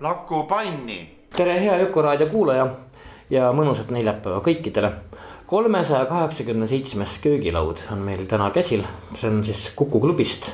Laku 0.00 0.42
panni. 0.42 1.10
tere, 1.36 1.60
hea 1.60 1.78
Jukuraadio 1.80 2.26
kuulaja 2.30 2.66
ja 3.30 3.48
mõnusat 3.52 3.90
neljapäeva 3.90 4.38
kõikidele. 4.46 4.92
kolmesaja 5.46 6.06
kaheksakümne 6.06 6.68
seitsmes 6.70 7.16
köögilaud 7.22 7.80
on 7.92 8.04
meil 8.06 8.26
täna 8.30 8.50
käsil, 8.54 8.84
see 9.18 9.30
on 9.30 9.42
siis 9.44 9.72
Kuku 9.76 10.00
klubist 10.00 10.46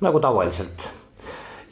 nagu 0.00 0.20
tavaliselt. 0.20 0.88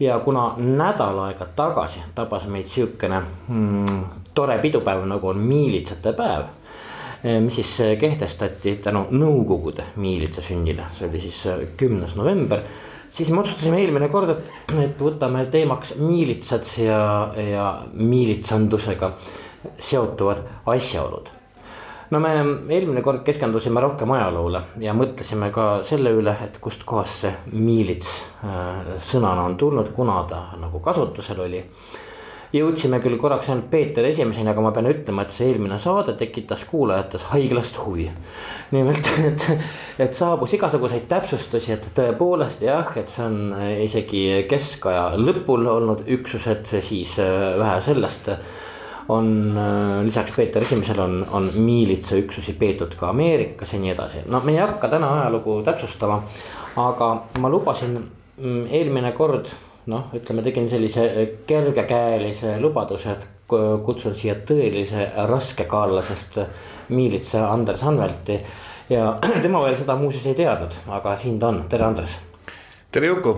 ja 0.00 0.18
kuna 0.18 0.54
nädal 0.56 1.18
aega 1.18 1.46
tagasi 1.56 1.98
tabas 2.14 2.46
meid 2.46 2.66
sihukene 2.66 3.22
mm, 3.48 4.04
tore 4.34 4.58
pidupäev 4.58 5.02
nagu 5.06 5.28
on 5.28 5.38
miilitsate 5.38 6.12
päev 6.12 6.44
mis 7.40 7.54
siis 7.54 7.98
kehtestati 7.98 8.76
tänu 8.76 9.06
Nõukogude 9.10 9.84
miilitsa 9.96 10.42
sünnile, 10.42 10.86
see 10.98 11.08
oli 11.08 11.20
siis 11.20 11.42
kümnes 11.76 12.14
november 12.16 12.62
siis 13.14 13.30
me 13.30 13.40
otsustasime 13.40 13.80
eelmine 13.82 14.08
kord, 14.12 14.34
et, 14.34 14.52
et 14.84 15.02
võtame 15.02 15.46
teemaks 15.52 15.96
miilitsad 16.00 16.68
ja, 16.82 17.00
ja 17.36 17.66
miilitsandusega 17.92 19.12
seotuvad 19.80 20.42
asjaolud. 20.66 21.28
no 22.10 22.20
me 22.24 22.32
eelmine 22.74 23.02
kord 23.04 23.22
keskendusime 23.26 23.80
rohkem 23.84 24.10
ajaloole 24.16 24.62
ja 24.80 24.94
mõtlesime 24.96 25.50
ka 25.52 25.68
selle 25.84 26.12
üle, 26.16 26.36
et 26.44 26.58
kustkohast 26.60 27.24
see 27.24 27.32
miilits 27.52 28.12
äh, 28.44 28.94
sõnana 28.98 29.44
on 29.44 29.56
tulnud, 29.56 29.92
kuna 29.96 30.22
ta 30.28 30.44
nagu 30.60 30.80
kasutusel 30.80 31.44
oli 31.44 31.64
jõudsime 32.52 33.00
küll 33.04 33.18
korraks 33.20 33.48
ainult 33.50 33.68
Peeter 33.70 34.06
Esimeseni, 34.08 34.48
aga 34.52 34.62
ma 34.64 34.72
pean 34.72 34.88
ütlema, 34.88 35.24
et 35.24 35.34
see 35.34 35.50
eelmine 35.50 35.78
saade 35.82 36.14
tekitas 36.20 36.64
kuulajates 36.68 37.26
haiglast 37.32 37.80
huvi. 37.84 38.08
nimelt, 38.70 39.10
et, 39.28 39.44
et 40.06 40.14
saabus 40.14 40.54
igasuguseid 40.56 41.08
täpsustusi, 41.10 41.74
et 41.76 41.90
tõepoolest 41.96 42.64
jah, 42.64 42.94
et 42.96 43.12
see 43.12 43.26
on 43.26 43.52
isegi 43.84 44.24
keskaja 44.48 45.10
lõpul 45.20 45.68
olnud 45.68 46.08
üksused, 46.18 46.68
siis 46.80 47.18
äh, 47.22 47.58
vähe 47.60 47.80
sellest 47.84 48.32
on 49.08 49.56
äh, 49.56 50.04
lisaks 50.04 50.36
Peeter 50.36 50.62
Esimesele 50.62 51.02
on, 51.02 51.26
on 51.30 51.50
miilitsaüksusi 51.54 52.52
peetud 52.60 52.96
ka 52.96 53.08
Ameerikas 53.12 53.72
ja 53.72 53.80
nii 53.80 53.94
edasi, 53.94 54.24
no 54.26 54.40
me 54.44 54.56
ei 54.56 54.62
hakka 54.64 54.88
täna 54.88 55.14
ajalugu 55.20 55.62
täpsustama. 55.68 56.22
aga 56.78 57.08
ma 57.40 57.48
lubasin 57.50 57.96
mm, 58.36 58.66
eelmine 58.70 59.12
kord 59.12 59.48
noh, 59.88 60.10
ütleme, 60.14 60.42
tegin 60.44 60.68
sellise 60.70 61.04
kergekäelise 61.48 62.58
lubaduse, 62.60 63.16
et 63.16 63.26
kutsun 63.84 64.16
siia 64.16 64.34
tõelise 64.48 65.08
raskekaallasest 65.28 66.40
miilitsa 66.92 67.46
Andres 67.52 67.82
Anvelti. 67.82 68.38
ja 68.90 69.18
tema 69.44 69.64
veel 69.64 69.76
seda 69.76 69.96
muuseas 69.96 70.26
ei 70.28 70.36
teadnud, 70.38 70.76
aga 71.00 71.16
siin 71.16 71.38
ta 71.38 71.48
on, 71.48 71.64
tere 71.68 71.84
Andres. 71.88 72.18
tere 72.92 73.12
Juku 73.12 73.36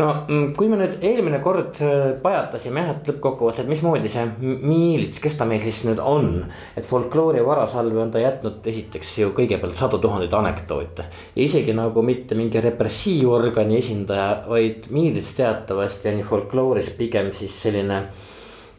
no 0.00 0.08
mm, 0.28 0.52
kui 0.56 0.70
me 0.70 0.78
nüüd 0.80 1.04
eelmine 1.04 1.40
kord 1.44 1.80
äh, 1.84 2.14
pajatasime 2.22 2.84
jah, 2.84 2.94
et 2.94 3.10
lõppkokkuvõttes, 3.10 3.64
et 3.64 3.70
mismoodi 3.70 4.10
see 4.12 4.24
miilits, 4.40 5.20
kes 5.22 5.38
ta 5.38 5.46
meil 5.48 5.62
siis 5.64 5.82
nüüd 5.88 6.00
on. 6.02 6.30
et 6.76 6.86
folkloori 6.88 7.44
varasalve 7.46 8.00
on 8.02 8.12
ta 8.14 8.22
jätnud 8.22 8.66
esiteks 8.72 9.14
ju 9.18 9.32
kõigepealt 9.36 9.78
sadu 9.78 10.00
tuhandeid 10.02 10.34
anekdoote. 10.38 11.08
ja 11.36 11.42
isegi 11.44 11.76
nagu 11.76 12.02
mitte 12.02 12.38
mingi 12.38 12.60
repressiivorgani 12.64 13.78
esindaja, 13.78 14.44
vaid 14.48 14.88
miilits 14.90 15.34
teatavasti 15.38 16.12
on 16.12 16.22
ju 16.22 16.28
folklooris 16.32 16.92
pigem 16.98 17.32
siis 17.36 17.56
selline 17.62 18.04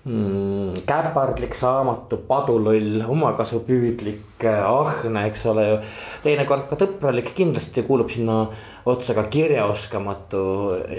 mm, 0.06 0.84
käpardlik, 0.88 1.56
saamatu, 1.56 2.18
paduloll, 2.28 3.04
omakasupüüdlik, 3.08 4.46
ahne, 4.46 5.28
eks 5.30 5.46
ole 5.52 5.68
ju. 5.68 5.78
teinekord 6.24 6.68
ka 6.70 6.80
tõpralik, 6.80 7.34
kindlasti 7.38 7.86
kuulub 7.88 8.12
sinna 8.12 8.48
otsa 8.90 9.16
ka 9.16 9.28
kirjaoskamatu 9.32 10.44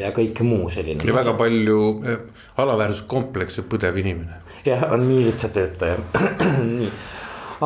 ja 0.00 0.12
kõik 0.16 0.40
muu 0.46 0.70
selline. 0.72 1.04
ja 1.04 1.16
väga 1.16 1.36
palju 1.40 1.80
eh, 2.04 2.22
alaväärsuskomplekse 2.56 3.66
põdev 3.68 4.00
inimene. 4.00 4.40
jah, 4.64 4.88
on 4.92 5.04
miilitsatöötaja 5.08 6.00
nii 6.78 6.92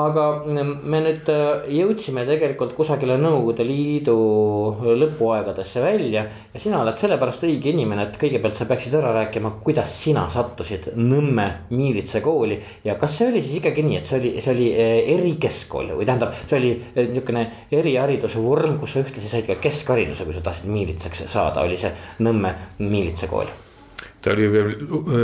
aga 0.06 0.24
me 0.46 1.00
nüüd 1.02 1.28
äh, 1.32 1.66
jõudsime 1.72 2.24
tegelikult 2.28 2.74
kusagile 2.76 3.16
Nõukogude 3.20 3.66
Liidu 3.66 4.14
lõpuaegadesse 5.02 5.82
välja. 5.82 6.24
ja 6.54 6.60
sina 6.60 6.80
oled 6.82 6.98
sellepärast 7.00 7.44
õige 7.48 7.72
inimene, 7.72 8.08
et 8.08 8.18
kõigepealt 8.20 8.58
sa 8.58 8.68
peaksid 8.70 8.94
ära 8.98 9.12
rääkima, 9.16 9.54
kuidas 9.64 9.92
sina 10.02 10.26
sattusid 10.32 10.90
Nõmme 10.96 11.46
miilitsakooli. 11.70 12.58
ja 12.84 12.94
kas 13.00 13.18
see 13.18 13.28
oli 13.32 13.42
siis 13.42 13.60
ikkagi 13.60 13.84
nii, 13.86 14.00
et 14.00 14.10
see 14.10 14.20
oli, 14.20 14.34
see 14.40 14.54
oli 14.54 14.68
äh, 14.72 14.96
erikeskkool 15.18 15.94
või 15.98 16.08
tähendab, 16.08 16.34
see 16.46 16.58
oli 16.58 16.74
äh, 16.74 17.06
niisugune 17.08 17.46
erihariduse 17.72 18.42
vorm, 18.42 18.78
kus 18.80 18.96
sa 18.96 19.04
ühtlasi 19.04 19.30
said 19.30 19.46
ka 19.48 19.60
keskhariduse, 19.62 20.26
kui 20.28 20.36
sa 20.36 20.44
tahtsid 20.44 20.70
miilitsaks 20.72 21.26
saada, 21.32 21.64
oli 21.66 21.80
see 21.80 21.94
Nõmme 22.24 22.54
miilitsakool 22.78 23.56
ta 24.22 24.32
oli 24.34 24.48
veel 24.52 24.72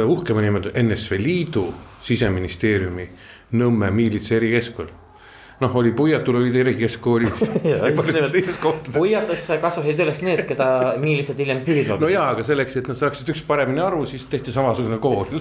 uhkema 0.07 0.43
nimega 0.45 0.71
NSV 0.81 1.19
Liidu 1.19 1.65
siseministeeriumi 2.05 3.09
Nõmme 3.55 3.91
miilitsa 3.95 4.39
erikeskkool 4.41 4.91
noh, 5.61 5.77
oli 5.79 5.93
Puiatul 5.95 6.41
olid 6.41 6.57
erikeskkoolid 6.57 7.43
Puiatus 8.95 9.47
kasvasid 9.63 10.01
üles 10.05 10.21
need, 10.27 10.45
keda 10.49 10.69
miilitsad 11.01 11.41
hiljem 11.41 11.63
püüdma. 11.67 11.99
no 12.01 12.11
jaa, 12.11 12.29
aga 12.35 12.45
selleks, 12.47 12.77
et 12.81 12.91
nad 12.91 12.99
saaksid 12.99 13.31
üks 13.35 13.45
paremini 13.47 13.83
aru, 13.85 14.05
siis 14.11 14.27
tehti 14.31 14.55
samasugune 14.55 14.99
kool 15.03 15.39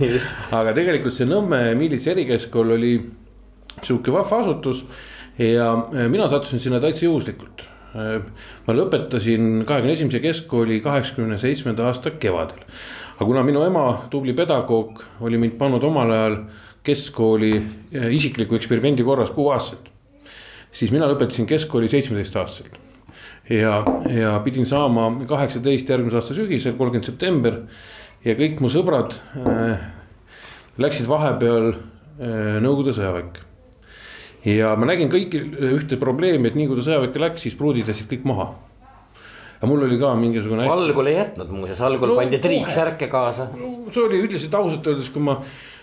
aga 0.60 0.74
tegelikult 0.76 1.16
see 1.16 1.28
Nõmme 1.28 1.62
miilitsa 1.78 2.12
erikeskkool 2.14 2.76
oli 2.76 2.92
sihuke 3.82 4.12
vahva 4.14 4.42
asutus 4.44 4.84
ja 5.38 5.72
e, 5.92 6.06
mina 6.08 6.28
sattusin 6.30 6.62
sinna 6.62 6.80
täitsa 6.80 7.04
juhuslikult. 7.04 7.66
E, 7.96 8.06
ma 8.66 8.76
lõpetasin 8.76 9.64
kahekümne 9.68 9.96
esimese 9.96 10.22
keskkooli 10.24 10.80
kaheksakümne 10.84 11.38
seitsmenda 11.40 11.88
aasta 11.90 12.14
kevadel. 12.20 12.62
aga 13.16 13.26
kuna 13.26 13.42
minu 13.42 13.64
ema, 13.64 13.86
tubli 14.10 14.32
pedagoog, 14.36 15.02
oli 15.20 15.38
mind 15.40 15.58
pannud 15.60 15.84
omal 15.84 16.12
ajal 16.12 16.38
keskkooli 16.86 17.52
eh, 17.56 18.08
isikliku 18.14 18.56
eksperimendi 18.58 19.04
korras 19.06 19.32
kuueaastaselt. 19.34 19.90
siis 20.72 20.90
mina 20.92 21.08
lõpetasin 21.08 21.46
keskkooli 21.48 21.88
seitsmeteistaastaselt. 21.88 22.78
ja, 23.50 23.82
ja 24.10 24.38
pidin 24.44 24.66
saama 24.66 25.10
kaheksateist 25.28 25.88
järgmise 25.88 26.20
aasta 26.20 26.34
sügisel, 26.34 26.76
kolmkümmend 26.78 27.08
september. 27.08 27.60
ja 28.24 28.34
kõik 28.38 28.60
mu 28.60 28.70
sõbrad 28.72 29.18
äh, 29.40 29.82
läksid 30.78 31.08
vahepeal 31.08 31.72
äh, 31.72 32.60
Nõukogude 32.62 32.94
sõjaväkke. 32.96 33.42
ja 34.44 34.76
ma 34.76 34.86
nägin 34.92 35.10
kõiki 35.12 35.42
ühte 35.74 35.98
probleemi, 36.00 36.48
et 36.48 36.58
nii 36.58 36.70
kui 36.70 36.78
ta 36.78 36.86
sõjaväkke 36.90 37.26
läks, 37.26 37.46
siis 37.46 37.58
pruudid 37.58 37.88
jätsid 37.88 38.12
kõik 38.12 38.30
maha 38.30 38.54
aga 39.56 39.68
mul 39.70 39.86
oli 39.86 39.98
ka 40.00 40.12
mingisugune. 40.14 40.66
algul 40.68 41.08
ei 41.08 41.16
jätnud 41.16 41.52
muuseas, 41.54 41.80
algul 41.80 42.12
no, 42.12 42.18
pandi 42.20 42.40
triiksärke 42.42 43.08
kaasa 43.12 43.48
no,. 43.56 43.72
see 43.90 44.04
oli 44.04 44.20
üldiselt 44.24 44.54
ausalt 44.54 44.86
öeldes, 44.90 45.08
kui 45.12 45.24
ma 45.24 45.38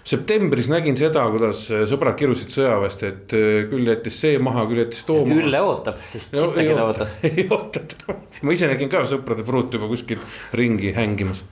septembris 0.08 0.68
nägin 0.72 0.97
seda, 1.00 1.24
kuidas 1.31 1.64
sõbrad 1.90 2.18
kirusid 2.19 2.52
sõjaväest, 2.53 3.06
et 3.08 3.36
äh, 3.38 3.64
küll 3.72 3.88
jättis 3.88 4.20
see 4.20 4.40
maha, 4.44 4.66
küll 4.70 4.84
jättis 4.84 5.05
too 5.08 5.23
maha. 5.23 5.40
Ülle 5.40 5.61
ootab, 5.64 6.02
sest 6.11 6.35
no, 6.35 6.50
sittagi 6.50 6.76
ta 6.76 6.88
ootas. 6.90 7.16
ei 7.29 7.47
oota, 7.47 7.84
ma 8.44 8.55
ise 8.55 8.70
nägin 8.72 8.91
ka 8.91 9.05
sõprade 9.09 9.46
pruuti 9.47 9.79
juba 9.79 9.90
kuskil 9.91 10.22
ringi 10.59 10.91
hängimas. 10.97 11.44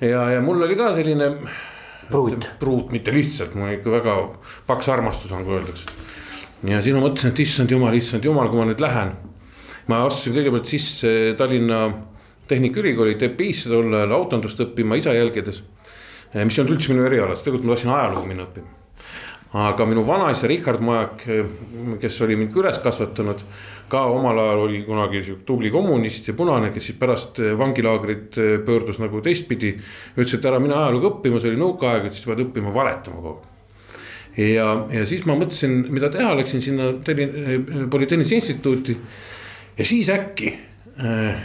ja, 0.00 0.26
ja 0.34 0.44
mul 0.44 0.60
oli 0.68 0.76
ka 0.78 0.92
selline. 0.98 1.32
pruut. 2.10 2.48
pruut, 2.60 2.92
mitte 2.92 3.14
lihtsalt, 3.14 3.56
mul 3.56 3.78
ikka 3.78 3.96
väga 3.96 4.16
paks 4.68 4.92
armastus 4.92 5.32
on, 5.32 5.46
kui 5.48 5.56
öeldakse. 5.56 5.88
ja 6.68 6.84
siis 6.84 6.96
ma 6.96 7.06
mõtlesin, 7.06 7.32
et 7.32 7.44
issand 7.46 7.72
jumal, 7.72 7.96
issand 7.96 8.24
jumal, 8.28 8.52
kui 8.52 8.60
ma 8.60 8.68
nüüd 8.68 8.84
lähen. 8.84 9.16
ma 9.88 10.04
astusin 10.04 10.36
kõigepealt 10.36 10.68
sisse 10.68 11.32
Tallinna 11.40 11.86
Tehnikaülikooli 12.52 13.14
TPI-sse 13.16 13.70
tol 13.70 13.94
ajal 13.96 14.12
autondust 14.12 14.60
õppima 14.60 14.98
isa 15.00 15.14
jälgedes 15.16 15.62
Eh, 15.62 15.81
mis 16.32 16.56
ei 16.56 16.62
olnud 16.62 16.76
üldse 16.76 16.94
minu 16.94 17.04
erialast, 17.08 17.44
tegelikult 17.44 17.68
ma 17.68 17.74
tahtsin 17.76 17.92
ajalugu 17.92 18.30
minna 18.30 18.46
õppima. 18.46 18.78
aga 19.52 19.84
minu 19.84 20.00
vanaisa 20.08 20.48
Richard 20.48 20.80
Majak, 20.80 21.26
eh, 21.28 21.44
kes 22.00 22.20
oli 22.24 22.38
mind 22.40 22.54
ka 22.54 22.62
üles 22.62 22.78
kasvatanud, 22.80 23.42
ka 23.92 24.06
omal 24.08 24.38
ajal 24.40 24.62
oli 24.62 24.80
kunagi 24.86 25.20
sihuke 25.26 25.44
tubli 25.44 25.70
kommunist 25.70 26.28
ja 26.28 26.34
punane, 26.34 26.70
kes 26.72 26.86
siis 26.88 26.98
pärast 26.98 27.40
eh, 27.40 27.52
vangilaagrit 27.58 28.38
pöördus 28.64 28.98
nagu 29.02 29.20
teistpidi. 29.20 29.74
ütles, 30.16 30.34
et 30.38 30.48
ära 30.48 30.60
mine 30.60 30.74
ajalugu 30.74 31.10
õppima, 31.10 31.40
see 31.40 31.52
oli 31.52 31.60
nõukaaeg, 31.60 32.06
et 32.08 32.16
siis 32.16 32.24
pead 32.30 32.46
õppima 32.46 32.72
valetama 32.72 33.20
kogu 33.20 33.42
aeg. 33.42 34.54
ja, 34.54 34.68
ja 34.88 35.04
siis 35.06 35.26
ma 35.28 35.36
mõtlesin, 35.36 35.82
mida 35.92 36.08
teha, 36.08 36.32
läksin 36.38 36.64
sinna 36.64 36.94
Tallinna 37.04 37.88
Polütehnilise 37.92 38.40
Instituuti. 38.40 38.96
ja 39.76 39.84
siis 39.84 40.08
äkki 40.08 40.56
äh, 40.96 41.44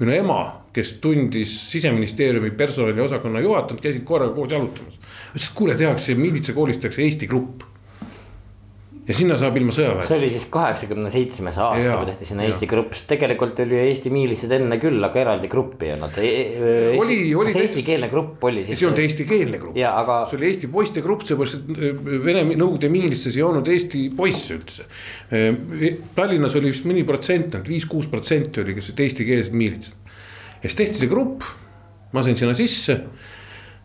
minu 0.00 0.16
ema, 0.16 0.61
kes 0.72 0.94
tundis 1.04 1.52
siseministeeriumi 1.72 2.50
personaliosakonna 2.56 3.40
juhatajat, 3.44 3.82
käisid 3.84 4.06
korraga 4.08 4.34
koos 4.36 4.52
jalutamas. 4.52 4.96
ütles, 5.34 5.50
et 5.50 5.58
kuule, 5.58 5.76
tehakse 5.76 6.14
miilitsakoolis 6.14 6.80
tehakse 6.80 7.02
Eesti 7.02 7.28
Grupp 7.28 7.68
ja 9.02 9.14
sinna 9.16 9.36
saab 9.40 9.56
ilma 9.58 9.74
sõjaväe. 9.74 10.04
see 10.06 10.18
oli 10.20 10.28
siis 10.30 10.44
kaheksakümne 10.52 11.10
seitsmes 11.10 11.56
aasta, 11.58 11.94
kui 11.98 12.08
tehti 12.12 12.28
sinna 12.28 12.44
Eesti 12.46 12.68
grupp, 12.70 12.94
sest 12.94 13.08
tegelikult 13.10 13.58
oli 13.64 13.78
Eesti 13.80 14.12
miilised 14.14 14.52
enne 14.54 14.78
küll, 14.82 15.02
aga 15.02 15.20
eraldi 15.24 15.50
gruppi 15.50 15.88
ei 15.88 15.94
olnud 15.96 16.20
e. 16.22 16.28
e 16.28 16.84
oli, 17.00 17.16
oli. 17.38 17.54
eestikeelne 17.64 18.10
grupp 18.12 18.44
oli 18.46 18.62
siis. 18.66 18.78
see 18.78 18.86
ei 18.86 18.90
olnud 18.90 19.02
eestikeelne 19.02 19.62
grupp, 19.62 19.80
aga... 19.88 20.20
see 20.30 20.38
oli 20.38 20.48
Eesti 20.52 20.70
poiste 20.76 21.02
grupp, 21.04 21.26
seepärast 21.26 21.58
et 21.58 21.72
äh, 21.72 22.04
Vene 22.22 22.44
Nõukogude 22.52 22.92
miilistes 22.92 23.38
ei 23.38 23.42
olnud 23.46 23.66
Eesti 23.72 24.04
poisse 24.16 24.54
üldse. 24.58 24.86
Tallinnas 26.14 26.54
oli 26.58 26.70
vist 26.70 26.86
mõni 26.86 27.02
protsent, 27.08 27.56
viis-kuus 27.66 28.06
protsenti 28.12 28.62
oli 28.62 28.76
eestikeelsed 28.78 29.56
miilitsad. 29.56 30.01
Ja 30.62 30.68
siis 30.68 30.78
tehti 30.78 31.02
see 31.02 31.10
grupp, 31.10 31.42
ma 32.12 32.22
sain 32.22 32.38
sinna 32.38 32.54
sisse 32.54 33.00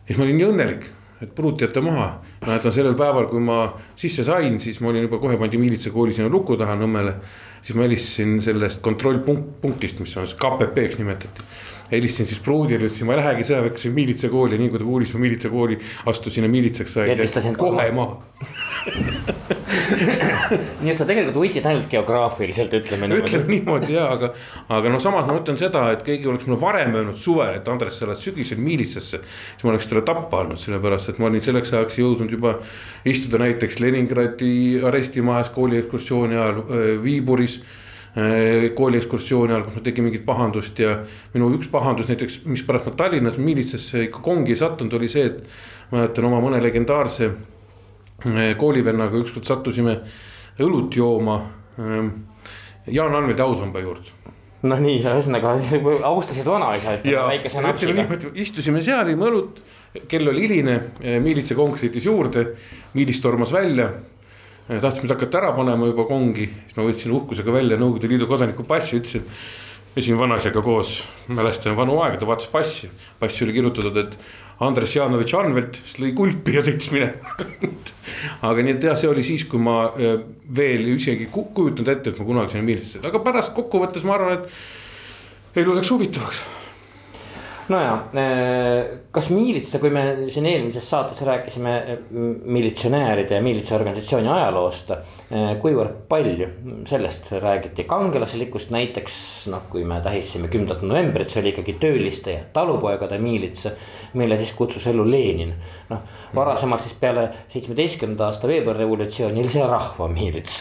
siis 0.06 0.18
ma 0.18 0.24
olin 0.24 0.38
nii 0.40 0.48
õnnelik 0.48 0.88
et 1.22 1.34
pruut 1.34 1.60
jätta 1.60 1.80
maha. 1.82 2.20
mäletan 2.46 2.72
sellel 2.72 2.94
päeval, 2.94 3.26
kui 3.26 3.40
ma 3.42 3.72
sisse 3.98 4.22
sain, 4.24 4.60
siis 4.62 4.78
ma 4.80 4.92
olin 4.92 5.02
juba 5.08 5.18
kohe 5.18 5.36
pandi 5.36 5.58
miilitsakooli 5.58 6.14
sinna 6.14 6.30
luku 6.30 6.56
taha 6.56 6.76
Nõmmele. 6.78 7.14
siis 7.62 7.76
ma 7.76 7.82
helistasin 7.82 8.38
sellest 8.42 8.82
kontrollpunktist, 8.82 10.00
mis 10.00 10.16
on 10.16 10.26
KPP-ks 10.26 10.98
nimetati. 10.98 11.42
Helistasin 11.90 12.30
siis 12.30 12.40
pruudile, 12.44 12.88
ütlesin, 12.88 13.08
ma 13.08 13.16
ei 13.16 13.22
lähegi 13.22 13.48
sõjaväkke 13.50 13.92
miilitsakooli, 13.94 14.60
nii 14.60 14.72
kui 14.72 14.82
ta 14.82 14.88
kuulis 14.88 15.14
mu 15.14 15.22
miilitsakooli, 15.24 15.78
astusin 16.12 16.48
ja 16.48 16.52
miilitsaks 16.52 16.98
sain. 16.98 17.56
kohe 17.58 17.90
maha 17.96 18.22
nii 20.82 20.92
et 20.92 20.98
sa 20.98 21.06
tegelikult 21.08 21.38
võitsid 21.42 21.66
ainult 21.68 21.88
geograafiliselt, 21.92 22.74
ütleme 22.78 23.08
niimoodi. 23.08 23.26
ütleme 23.26 23.50
niimoodi 23.52 23.96
ja, 23.96 24.04
aga, 24.14 24.30
aga 24.74 24.92
noh, 24.92 25.00
samas 25.02 25.26
ma 25.28 25.36
ütlen 25.40 25.58
seda, 25.60 25.82
et 25.94 26.04
keegi 26.06 26.30
oleks 26.30 26.46
mulle 26.48 26.60
varem 26.62 26.94
öelnud 26.98 27.18
suvel, 27.20 27.58
et 27.58 27.68
Andres, 27.70 27.98
sa 27.98 28.08
lähed 28.08 28.22
sügisel 28.22 28.60
miilitsasse. 28.62 29.20
siis 29.24 29.64
ma 29.64 29.72
oleks 29.74 29.88
talle 29.90 30.04
tappa 30.08 30.42
andnud, 30.44 30.60
sellepärast 30.62 31.12
et 31.12 31.20
ma 31.22 31.28
olin 31.30 31.44
selleks 31.44 31.74
ajaks 31.74 31.98
jõudnud 32.00 32.30
juba 32.36 32.50
istuda 33.08 33.42
näiteks 33.44 33.80
Leningradi 33.82 34.54
arestimajas 34.88 35.50
kooliekskursiooni 35.56 36.38
ajal 36.38 36.62
äh, 36.62 36.64
Viiburis 37.02 37.60
kooliekskursiooni 38.74 39.52
ajal, 39.52 39.66
kus 39.66 39.76
ma 39.76 39.82
tegin 39.84 40.06
mingit 40.08 40.24
pahandust 40.26 40.78
ja 40.80 40.96
minu 41.34 41.50
üks 41.54 41.68
pahandus 41.70 42.08
näiteks, 42.10 42.40
mispärast 42.48 42.88
ma 42.88 42.96
Tallinnas 42.98 43.36
miilitsasse 43.38 44.08
ikka 44.08 44.22
kongi 44.24 44.56
ei 44.56 44.60
sattunud, 44.60 44.96
oli 44.98 45.10
see, 45.12 45.28
et 45.28 45.92
mäletan 45.92 46.26
oma 46.28 46.40
mõne 46.42 46.60
legendaarse 46.64 47.30
koolivennaga 48.58 49.20
ükskord 49.20 49.46
sattusime 49.46 50.00
õlut 50.64 50.96
jooma 50.98 51.36
ähm, 51.78 52.08
Jaan 52.90 53.14
Anveldi 53.14 53.42
ausamba 53.42 53.80
juurde. 53.84 54.10
no 54.62 54.76
nii, 54.82 54.98
ühesõnaga 55.04 55.54
austasid 56.08 56.46
vanaisa, 56.48 56.96
ütleme 56.98 57.26
väikese 57.28 57.62
napsiga. 57.62 58.06
istusime 58.34 58.82
seal, 58.82 59.12
jõime 59.12 59.28
õlut, 59.28 59.60
kell 60.10 60.30
oli 60.32 60.46
hiline, 60.48 60.78
miilitsa 61.22 61.54
kong 61.58 61.78
sõitis 61.78 62.08
juurde, 62.08 62.46
miilis 62.98 63.20
tormas 63.22 63.52
välja. 63.54 63.92
Tahtsime 64.68 65.14
hakata 65.14 65.40
ära 65.40 65.54
panema 65.56 65.88
juba 65.88 66.04
kongi, 66.08 66.48
siis 66.66 66.76
ma 66.76 66.84
võtsin 66.84 67.14
uhkusega 67.16 67.54
välja 67.54 67.78
Nõukogude 67.80 68.10
Liidu 68.10 68.28
kodaniku 68.28 68.66
passi, 68.68 68.98
ütlesin 69.00 69.24
me 69.94 70.04
siin 70.04 70.18
vanaisaga 70.20 70.60
koos 70.62 70.98
mälestame 71.32 71.76
vanu 71.78 71.96
aegu, 72.04 72.20
ta 72.20 72.28
vaatas 72.28 72.50
passi, 72.52 72.90
passi 73.18 73.46
oli 73.46 73.56
kirjutatud, 73.56 73.96
et 74.02 74.18
Andres 74.66 74.92
Janovitš 74.94 75.34
Anvelt, 75.38 75.78
siis 75.80 76.02
lõi 76.02 76.12
kulpi 76.18 76.56
ja 76.56 76.62
sõitis 76.66 76.90
minema. 76.92 77.34
Aga 78.48 78.64
nii, 78.66 78.76
et 78.76 78.86
jah, 78.90 78.98
see 78.98 79.10
oli 79.10 79.24
siis, 79.26 79.46
kui 79.48 79.62
ma 79.62 79.78
äh, 79.94 80.20
veel 80.54 80.90
isegi 80.92 81.30
kujutanud 81.32 81.92
ette, 81.94 82.12
et 82.12 82.20
ma 82.20 82.28
kunagi 82.28 82.54
sinna 82.54 82.66
meeldisin, 82.66 83.04
aga 83.06 83.20
pärast 83.22 83.54
kokkuvõttes 83.56 84.06
ma 84.08 84.16
arvan, 84.16 84.40
et 84.40 85.62
elu 85.62 85.76
läks 85.78 85.92
huvitavaks 85.94 86.42
nojah, 87.72 88.04
äh, 88.16 88.98
kas 89.12 89.30
miilitsa, 89.34 89.80
kui 89.82 89.90
me 89.92 90.04
siin 90.32 90.46
eelmises 90.48 90.88
saates 90.90 91.20
rääkisime 91.26 91.74
äh, 91.78 91.98
militsionääride 92.58 93.36
ja 93.36 93.44
miilitsaorganisatsiooni 93.44 94.30
ajaloost. 94.32 94.92
Äh, 94.92 95.50
kuivõrd 95.62 96.04
palju 96.08 96.48
sellest 96.88 97.32
räägiti 97.42 97.84
kangelaslikust 97.88 98.72
näiteks 98.74 99.18
noh, 99.52 99.66
kui 99.72 99.84
me 99.88 100.00
tähistasime 100.04 100.48
kümnendat 100.52 100.84
novembrit, 100.86 101.32
see 101.32 101.42
oli 101.42 101.52
ikkagi 101.54 101.76
tööliste 101.80 102.36
ja 102.36 102.46
talupoegade 102.52 103.18
miilits. 103.22 103.68
mille 104.12 104.36
siis 104.36 104.52
kutsus 104.56 104.86
ellu 104.86 105.04
Lenin, 105.10 105.52
noh 105.90 106.16
varasemalt 106.34 106.82
siis 106.82 106.96
peale 107.00 107.28
seitsmeteistkümnenda 107.52 108.26
aasta 108.26 108.48
veebruarirevolutsiooni 108.48 109.40
oli 109.40 109.52
see 109.52 109.66
rahvamiilits. 109.66 110.56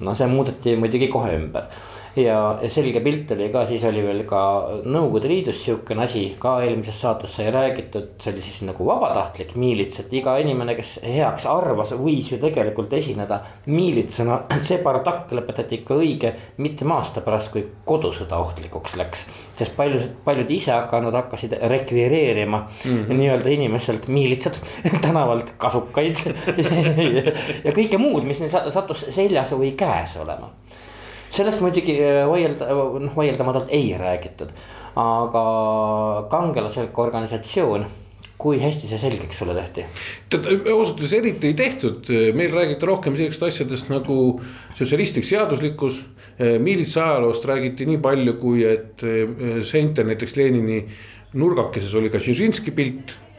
no 0.00 0.14
see 0.14 0.26
muudeti 0.26 0.76
muidugi 0.76 1.08
kohe 1.12 1.34
ümber 1.36 1.68
ja, 2.16 2.58
selge 2.68 3.00
pilt 3.00 3.30
oli 3.32 3.48
ka, 3.52 3.64
siis 3.68 3.84
oli 3.88 4.02
veel 4.04 4.22
ka 4.28 4.40
Nõukogude 4.84 5.30
Liidus 5.30 5.62
sihukene 5.64 6.04
asi 6.04 6.24
ka 6.40 6.58
eelmises 6.64 6.98
saates 7.00 7.36
sai 7.38 7.50
räägitud, 7.54 8.14
see 8.22 8.32
oli 8.34 8.44
siis 8.44 8.62
nagu 8.68 8.86
vabatahtlik 8.86 9.54
miilits, 9.60 10.02
et 10.02 10.12
iga 10.16 10.36
inimene, 10.42 10.74
kes 10.78 10.98
heaks 11.04 11.46
arvas, 11.50 11.94
võis 11.98 12.32
ju 12.32 12.38
tegelikult 12.42 12.92
esineda 12.98 13.40
miilitsana. 13.66 14.42
see 14.68 14.80
bardakk 14.84 15.32
lõpetati 15.32 15.80
ikka 15.80 15.98
õige 16.00 16.34
mitme 16.62 16.98
aasta 16.98 17.24
pärast, 17.24 17.52
kui 17.54 17.64
kodusõda 17.88 18.40
ohtlikuks 18.44 18.96
läks. 19.00 19.26
sest 19.56 19.76
paljud, 19.76 20.08
paljud 20.24 20.50
isehakanud 20.50 21.14
hakkasid 21.14 21.56
rekvireerima 21.70 22.58
mm 22.58 22.90
-hmm. 22.90 23.18
nii-öelda 23.18 23.48
inimestelt 23.48 24.08
miilitsad 24.08 24.56
tänavalt 25.06 25.54
kasukaid 25.58 26.16
ja 27.66 27.72
kõike 27.72 27.98
muud, 27.98 28.24
mis 28.24 28.40
neil 28.40 28.50
sattus 28.50 29.06
seljas 29.10 29.52
või 29.52 29.72
käes 29.76 30.16
olema 30.16 30.50
sellest 31.32 31.64
muidugi 31.64 31.96
äh, 32.02 32.22
vaielda, 32.28 32.68
noh 33.02 33.16
vaieldamatult 33.16 33.72
ei 33.72 33.92
räägitud. 33.98 34.54
aga 34.92 35.42
kangelaslik 36.28 36.98
organisatsioon 37.00 37.86
kui 38.42 38.58
hästi 38.60 38.90
see 38.90 38.98
selgeks 39.00 39.38
sulle 39.40 39.54
tehti? 39.56 39.86
tead 40.28 40.48
ausalt 40.50 40.98
öeldes 40.98 41.14
eriti 41.16 41.52
ei 41.52 41.56
tehtud, 41.56 42.10
meil 42.36 42.52
räägiti 42.52 42.88
rohkem 42.90 43.16
sellistest 43.16 43.46
asjadest 43.48 43.92
nagu 43.92 44.16
sotsialistlik 44.74 45.24
seaduslikkus. 45.28 46.02
miilitsa 46.60 47.04
ajaloost 47.10 47.44
räägiti 47.44 47.86
nii 47.86 47.98
palju, 48.04 48.36
kui 48.40 48.64
et 48.68 49.04
äh, 49.06 49.60
seintel 49.64 50.08
näiteks 50.10 50.36
Lenini 50.36 50.84
nurgakeses 51.32 51.94
oli 51.96 52.10
ka 52.12 52.20
Dzeržinski 52.20 52.74
pilt 52.76 53.16
Äh, 53.16 53.31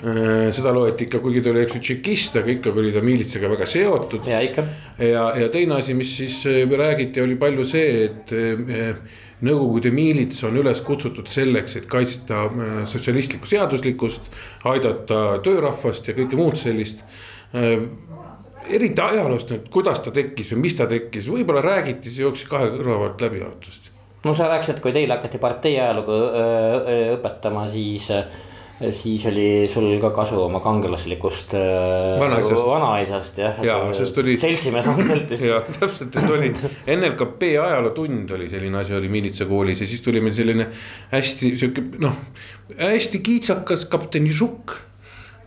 seda 0.00 0.72
loeti 0.72 1.04
ikka, 1.04 1.18
kuigi 1.20 1.42
ta 1.44 1.50
oli, 1.52 1.64
eks 1.66 1.76
ju, 1.76 1.80
tšekist, 1.84 2.38
aga 2.40 2.54
ikkagi 2.54 2.80
oli 2.80 2.92
ta 2.94 3.02
miilitsaga 3.04 3.50
väga 3.52 3.66
seotud. 3.68 4.28
ja 4.28 4.38
ikka. 4.44 4.64
ja, 4.96 5.24
ja 5.36 5.48
teine 5.52 5.76
asi, 5.76 5.96
mis 5.96 6.14
siis 6.16 6.38
äh, 6.48 6.62
räägiti, 6.64 7.20
oli 7.20 7.36
palju 7.40 7.66
see, 7.68 8.06
et 8.08 8.32
äh, 8.36 9.18
Nõukogude 9.40 9.88
miilits 9.88 10.42
on 10.44 10.58
üles 10.60 10.82
kutsutud 10.84 11.24
selleks, 11.32 11.78
et 11.78 11.86
kaitsta 11.88 12.42
sotsialistlikku 12.84 13.48
seaduslikkust, 13.48 14.26
aidata 14.68 15.38
töörahvast 15.40 16.10
ja 16.10 16.14
kõike 16.18 16.36
muud 16.36 16.58
sellist 16.60 17.00
eriti 18.68 19.00
ajaloost 19.00 19.54
nüüd, 19.54 19.70
kuidas 19.72 20.02
ta 20.04 20.12
tekkis 20.12 20.52
või 20.52 20.66
mis 20.66 20.76
ta 20.76 20.84
tekkis, 20.90 21.30
võib-olla 21.32 21.62
räägiti, 21.64 22.12
see 22.12 22.26
jooksis 22.26 22.50
kahe 22.52 22.68
kõrva 22.74 22.98
vahelt 23.00 23.24
läbi 23.24 23.40
arvatavasti. 23.40 23.96
no 24.28 24.36
sa 24.36 24.52
rääkisid, 24.52 24.76
et 24.76 24.84
kui 24.84 24.92
teile 24.92 25.16
hakati 25.16 25.40
partei 25.40 25.80
ajalugu 25.80 26.20
õpetama, 27.16 27.64
siis 27.72 28.12
siis 28.80 29.24
oli 29.28 29.68
sul 29.72 29.98
ka 30.00 30.10
kasu 30.16 30.38
oma 30.40 30.60
kangelaslikust 30.64 31.52
äh, 31.56 32.20
vanaisast, 32.20 32.62
vanaisast 32.66 33.40
jah. 33.40 33.58
ja, 33.64 33.78
sest 33.96 34.16
oli. 34.22 34.36
seltsimees 34.40 34.88
Anveltist. 34.88 35.44
ja 35.50 35.60
täpselt, 35.66 36.16
et 36.16 36.30
oli 36.32 36.52
NLKP 36.96 37.50
ajalootund 37.60 38.32
oli 38.36 38.48
selline 38.52 38.80
asi, 38.80 38.94
oli 38.96 39.10
miilitsakoolis 39.12 39.84
ja 39.84 39.90
siis 39.90 40.00
tuli 40.04 40.22
meil 40.24 40.36
selline 40.36 40.70
hästi 41.12 41.52
sihuke 41.60 41.84
noh, 42.00 42.16
hästi 42.78 43.20
kiitsakas 43.26 43.84
kapten 43.92 44.30
Žukk. 44.32 44.78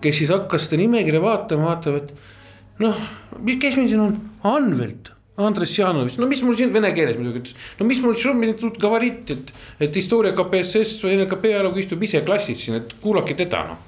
kes 0.03 0.21
siis 0.21 0.29
hakkas 0.33 0.67
seda 0.67 0.81
nimekirja 0.83 1.21
vaatama, 1.23 1.71
vaatab, 1.71 2.01
et 2.03 2.83
noh, 2.83 3.01
kes 3.47 3.79
meil 3.79 3.89
siin 3.89 4.03
on, 4.03 4.17
Anvelt 4.43 5.12
Andres 5.38 5.70
Janovitš, 5.78 6.16
no 6.18 6.26
mis 6.26 6.40
mul 6.42 6.56
siin 6.58 6.72
vene 6.74 6.90
keeles 6.94 7.18
muidugi 7.18 7.44
ütles, 7.44 7.58
no 7.78 7.86
mis 7.86 8.00
mul 8.02 8.16
тут 8.58 8.80
говорит, 8.82 9.30
et, 9.30 9.52
et 9.86 9.98
historia 10.00 10.34
KPSS 10.34 11.04
või 11.04 11.14
NLKP 11.14 11.52
ajalugu 11.52 11.84
istub 11.84 12.02
ise 12.02 12.24
klassis 12.26 12.64
siin, 12.64 12.80
et 12.80 12.96
kuulake 13.02 13.38
teda 13.38 13.62
noh. 13.68 13.84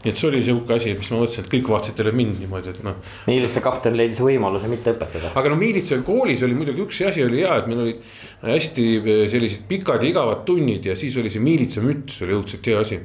nii 0.00 0.12
et 0.12 0.16
see 0.16 0.28
oli 0.28 0.42
sihuke 0.44 0.76
asi, 0.76 0.92
mis 0.96 1.08
ma 1.12 1.22
mõtlesin, 1.22 1.44
et 1.44 1.50
kõik 1.54 1.72
vaatasid 1.72 1.96
talle 1.96 2.12
mind 2.16 2.38
niimoodi, 2.42 2.74
et 2.74 2.84
noh. 2.84 3.00
miilitsa 3.28 3.64
kapten 3.64 3.96
leidis 3.96 4.20
võimaluse 4.20 4.68
mitte 4.68 4.92
õpetada. 4.92 5.32
aga 5.40 5.52
no 5.52 5.56
miilitsa 5.60 6.02
koolis 6.04 6.44
oli 6.44 6.60
muidugi 6.60 6.84
üks 6.84 7.00
asi 7.08 7.24
oli 7.24 7.40
hea, 7.46 7.56
et 7.62 7.72
meil 7.72 7.82
olid 7.86 8.06
hästi 8.44 8.86
sellised 9.32 9.64
pikad 9.72 10.04
ja 10.04 10.12
igavad 10.12 10.44
tunnid 10.48 10.84
ja 10.84 10.96
siis 11.00 11.16
oli 11.20 11.32
see 11.32 11.40
miilitsa 11.44 11.80
müts 11.84 12.20
oli 12.26 12.36
õudselt 12.36 12.68
hea 12.68 12.84
asi 12.84 13.00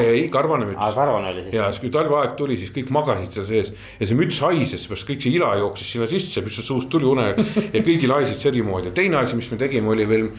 ei, 0.00 0.28
karvane 0.32 0.66
müts. 0.70 0.94
karvane 0.96 1.32
oli 1.32 1.44
siis. 1.44 1.54
ja 1.54 1.68
siis 1.70 1.82
kui 1.82 1.92
talveaeg 1.94 2.36
tuli, 2.38 2.56
siis 2.60 2.72
kõik 2.74 2.92
magasid 2.94 3.36
seal 3.36 3.48
sees 3.48 3.72
ja 4.00 4.08
see 4.08 4.18
müts 4.18 4.40
haises, 4.44 4.86
sest 4.88 5.08
kõik 5.08 5.24
see 5.24 5.34
ila 5.36 5.52
jooksis 5.60 5.94
sinna 5.94 6.08
sisse, 6.10 6.42
mis 6.44 6.60
suust 6.60 6.90
tuli 6.92 7.08
une 7.10 7.30
ja 7.76 7.82
kõigil 7.86 8.14
haises 8.16 8.40
sedimoodi 8.40 8.90
ja 8.90 8.96
teine 8.96 9.20
asi, 9.20 9.36
mis 9.38 9.50
me 9.52 9.58
tegime, 9.60 9.92
oli 9.92 10.06
veel 10.08 10.30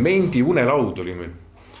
mendi 0.00 0.44
unelaud 0.44 1.02
oli 1.04 1.16
meil. 1.18 1.34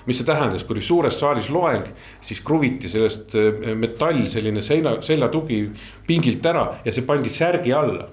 Mis 0.04 0.18
see 0.20 0.26
tähendas, 0.28 0.66
kui 0.68 0.76
oli 0.76 0.82
suures 0.84 1.16
saalis 1.16 1.46
loeng, 1.48 1.86
siis 2.20 2.42
kruviti 2.44 2.90
sellest 2.92 3.32
metall 3.80 4.26
selline 4.28 4.60
selja, 4.62 4.98
seljatugi 5.00 5.62
pingilt 6.04 6.44
ära 6.44 6.66
ja 6.84 6.92
see 6.92 7.06
pandi 7.08 7.32
särgi 7.32 7.72
alla 7.72 8.10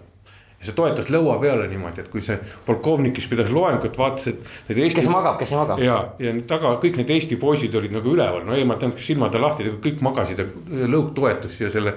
ja 0.61 0.67
see 0.67 0.75
toetas 0.77 1.09
lõua 1.09 1.39
peale 1.41 1.65
niimoodi, 1.71 2.03
et 2.03 2.09
kui 2.13 2.21
see 2.21 2.37
polkovnik, 2.67 3.15
kes 3.17 3.27
pidas 3.31 3.49
loengut, 3.53 3.97
vaatas, 3.97 4.27
et. 4.29 4.43
Eesti... 4.69 4.99
kes 4.99 5.09
magab, 5.09 5.39
kes 5.41 5.53
ei 5.53 5.57
maga. 5.57 5.77
ja, 5.81 5.95
ja 6.21 6.33
taga 6.49 6.75
kõik 6.83 6.99
need 7.01 7.13
Eesti 7.17 7.39
poisid 7.41 7.75
olid 7.79 7.95
nagu 7.95 8.13
üleval, 8.13 8.45
no 8.45 8.53
eemalt 8.57 8.85
ainult 8.85 9.01
silmad 9.01 9.37
lahti, 9.41 9.71
kõik 9.81 10.03
magasid 10.05 10.43
ja 10.43 10.45
lõug 10.91 11.15
toetus 11.17 11.57
siia 11.57 11.71
selle. 11.73 11.95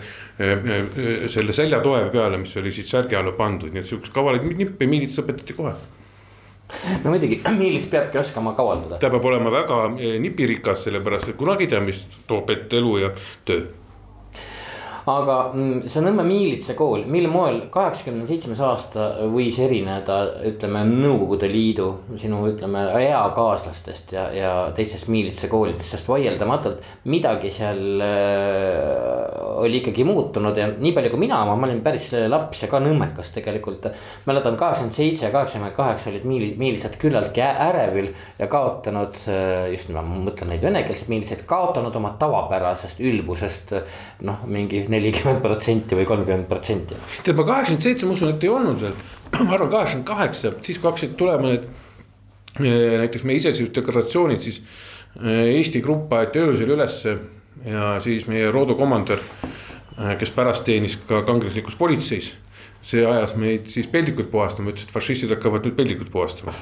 selle 1.30 1.54
seljatoe 1.54 2.08
peale, 2.12 2.40
mis 2.40 2.56
oli 2.58 2.72
siis 2.74 2.88
särgi 2.90 3.16
alla 3.18 3.34
pandud, 3.36 3.72
nii 3.72 3.84
et 3.84 3.88
sihukest 3.90 4.14
kavalaid 4.14 4.48
nippe 4.56 4.88
miilits 4.88 5.20
õpetati 5.20 5.56
kohe 5.56 5.74
no 7.04 7.12
muidugi, 7.12 7.40
miilis 7.60 7.86
peabki 7.92 8.18
oskama 8.18 8.56
kavaldada. 8.56 8.98
ta 8.98 9.12
peab 9.12 9.30
olema 9.30 9.52
väga 9.52 9.80
nipirikas, 10.24 10.86
sellepärast 10.88 11.34
et 11.34 11.40
kunagi 11.40 11.68
ei 11.68 11.74
tea, 11.74 11.84
mis 11.84 12.04
toob 12.30 12.50
ette 12.54 12.80
elu 12.80 12.98
ja 13.04 13.14
töö 13.44 13.66
aga 15.10 15.36
mm, 15.52 15.88
see 15.92 16.02
Nõmme 16.04 16.24
miilitsa 16.26 16.74
kool, 16.76 17.04
mil 17.08 17.26
moel 17.32 17.62
kaheksakümne 17.72 18.26
seitsmes 18.28 18.60
aasta 18.64 19.08
võis 19.32 19.58
erineda, 19.60 20.18
ütleme 20.48 20.84
Nõukogude 20.88 21.48
Liidu 21.48 21.88
sinu 22.20 22.42
ütleme 22.50 22.86
eakaaslastest 23.00 24.14
ja, 24.16 24.24
ja 24.32 24.52
teistest 24.76 25.08
miilitsa 25.12 25.48
koolidest, 25.52 25.92
sest 25.92 26.08
vaieldamatult 26.08 26.84
midagi 27.08 27.52
seal 27.54 28.04
äh, 28.04 29.34
oli 29.64 29.80
ikkagi 29.80 30.06
muutunud 30.08 30.56
ja 30.60 30.68
nii 30.72 30.92
palju 30.96 31.12
kui 31.12 31.22
mina, 31.24 31.42
ma 31.48 31.56
olin 31.56 31.82
päris 31.84 32.10
laps 32.28 32.64
ja 32.64 32.70
ka 32.72 32.80
nõmmekas 32.84 33.32
tegelikult. 33.36 33.88
mäletan 34.24 34.56
kaheksakümmend 34.60 34.96
seitse 34.96 35.26
ja 35.26 35.32
kaheksakümmend 35.34 35.76
kaheksa 35.76 36.10
olid 36.12 36.24
miili-, 36.28 36.54
miilised 36.60 36.96
küllaltki 37.00 37.44
ärevil 37.44 38.10
ja 38.38 38.48
kaotanud 38.52 39.20
äh, 39.28 39.68
just 39.74 39.92
ma 39.92 40.04
mõtlen 40.04 40.52
neid 40.54 40.64
venekeelseid 40.64 41.12
miiliseid, 41.12 41.44
kaotanud 41.48 41.96
oma 42.00 42.14
tavapärasest 42.20 43.04
ülbusest 43.04 43.76
noh, 44.24 44.44
mingi 44.48 44.84
nelikümmend 44.94 45.42
protsenti 45.44 45.98
või 45.98 46.06
kolmkümmend 46.08 46.48
protsenti. 46.50 46.98
tead, 47.22 47.36
ma 47.38 47.46
kaheksakümmend 47.48 47.88
seitse, 47.88 48.06
ma 48.08 48.16
usun, 48.16 48.34
et 48.34 48.46
ei 48.46 48.52
olnud 48.52 48.80
veel, 48.84 48.94
ma 49.48 49.56
arvan, 49.56 49.72
kaheksakümmend 49.72 50.08
kaheksa, 50.08 50.54
siis 50.66 50.80
kui 50.80 50.90
hakkasid 50.90 51.18
tulema 51.20 51.50
need. 51.50 51.68
Eh, 52.54 52.92
näiteks 53.00 53.24
meie 53.26 53.40
iseseisvusdeklaratsioonid, 53.40 54.44
siis 54.44 54.60
eh, 55.18 55.56
Eesti 55.56 55.80
grupp 55.82 56.12
aeti 56.14 56.38
öösel 56.38 56.70
ülesse 56.70 57.16
ja 57.66 57.96
siis 58.04 58.28
meie 58.30 58.52
roodokomandör, 58.54 59.18
eh, 59.48 60.14
kes 60.20 60.30
pärast 60.36 60.62
teenis 60.68 60.94
ka 61.08 61.24
kangelaslikus 61.26 61.74
politseis 61.80 62.30
see 62.84 63.00
ajas 63.08 63.32
meid 63.40 63.70
siis 63.72 63.88
peldikut 63.88 64.28
puhastama, 64.30 64.70
ütles, 64.70 64.84
et 64.84 64.92
fašistid 64.92 65.30
hakkavad 65.32 65.64
nüüd 65.64 65.76
peldikut 65.78 66.10
puhastama. 66.12 66.52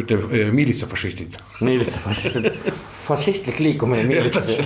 ütleme, 0.00 0.46
miilitsafašistid. 0.56 1.36
miilitsafašistid, 1.60 2.48
fašistlik 3.02 3.58
liikumine 3.62 4.04
miilitsas. 4.08 4.60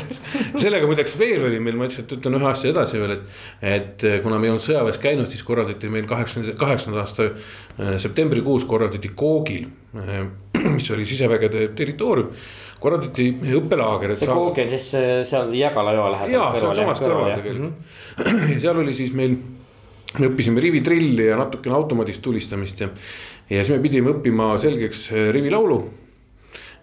sellega 0.62 0.88
muideks 0.88 1.16
veel 1.18 1.46
oli 1.48 1.60
meil, 1.62 1.78
ma 1.78 1.88
ütlesin, 1.88 2.06
et 2.06 2.14
ütlen 2.18 2.38
ühe 2.38 2.50
asja 2.50 2.72
edasi 2.74 3.00
veel, 3.00 3.16
et. 3.16 3.40
et 3.76 4.06
kuna 4.24 4.40
me 4.40 4.48
ei 4.48 4.54
olnud 4.54 4.64
sõjaväes 4.64 5.00
käinud, 5.02 5.30
siis 5.32 5.42
korraldati 5.46 5.90
meil 5.92 6.06
kaheksakümne, 6.10 6.54
kaheksakümnenda 6.60 7.06
aasta 7.06 7.98
septembrikuus 8.02 8.68
korraldati 8.68 9.12
Koogil. 9.16 9.66
mis 10.76 10.90
oli 10.90 11.04
sisevägede 11.06 11.68
territoorium 11.76 12.32
korraldati 12.80 13.28
õppelaager. 13.56 14.16
see 14.20 14.28
Koog 14.30 14.58
on 14.60 14.72
siis 14.72 14.88
seal 15.30 15.52
Jägala 15.56 15.94
joa 15.96 16.10
lähedal. 16.12 16.34
jaa, 16.36 16.48
sealsamas 16.60 17.02
kõrval 17.02 17.30
tegelikult 17.38 18.50
ja 18.52 18.58
seal 18.62 18.82
oli 18.82 18.94
siis 18.96 19.14
meil 19.16 19.36
me 20.16 20.30
õppisime 20.30 20.62
rivitrilli 20.62 21.28
ja 21.30 21.38
natukene 21.40 21.76
automaadist 21.76 22.22
tulistamist 22.24 22.80
ja, 22.80 22.88
ja 23.50 23.62
siis 23.62 23.74
me 23.76 23.82
pidime 23.84 24.12
õppima 24.14 24.54
selgeks 24.60 25.08
rivilaulu. 25.34 25.80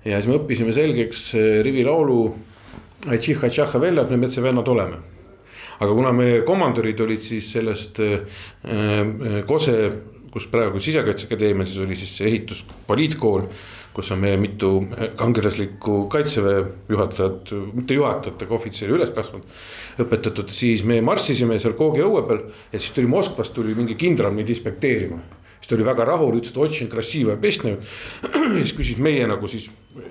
Ja 0.06 0.20
siis 0.20 0.30
me 0.32 0.40
õppisime 0.40 0.76
selgeks 0.76 1.30
äh, 1.36 1.62
rivilaulu. 1.66 2.20
Tšihha-tšahha 3.04 3.82
välja, 3.84 4.06
et 4.06 4.14
me 4.14 4.22
metsavennad 4.22 4.68
oleme. 4.72 5.02
aga 5.84 5.92
kuna 5.92 6.12
meie 6.16 6.42
komandörid 6.48 7.00
olid 7.04 7.24
siis 7.26 7.50
sellest 7.52 8.00
äh, 8.00 8.22
äh, 8.64 9.40
Kose, 9.48 9.78
kus 10.32 10.48
praegu 10.48 10.80
Sisekaitseakadeemia, 10.80 11.66
siis 11.66 11.86
oli 11.86 11.98
siis 12.00 12.14
see 12.18 12.30
ehitus 12.30 12.64
poliitkool 12.88 13.50
kus 13.94 14.10
on 14.12 14.22
meie 14.24 14.38
mitu 14.42 14.72
kangelaslikku 15.16 16.08
kaitseväe 16.12 16.64
juhatajat, 16.90 17.54
mitte 17.78 17.98
juhatajat, 17.98 18.42
aga 18.46 18.58
ohvitseri 18.58 18.96
üles 18.96 19.14
kasvanud. 19.14 19.46
õpetatud, 20.02 20.50
siis 20.50 20.82
me 20.90 20.98
marssisime 21.06 21.60
seal 21.62 21.76
Koogi 21.78 22.02
õue 22.02 22.24
peal 22.26 22.42
ja 22.72 22.80
siis 22.80 22.92
tuli 22.96 23.10
Moskvast 23.10 23.54
tuli 23.54 23.76
mingi 23.78 23.96
kindral 24.00 24.34
meid 24.34 24.50
inspekteerima. 24.50 25.20
siis 25.60 25.70
ta 25.70 25.76
oli 25.76 25.86
väga 25.86 26.06
rahul, 26.10 26.40
ütles, 26.40 26.52
et 26.52 26.58
otsin 26.58 26.90
krasiiva 26.90 27.38
pesnev. 27.38 27.86
siis 28.58 28.74
küsis 28.74 28.98
meie 28.98 29.28
nagu 29.28 29.48
siis, 29.48 29.70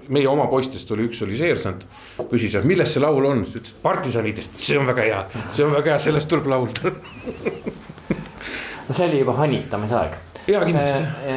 meie 0.08 0.28
oma 0.30 0.46
poistest 0.50 0.90
oli, 0.94 1.06
üks 1.10 1.22
oli 1.26 1.38
seersant. 1.38 1.86
küsis, 2.30 2.54
et 2.58 2.66
millest 2.68 2.96
see 2.96 3.02
laul 3.02 3.24
on, 3.26 3.44
siis 3.46 3.60
ütles, 3.60 3.76
et 3.76 3.82
partisanidest, 3.82 4.58
see 4.62 4.78
on 4.80 4.90
väga 4.90 5.08
hea, 5.08 5.22
see 5.54 5.64
on 5.66 5.72
väga 5.76 5.94
hea, 5.94 6.02
sellest 6.08 6.30
tuleb 6.30 6.50
laulda 6.52 6.92
no 8.88 8.94
see 8.94 9.06
oli 9.08 9.22
juba 9.22 9.38
hanitamise 9.40 9.98
aeg 9.98 10.20
jaa, 10.46 10.64
kindlasti 10.64 11.02
äh,. 11.02 11.32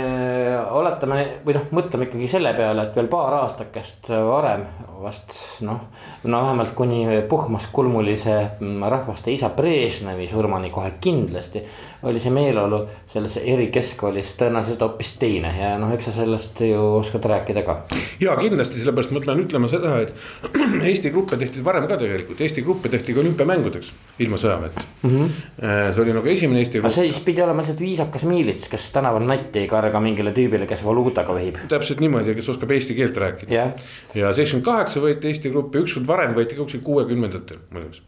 Äh, 0.56 0.74
oletame 0.74 1.20
või 1.46 1.56
noh, 1.58 1.66
mõtleme 1.76 2.08
ikkagi 2.08 2.28
selle 2.30 2.54
peale, 2.58 2.88
et 2.88 2.98
veel 2.98 3.10
paar 3.12 3.36
aastakest 3.42 4.10
varem 4.10 4.66
vast 5.02 5.36
noh. 5.66 5.88
no 6.24 6.42
vähemalt 6.46 6.74
kuni 6.78 7.06
puhmas 7.30 7.68
kulmulise 7.74 8.38
mm, 8.60 8.86
rahvaste 8.92 9.34
isa 9.34 9.52
Brežnevi 9.54 10.28
surmani 10.32 10.72
kohe 10.74 10.96
kindlasti. 11.02 11.66
Oli 12.06 12.22
see 12.22 12.34
meeleolu 12.34 12.82
selles 13.12 13.38
erikeskkoolis 13.42 14.34
tõenäoliselt 14.40 14.82
hoopis 14.86 15.14
teine 15.22 15.52
ja 15.58 15.74
noh, 15.82 15.92
eks 15.96 16.10
sa 16.10 16.14
sellest 16.20 16.62
ju 16.66 16.82
oskad 17.00 17.26
rääkida 17.32 17.64
ka. 17.66 17.78
ja 18.22 18.36
kindlasti, 18.40 18.80
sellepärast 18.82 19.14
ma 19.16 19.22
pean 19.26 19.42
ütlema 19.44 19.70
seda, 19.72 19.96
et 20.04 20.14
Eesti 20.90 21.12
gruppe 21.14 21.40
tehti 21.42 21.64
varem 21.66 21.88
ka 21.90 21.98
tegelikult, 22.02 22.42
Eesti 22.46 22.64
gruppe 22.66 22.92
tehti 22.94 23.16
ka 23.16 23.24
olümpiamängudeks 23.24 23.92
ilma 24.26 24.40
sõjaväeta 24.42 24.86
mm. 24.86 25.10
-hmm. 25.10 25.92
see 25.96 26.04
oli 26.06 26.16
nagu 26.18 26.32
esimene 26.36 26.62
Eesti 26.64 26.82
grupp. 26.82 26.96
see 26.96 27.10
siis 27.10 27.24
pidi 27.26 27.44
olema 27.46 27.66
lihtsalt 27.66 27.84
viisakas 27.84 28.28
miilits, 28.30 28.70
kes 28.72 28.90
tänaval 28.96 29.26
natti 29.28 29.64
ei 29.64 29.72
karga 29.72 30.00
mingile 30.04 30.34
tüübile, 30.36 30.70
kes 30.70 30.86
valuutaga 30.86 31.36
vehib. 31.36 31.60
täpselt 31.72 32.04
niimoodi, 32.04 32.36
kes 32.36 32.50
oskab 32.56 32.72
eesti 32.76 32.96
keelt 32.98 33.18
rääkida 33.18 33.54
yeah.. 33.54 33.72
ja 34.16 34.34
seitsekümmend 34.34 34.66
kaheksa 34.66 35.04
võeti 35.04 35.34
Eesti 35.34 35.50
gruppi, 35.54 35.82
ükskord 35.86 36.08
varem 36.08 36.36
võeti 36.38 36.58
ka 36.58 36.64
kuskil 36.64 36.84
kuuekümnendatel 36.86 37.64
muideks. 37.74 38.02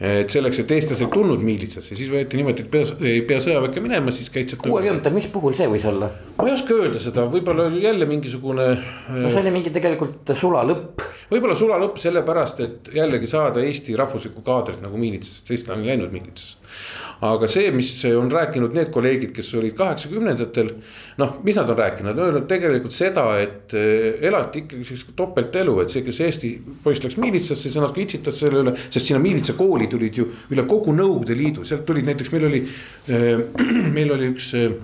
Et 0.00 0.32
selleks, 0.32 0.58
et 0.60 0.72
eestlased 0.76 1.08
tulnud 1.12 1.40
miilitsasse, 1.46 1.96
siis 1.96 2.10
võeti 2.12 2.36
niimoodi, 2.36 2.66
et 2.66 2.70
pea, 2.72 2.88
ei 3.08 3.22
pea 3.28 3.40
sõjaväkke 3.40 3.80
minema, 3.80 4.12
siis 4.12 4.28
käid 4.32 4.52
sealt. 4.52 4.64
kuuekümnendatel, 4.66 5.14
mis 5.16 5.28
puhul 5.32 5.56
see 5.56 5.68
võis 5.72 5.86
olla? 5.88 6.10
ma 6.36 6.48
ei 6.50 6.56
oska 6.56 6.76
öelda 6.76 7.00
seda, 7.00 7.24
võib-olla 7.32 7.70
oli 7.70 7.80
jälle 7.84 8.08
mingisugune. 8.10 8.68
no 8.76 9.30
see 9.30 9.40
oli 9.40 9.54
mingi 9.54 9.72
tegelikult 9.72 10.34
sulalõpp. 10.36 11.06
võib-olla 11.32 11.56
sulalõpp 11.56 12.02
sellepärast, 12.02 12.60
et 12.66 12.92
jällegi 12.96 13.30
saada 13.30 13.64
Eesti 13.64 13.96
rahvuslikku 13.96 14.44
kaadrit 14.44 14.84
nagu 14.84 15.00
miilitsasse, 15.00 15.40
sest 15.40 15.56
eestlane 15.56 15.86
on 15.86 15.92
läinud 15.94 16.12
miilitsasse 16.12 16.95
aga 17.24 17.48
see, 17.48 17.70
mis 17.72 17.90
on 18.10 18.28
rääkinud 18.32 18.74
need 18.76 18.90
kolleegid, 18.92 19.30
kes 19.36 19.48
olid 19.56 19.76
kaheksakümnendatel. 19.76 20.72
noh, 21.16 21.38
mis 21.44 21.56
nad 21.56 21.70
on 21.70 21.78
rääkinud, 21.78 22.10
nad 22.10 22.18
on 22.18 22.28
öelnud 22.28 22.48
tegelikult 22.48 22.92
seda, 22.92 23.24
et 23.40 23.72
eh, 23.76 24.18
elati 24.28 24.64
ikkagi 24.64 24.84
sellist 24.84 25.14
topeltelu, 25.16 25.78
et 25.80 25.94
see, 25.94 26.04
kes 26.04 26.20
Eesti 26.26 26.50
poiss 26.84 27.04
läks 27.04 27.16
miilitsasse, 27.20 27.70
siis 27.70 27.78
nad 27.80 27.94
ka 27.94 28.02
itsitas 28.02 28.36
selle 28.42 28.60
üle. 28.64 28.74
sest 28.90 29.06
sinna 29.06 29.22
miilitsakooli 29.24 29.88
tulid 29.92 30.20
ju 30.20 30.28
üle 30.52 30.66
kogu 30.68 30.92
Nõukogude 30.96 31.36
Liidu, 31.36 31.64
sealt 31.64 31.86
tulid 31.88 32.04
näiteks 32.08 32.32
meil 32.34 32.48
oli, 32.50 32.62
eh, 33.08 33.32
meil 33.96 34.12
oli 34.12 34.32
üks 34.34 34.52
eh, 34.60 34.76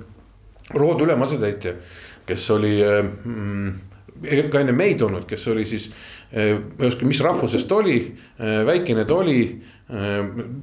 Roodu 0.73 1.05
ülem 1.05 1.21
asetäitja, 1.27 1.75
kes 2.25 2.49
oli 2.55 2.79
mm, 2.81 3.73
ka 4.49 4.62
enne 4.62 4.73
meid 4.73 5.03
olnud, 5.05 5.27
kes 5.29 5.45
oli 5.53 5.67
siis, 5.69 5.89
oska, 6.33 7.05
mis 7.05 7.21
rahvusest 7.21 7.73
oli, 7.77 7.97
väikene 8.39 9.03
ta 9.05 9.19
oli 9.21 9.43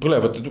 põlevate, 0.00 0.42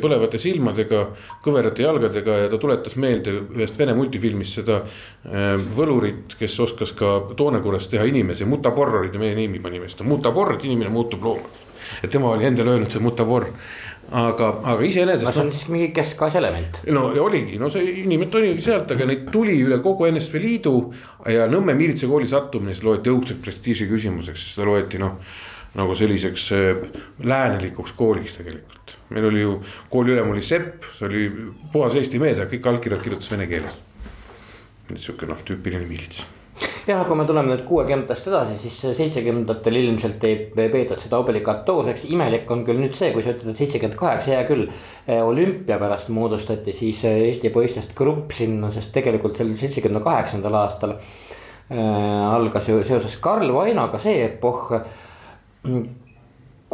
põlevate 0.00 0.38
silmadega, 0.40 1.00
kõverate 1.44 1.84
jalgadega 1.84 2.36
ja 2.44 2.50
ta 2.52 2.60
tuletas 2.62 2.94
meelde 3.00 3.34
ühest 3.56 3.78
vene 3.80 3.96
multifilmist 3.98 4.60
seda 4.60 4.80
äh, 4.84 5.54
võlurit, 5.76 6.36
kes 6.38 6.54
oskas 6.64 6.94
ka 6.96 7.16
Toonekurres 7.36 7.90
teha 7.92 8.06
oli 9.02 9.12
ta 9.12 9.20
meie 9.20 9.34
nimi 9.36 9.60
panime 9.60 9.90
seda, 9.90 10.06
mutaporr, 10.08 10.54
et 10.56 10.64
inimene 10.64 10.92
muutub 10.94 11.26
loomaks. 11.26 11.66
et 12.02 12.10
tema 12.10 12.30
oli 12.32 12.46
endale 12.48 12.70
öelnud 12.72 12.94
see 12.94 13.02
mutaporr, 13.04 13.50
aga, 14.14 14.50
aga 14.72 14.86
iseenesest. 14.86 15.32
see 15.34 15.42
on 15.42 15.52
siis 15.52 15.68
mingi 15.74 15.90
keskasjaelement. 15.96 16.84
no 16.94 17.08
ja 17.16 17.22
oligi, 17.22 17.58
no 17.60 17.68
see 17.72 17.98
inimene 18.06 18.40
oligi 18.40 18.64
sealt, 18.70 18.94
aga 18.94 19.08
neid 19.10 19.26
tuli 19.34 19.58
üle 19.66 19.82
kogu 19.84 20.06
NSV 20.08 20.40
Liidu 20.40 20.76
ja 21.34 21.48
Nõmme 21.50 21.74
miilitsakooli 21.76 22.30
sattumine, 22.30 22.72
siis 22.72 22.86
loeti 22.86 23.12
õudselt 23.12 23.42
prestiiži 23.44 23.90
küsimuseks, 23.90 24.46
sest 24.46 24.56
seda 24.56 24.70
loeti 24.70 25.02
noh 25.02 25.18
nagu 25.74 25.96
selliseks 25.98 26.46
äh, 26.54 26.84
läänelikuks 27.24 27.96
kooliks 27.98 28.38
tegelikult. 28.38 28.96
meil 29.10 29.26
oli 29.30 29.42
ju 29.42 29.58
kooli 29.90 30.14
ülem 30.14 30.30
oli 30.30 30.42
Sepp, 30.42 30.86
see 30.98 31.08
oli 31.08 31.26
puhas 31.72 31.96
eesti 31.98 32.20
mees, 32.22 32.38
aga 32.38 32.52
kõik 32.52 32.70
allkirjad 32.70 33.02
kirjutas 33.02 33.34
vene 33.34 33.50
keeles. 33.50 33.82
sihuke 34.94 35.26
noh, 35.26 35.40
tüüpiline 35.44 35.86
miilits 35.88 36.24
jah, 36.86 37.02
kui 37.08 37.16
me 37.18 37.24
tuleme 37.26 37.50
nüüd 37.50 37.64
kuuekümnendatest 37.66 38.28
edasi, 38.30 38.56
siis 38.62 38.96
seitsmekümnendatel 38.98 39.78
ilmselt 39.80 40.24
ei 40.28 40.50
peetud 40.54 41.00
seda 41.02 41.18
obligatooseks, 41.22 42.04
imelik 42.12 42.50
on 42.52 42.64
küll 42.66 42.78
nüüd 42.78 42.94
see, 42.94 43.10
kui 43.14 43.24
sa 43.24 43.32
ütled, 43.34 43.54
et 43.54 43.62
seitsekümmend 43.62 43.98
kaheksa, 43.98 44.34
hea 44.36 44.44
küll. 44.48 44.68
Eh, 45.08 45.20
olümpia 45.24 45.78
pärast 45.80 46.12
moodustati 46.14 46.76
siis 46.76 47.02
eh, 47.08 47.24
Eesti 47.30 47.50
poistest 47.54 47.96
grupp 47.98 48.36
sinna, 48.36 48.70
sest 48.74 48.92
tegelikult 48.94 49.40
sellel 49.40 49.56
seitsmekümne 49.60 50.04
kaheksandal 50.04 50.60
aastal 50.64 50.98
algas 51.74 52.66
ju 52.68 52.82
seoses 52.84 53.14
Karl 53.24 53.48
Vainoga 53.54 53.96
see 53.98 54.18
epohh 54.26 54.74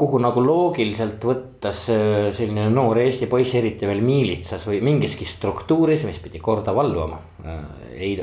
kuhu 0.01 0.21
nagu 0.23 0.43
loogiliselt 0.45 1.25
võttes 1.25 1.83
äh, 1.93 2.31
selline 2.37 2.69
noor 2.73 3.01
Eesti 3.03 3.29
poiss, 3.31 3.57
eriti 3.59 3.89
veel 3.89 4.01
miilitsas 4.05 4.65
või 4.69 4.81
mingiski 4.85 5.27
struktuuris, 5.29 6.07
mis 6.09 6.21
pidi 6.23 6.41
korda 6.43 6.75
valvama, 6.77 7.21
äh, 7.45 7.59
ei, 7.99 8.15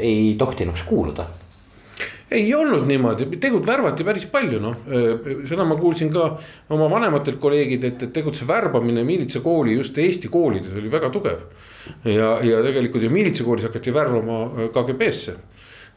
ei 0.00 0.34
tohtinuks 0.40 0.84
kuuluda. 0.88 1.28
Ei 2.30 2.46
olnud 2.54 2.84
niimoodi, 2.86 3.26
tegelikult 3.32 3.66
värvati 3.66 4.04
päris 4.06 4.26
palju, 4.30 4.60
noh, 4.62 4.82
äh, 4.90 5.30
seda 5.48 5.66
ma 5.68 5.78
kuulsin 5.78 6.10
ka 6.14 6.32
oma 6.74 6.90
vanematelt 6.90 7.40
kolleegid, 7.42 7.86
et, 7.86 8.04
tegelikult 8.08 8.38
see 8.38 8.50
värbamine 8.50 9.04
miilitsakooli 9.06 9.76
just 9.78 9.98
Eesti 9.98 10.30
koolides 10.32 10.74
oli 10.74 10.90
väga 10.90 11.12
tugev. 11.14 11.46
ja, 12.04 12.36
ja 12.44 12.60
tegelikult 12.66 13.02
ju 13.02 13.10
miilitsakoolis 13.10 13.70
hakati 13.70 13.94
värvama 13.94 14.68
KGB-sse 14.74 15.38
Äh, 15.38 15.38
äh, 15.38 15.49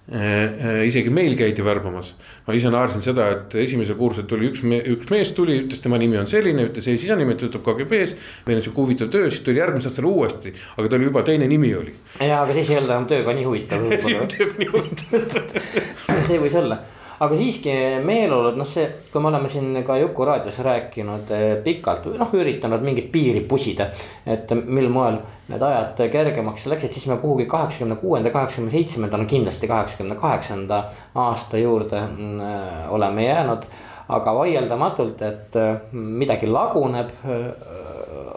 isegi 0.04 1.12
meil 1.16 1.38
käidi 1.40 1.64
värbamas, 1.64 2.10
ma 2.44 2.56
ise 2.58 2.68
naersin 2.74 3.04
seda, 3.06 3.30
et 3.32 3.54
esimesel 3.64 3.96
kursusel 3.96 4.28
tuli 4.28 4.50
üks 4.50 4.64
me,, 4.68 4.82
üks 4.96 5.08
mees 5.14 5.32
tuli, 5.36 5.62
ütles, 5.64 5.80
tema 5.84 5.96
nimi 6.02 6.20
on 6.20 6.28
selline, 6.28 6.66
ütles 6.68 6.90
ees-isa 6.92 7.16
nimi, 7.16 7.38
töötab 7.40 7.64
KGB-s. 7.64 8.18
meil 8.48 8.60
on 8.60 8.66
sihuke 8.66 8.84
huvitav 8.84 9.14
töö, 9.14 9.30
siis 9.32 9.46
tuli 9.46 9.62
järgmisel 9.62 9.94
aastal 9.94 10.10
uuesti, 10.10 10.52
aga 10.76 10.92
tal 10.92 11.06
juba 11.08 11.24
teine 11.24 11.48
nimi 11.48 11.72
oli. 11.80 11.96
ja, 12.20 12.42
aga 12.42 12.52
siis 12.58 12.74
ei 12.74 12.82
olnud 12.82 12.92
enam 12.98 13.08
tööga 13.08 13.38
nii 13.38 13.48
huvitav. 13.48 13.80
See 16.28 16.42
võis 16.42 16.60
olla 16.60 16.82
aga 17.20 17.38
siiski 17.38 17.74
meeleolud, 18.06 18.58
noh, 18.58 18.68
see, 18.70 18.88
kui 19.12 19.22
me 19.22 19.30
oleme 19.30 19.50
siin 19.52 19.78
ka 19.86 19.98
Juku 20.02 20.26
raadios 20.26 20.58
rääkinud 20.66 21.32
eh, 21.34 21.46
pikalt, 21.64 22.08
noh, 22.20 22.34
üritanud 22.34 22.84
mingit 22.86 23.12
piiri 23.14 23.44
pusida. 23.48 23.90
et 24.26 24.50
mil 24.66 24.90
moel 24.90 25.20
need 25.50 25.62
ajad 25.62 26.00
kergemaks 26.12 26.66
läksid, 26.72 26.94
siis 26.96 27.08
me 27.12 27.18
kuhugi 27.22 27.46
kaheksakümne 27.52 27.96
kuuenda, 28.02 28.32
kaheksakümne 28.32 28.72
seitsmenda, 28.72 29.18
no 29.18 29.26
kindlasti 29.30 29.68
kaheksakümne 29.68 30.16
kaheksanda 30.16 30.84
aasta 31.16 31.58
juurde 31.58 32.02
mm, 32.02 32.40
eh, 32.42 32.94
oleme 32.94 33.26
jäänud. 33.26 33.66
aga 34.14 34.34
vaieldamatult, 34.36 35.22
et 35.22 35.56
eh, 35.56 35.94
midagi 35.94 36.48
laguneb 36.48 37.14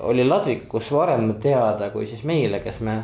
oli 0.06 0.24
Ladvikus 0.28 0.92
varem 0.92 1.34
teada 1.42 1.90
kui 1.90 2.06
siis 2.06 2.22
meile, 2.24 2.60
kes 2.62 2.78
me, 2.80 3.00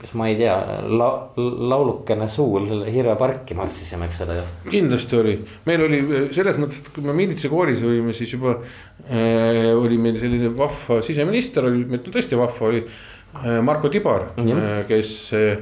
kes 0.00 0.12
ma 0.18 0.28
ei 0.28 0.36
tea 0.38 0.54
la,, 0.88 1.08
laulukene 1.36 2.28
suul 2.28 2.84
Hirve 2.90 3.14
parki 3.20 3.56
marssisime, 3.58 4.08
eks 4.10 4.20
ole 4.24 4.36
ju. 4.38 4.44
kindlasti 4.72 5.18
oli, 5.18 5.34
meil 5.68 5.84
oli 5.86 6.00
selles 6.36 6.58
mõttes, 6.60 6.82
et 6.82 6.90
kui 6.94 7.04
me 7.06 7.14
miilitsikoolis 7.16 7.84
olime, 7.86 8.14
siis 8.16 8.34
juba 8.36 8.56
äh, 8.58 9.72
oli 9.72 9.98
meil 10.00 10.18
selline 10.20 10.52
vahva 10.58 11.00
siseminister 11.04 11.68
oli, 11.70 11.84
meil 11.90 12.04
tõesti 12.06 12.38
vahva 12.38 12.70
oli 12.70 12.84
äh, 12.84 13.60
Marko 13.64 13.88
Tibar 13.92 14.30
mm, 14.34 14.44
-hmm. 14.44 14.64
äh, 14.64 14.86
kes 14.90 15.14
äh, 15.34 15.58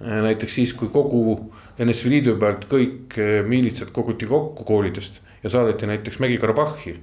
näiteks 0.00 0.54
siis, 0.54 0.74
kui 0.76 0.88
kogu 0.92 1.52
NSV 1.80 2.12
Liidu 2.12 2.36
pealt 2.40 2.68
kõik 2.70 3.16
äh, 3.20 3.40
miilitsad 3.46 3.92
koguti 3.92 4.28
kokku 4.28 4.64
koolidest 4.64 5.22
ja 5.42 5.50
saadeti 5.50 5.86
näiteks 5.86 6.20
Mägi-Karabahhi 6.20 6.96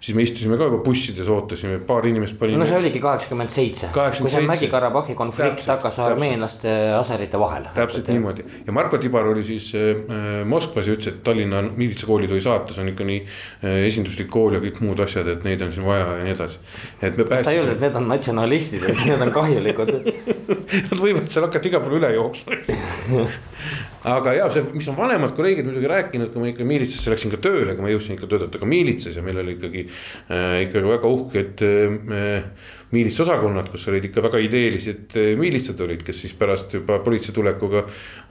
siis 0.00 0.16
me 0.16 0.22
istusime 0.22 0.58
ka 0.58 0.68
juba 0.68 0.78
bussides, 0.84 1.28
ootasime, 1.32 1.78
paar 1.86 2.06
inimest 2.06 2.38
panime. 2.38 2.60
no 2.62 2.66
see 2.68 2.78
oligi 2.78 3.00
kaheksakümmend 3.02 3.52
seitse, 3.54 3.90
kui 3.94 4.30
see 4.30 4.44
Mägi-Karabahhi 4.46 5.16
konflikt 5.18 5.66
hakkas 5.68 5.98
armeenlaste 6.04 6.70
ja 6.70 7.00
aserite 7.00 7.40
vahel. 7.40 7.68
täpselt 7.74 8.10
niimoodi 8.12 8.46
ja 8.66 8.74
Marko 8.76 9.00
Tibar 9.02 9.26
oli 9.32 9.44
siis 9.46 9.70
äh, 9.74 10.44
Moskvas 10.46 10.88
ja 10.88 10.94
ütles, 10.94 11.10
et 11.12 11.22
Tallinna 11.26 11.62
miilitsakooli 11.68 12.30
tohi 12.30 12.44
saata, 12.44 12.76
see 12.76 12.84
on 12.84 12.92
ikka 12.92 13.08
nii 13.08 13.20
äh, 13.24 13.80
esinduslik 13.88 14.30
kool 14.32 14.58
ja 14.58 14.62
kõik 14.64 14.80
muud 14.86 15.02
asjad, 15.04 15.30
et 15.34 15.46
neid 15.48 15.62
on 15.66 15.74
siin 15.74 15.86
vaja 15.88 16.06
ja 16.20 16.26
nii 16.26 16.36
edasi. 16.36 16.62
et 17.00 17.16
me 17.16 17.24
päästsime. 17.24 17.44
sa 17.44 17.56
ei 17.56 17.62
öelnud, 17.62 17.76
et 17.76 17.86
need 17.88 18.00
on 18.02 18.08
natsionalistid, 18.14 18.88
et 18.92 19.04
need 19.08 19.26
on 19.26 19.34
kahjulikud 19.34 19.94
Nad 20.88 21.00
võivad 21.00 21.28
seal 21.32 21.46
hakata 21.46 21.70
igal 21.70 21.82
pool 21.84 21.98
üle 21.98 22.12
jooksma 22.14 23.26
aga 24.08 24.32
ja 24.36 24.48
see, 24.52 24.64
mis 24.76 24.88
on 24.90 24.96
vanemad 24.98 25.34
kolleegid 25.36 25.66
muidugi 25.66 25.90
rääkinud, 25.90 26.30
kui 26.32 26.42
ma 26.42 26.50
ikka 26.50 26.66
miilitsasse 26.68 27.12
läksin 27.12 27.32
ka 27.32 27.40
tööle, 27.42 27.74
kui 27.76 27.84
ma 27.84 27.92
jõudsin 27.92 28.16
ikka 28.16 28.28
töötada 28.30 28.60
ka 28.60 28.68
miilitsas 28.68 29.16
ja 29.18 29.24
meil 29.26 29.40
oli 29.42 29.56
ikkagi 29.56 29.84
äh,. 29.84 30.58
ikkagi 30.66 30.90
väga 30.90 31.12
uhked 31.12 31.64
äh, 31.66 32.66
miilitsosakonnad, 32.94 33.70
kus 33.72 33.86
olid 33.92 34.08
ikka 34.08 34.24
väga 34.24 34.42
ideelised 34.44 35.16
äh, 35.18 35.32
miilitsad 35.40 35.80
olid, 35.84 36.04
kes 36.06 36.22
siis 36.24 36.36
pärast 36.38 36.78
juba 36.78 37.00
politsei 37.04 37.34
tulekuga. 37.36 37.84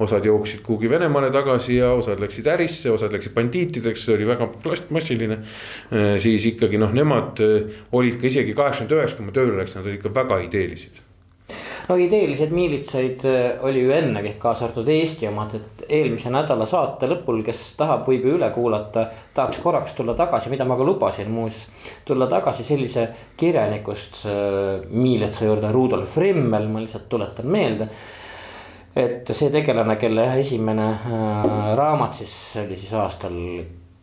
osad 0.04 0.26
jooksid 0.26 0.62
kuhugi 0.66 0.90
Venemaale 0.90 1.32
tagasi 1.34 1.78
ja 1.78 1.92
osad 1.98 2.22
läksid 2.24 2.48
ärisse, 2.54 2.92
osad 2.92 3.14
läksid 3.14 3.36
bandiitideks, 3.36 4.06
see 4.06 4.16
oli 4.16 4.30
väga 4.30 4.50
massiline 4.90 5.42
äh,. 5.42 6.16
siis 6.22 6.46
ikkagi 6.54 6.82
noh, 6.82 6.94
nemad 6.94 7.44
äh, 7.44 7.84
olid 7.92 8.22
ka 8.22 8.32
isegi 8.32 8.56
kaheksakümmend 8.58 8.98
üheksa, 9.00 9.20
kui 9.20 9.30
ma 9.30 9.36
tööle 9.36 9.60
läksin, 9.62 9.82
nad 9.82 9.92
olid 9.92 10.02
ikka 10.02 10.16
väga 10.16 10.42
ideelised 10.48 11.07
no 11.88 11.96
ideelised 11.96 12.52
miilitsaid 12.52 13.26
äh, 13.26 13.64
oli 13.66 13.84
ju 13.84 13.94
ennegi, 13.96 14.34
kaasa 14.40 14.68
arvatud 14.68 14.90
Eesti 14.92 15.28
omad, 15.28 15.56
et 15.56 15.86
eelmise 16.00 16.32
nädala 16.34 16.68
saate 16.68 17.08
lõpul, 17.10 17.42
kes 17.48 17.64
tahab, 17.80 18.04
võib 18.10 18.28
ju 18.28 18.36
üle 18.36 18.50
kuulata. 18.56 19.08
tahaks 19.34 19.62
korraks 19.64 19.96
tulla 19.96 20.18
tagasi, 20.18 20.52
mida 20.52 20.66
ma 20.66 20.78
ka 20.78 20.88
lubasin 20.88 21.32
muuseas, 21.32 21.66
tulla 22.06 22.28
tagasi 22.28 22.68
sellise 22.68 23.08
kirjanikust 23.38 24.26
äh, 24.26 24.86
miilitsa 24.90 25.48
juurde, 25.48 25.72
Rudolf 25.72 26.18
Rimmel, 26.18 26.68
ma 26.68 26.84
lihtsalt 26.84 27.10
tuletan 27.10 27.48
meelde 27.48 27.90
et 28.98 29.30
see 29.38 29.52
tegelane, 29.54 29.96
kelle 30.02 30.26
esimene 30.42 30.88
äh, 30.92 31.74
raamat 31.78 32.24
siis 32.24 32.38
oli 32.64 32.80
siis 32.80 32.94
aastal 32.98 33.36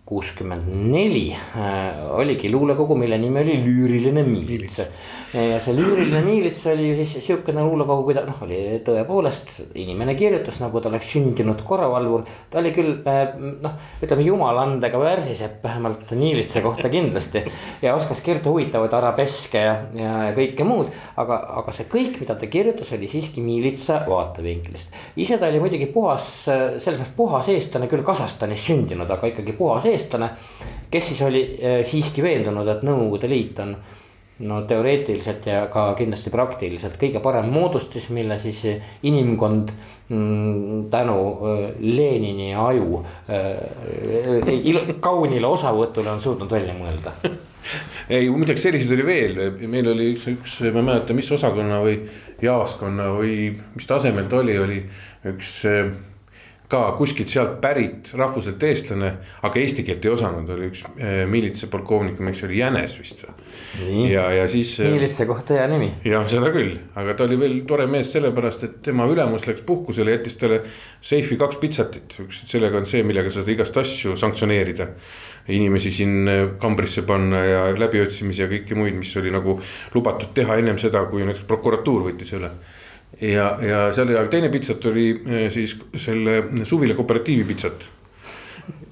kuuskümmend 0.05 0.67
neli 0.69 1.31
äh, 1.33 2.11
oligi 2.13 2.51
luulekogu, 2.53 2.95
mille 2.95 3.17
nimi 3.19 3.41
oli 3.41 3.55
Lüüriline 3.65 4.23
miilits. 4.27 4.83
ja 5.33 5.57
see 5.65 5.73
Lüüriline 5.75 6.21
miilits 6.27 6.67
oli 6.69 6.91
siis 6.99 7.25
sihukene 7.25 7.63
luulekogu, 7.65 8.05
kui 8.05 8.17
ta 8.17 8.27
noh, 8.27 8.43
oli 8.45 8.59
tõepoolest 8.85 9.55
inimene 9.81 10.13
kirjutas, 10.19 10.59
nagu 10.61 10.83
ta 10.85 10.91
oleks 10.91 11.09
sündinud 11.15 11.63
korravalvur. 11.65 12.27
ta 12.53 12.61
oli 12.61 12.75
küll 12.77 12.99
äh, 13.09 13.33
noh, 13.65 13.79
ütleme 14.05 14.27
jumala 14.27 14.67
andega 14.69 15.01
värsisepp 15.01 15.65
vähemalt 15.65 16.13
miilitsa 16.13 16.61
kohta 16.61 16.93
kindlasti. 16.93 17.47
ja 17.83 17.97
oskas 17.97 18.21
kirjutada 18.21 18.53
huvitavaid 18.53 18.99
arabeske 19.01 19.65
ja, 19.65 19.75
ja, 19.97 20.13
ja 20.29 20.37
kõike 20.37 20.69
muud. 20.69 20.93
aga, 21.17 21.41
aga 21.63 21.77
see 21.81 21.89
kõik, 21.97 22.21
mida 22.21 22.37
ta 22.37 22.51
kirjutas, 22.53 22.93
oli 22.93 23.09
siiski 23.09 23.41
miilitsa 23.41 24.03
vaatevinklist. 24.11 24.93
ise 25.17 25.41
ta 25.41 25.49
oli 25.49 25.65
muidugi 25.65 25.89
puhas, 25.97 26.29
selles 26.45 27.01
mõttes 27.01 27.17
puhas 27.17 27.49
eestlane, 27.57 27.89
küll 27.89 28.05
Kasahstanis 28.05 28.69
sündinud, 28.69 29.09
aga 29.09 29.33
ikkagi 29.33 29.57
puhas 29.57 29.81
eestlane 29.81 29.94
eestlane, 29.95 30.31
kes 30.91 31.13
siis 31.13 31.23
oli 31.27 31.45
äh, 31.59 31.83
siiski 31.89 32.23
veendunud, 32.25 32.69
et 32.69 32.87
Nõukogude 32.87 33.31
Liit 33.31 33.61
on 33.65 33.77
no 34.45 34.63
teoreetiliselt 34.67 35.47
ja 35.47 35.67
ka 35.71 35.93
kindlasti 35.99 36.31
praktiliselt 36.35 36.97
kõige 36.99 37.21
parem 37.23 37.47
moodustis, 37.55 38.09
mille 38.15 38.39
siis 38.43 38.65
inimkond 39.07 39.71
mm, 40.09 40.87
tänu 40.91 41.19
äh, 41.31 41.65
Lenini 41.81 42.51
aju 42.59 43.05
äh, 43.31 44.97
kaunile 45.01 45.47
osavõtule 45.47 46.11
on 46.17 46.23
suutnud 46.23 46.51
välja 46.51 46.75
mõelda. 46.79 47.15
Ei, 48.13 48.27
midagi 48.29 48.61
selliseid 48.61 48.91
oli 48.93 49.05
veel, 49.07 49.39
meil 49.73 49.87
oli 49.89 50.11
üks, 50.13 50.27
üks, 50.35 50.59
ma 50.67 50.83
ei 50.83 50.89
mäleta, 50.91 51.15
mis 51.17 51.31
osakonna 51.33 51.79
või 51.81 51.95
jaaskonna 52.45 53.07
või 53.15 53.55
mis 53.73 53.89
tasemel 53.89 54.27
ta 54.29 54.43
oli, 54.43 54.59
oli 54.61 54.83
üks 55.31 55.63
ka 56.69 56.81
kuskilt 56.97 57.29
sealt 57.29 57.59
pärit 57.61 58.09
rahvuselt 58.17 58.63
eestlane, 58.65 59.11
aga 59.45 59.61
eesti 59.61 59.85
keelt 59.85 60.05
ei 60.07 60.13
osanud, 60.15 60.49
oli 60.55 60.71
üks 60.71 60.85
äh, 60.87 61.25
miilitsapolkovnik, 61.29 62.23
mis 62.25 62.41
oli 62.47 62.61
Jänes 62.63 62.97
vist 62.97 63.21
või. 63.27 64.07
ja, 64.09 64.25
ja 64.33 64.47
siis. 64.49 64.73
Äh, 64.81 64.89
miilitsa 64.95 65.27
kohta 65.29 65.59
hea 65.59 65.67
nimi. 65.71 65.91
jah, 66.09 66.25
seda 66.31 66.49
küll, 66.55 66.73
aga 66.97 67.17
ta 67.19 67.27
oli 67.29 67.39
veel 67.41 67.59
tore 67.69 67.87
mees 67.91 68.13
sellepärast, 68.15 68.65
et 68.69 68.79
tema 68.87 69.07
ülemus 69.11 69.45
läks 69.51 69.65
puhkusele, 69.69 70.17
jättis 70.17 70.39
talle 70.41 70.63
seifi 71.05 71.37
kaks 71.41 71.61
pitsatit, 71.61 72.17
üks, 72.25 72.47
sellega 72.51 72.81
on 72.81 72.89
see, 72.89 73.05
millega 73.05 73.33
sa 73.33 73.43
saad 73.43 73.53
igast 73.57 73.77
asju 73.85 74.17
sanktsioneerida 74.21 74.89
inimesi 75.53 75.93
siin 75.93 76.31
äh, 76.33 76.47
kambrisse 76.61 77.05
panna 77.05 77.43
ja 77.45 77.67
läbiotsimisi 77.77 78.41
ja 78.41 78.49
kõiki 78.49 78.79
muid, 78.79 78.97
mis 78.97 79.13
oli 79.21 79.35
nagu 79.35 79.59
lubatud 79.93 80.33
teha 80.37 80.57
ennem 80.63 80.81
seda, 80.81 81.05
kui 81.13 81.27
näiteks 81.29 81.45
prokuratuur 81.51 82.09
võttis 82.09 82.33
üle 82.39 82.55
ja, 83.21 83.59
ja 83.63 83.85
seal 83.95 84.11
ja 84.15 84.25
teine 84.31 84.49
pitsat 84.53 84.87
oli 84.91 85.11
eh, 85.27 85.47
siis 85.53 85.77
selle 85.97 86.43
suvila 86.65 86.97
kooperatiivi 86.99 87.45
pitsat. 87.45 87.87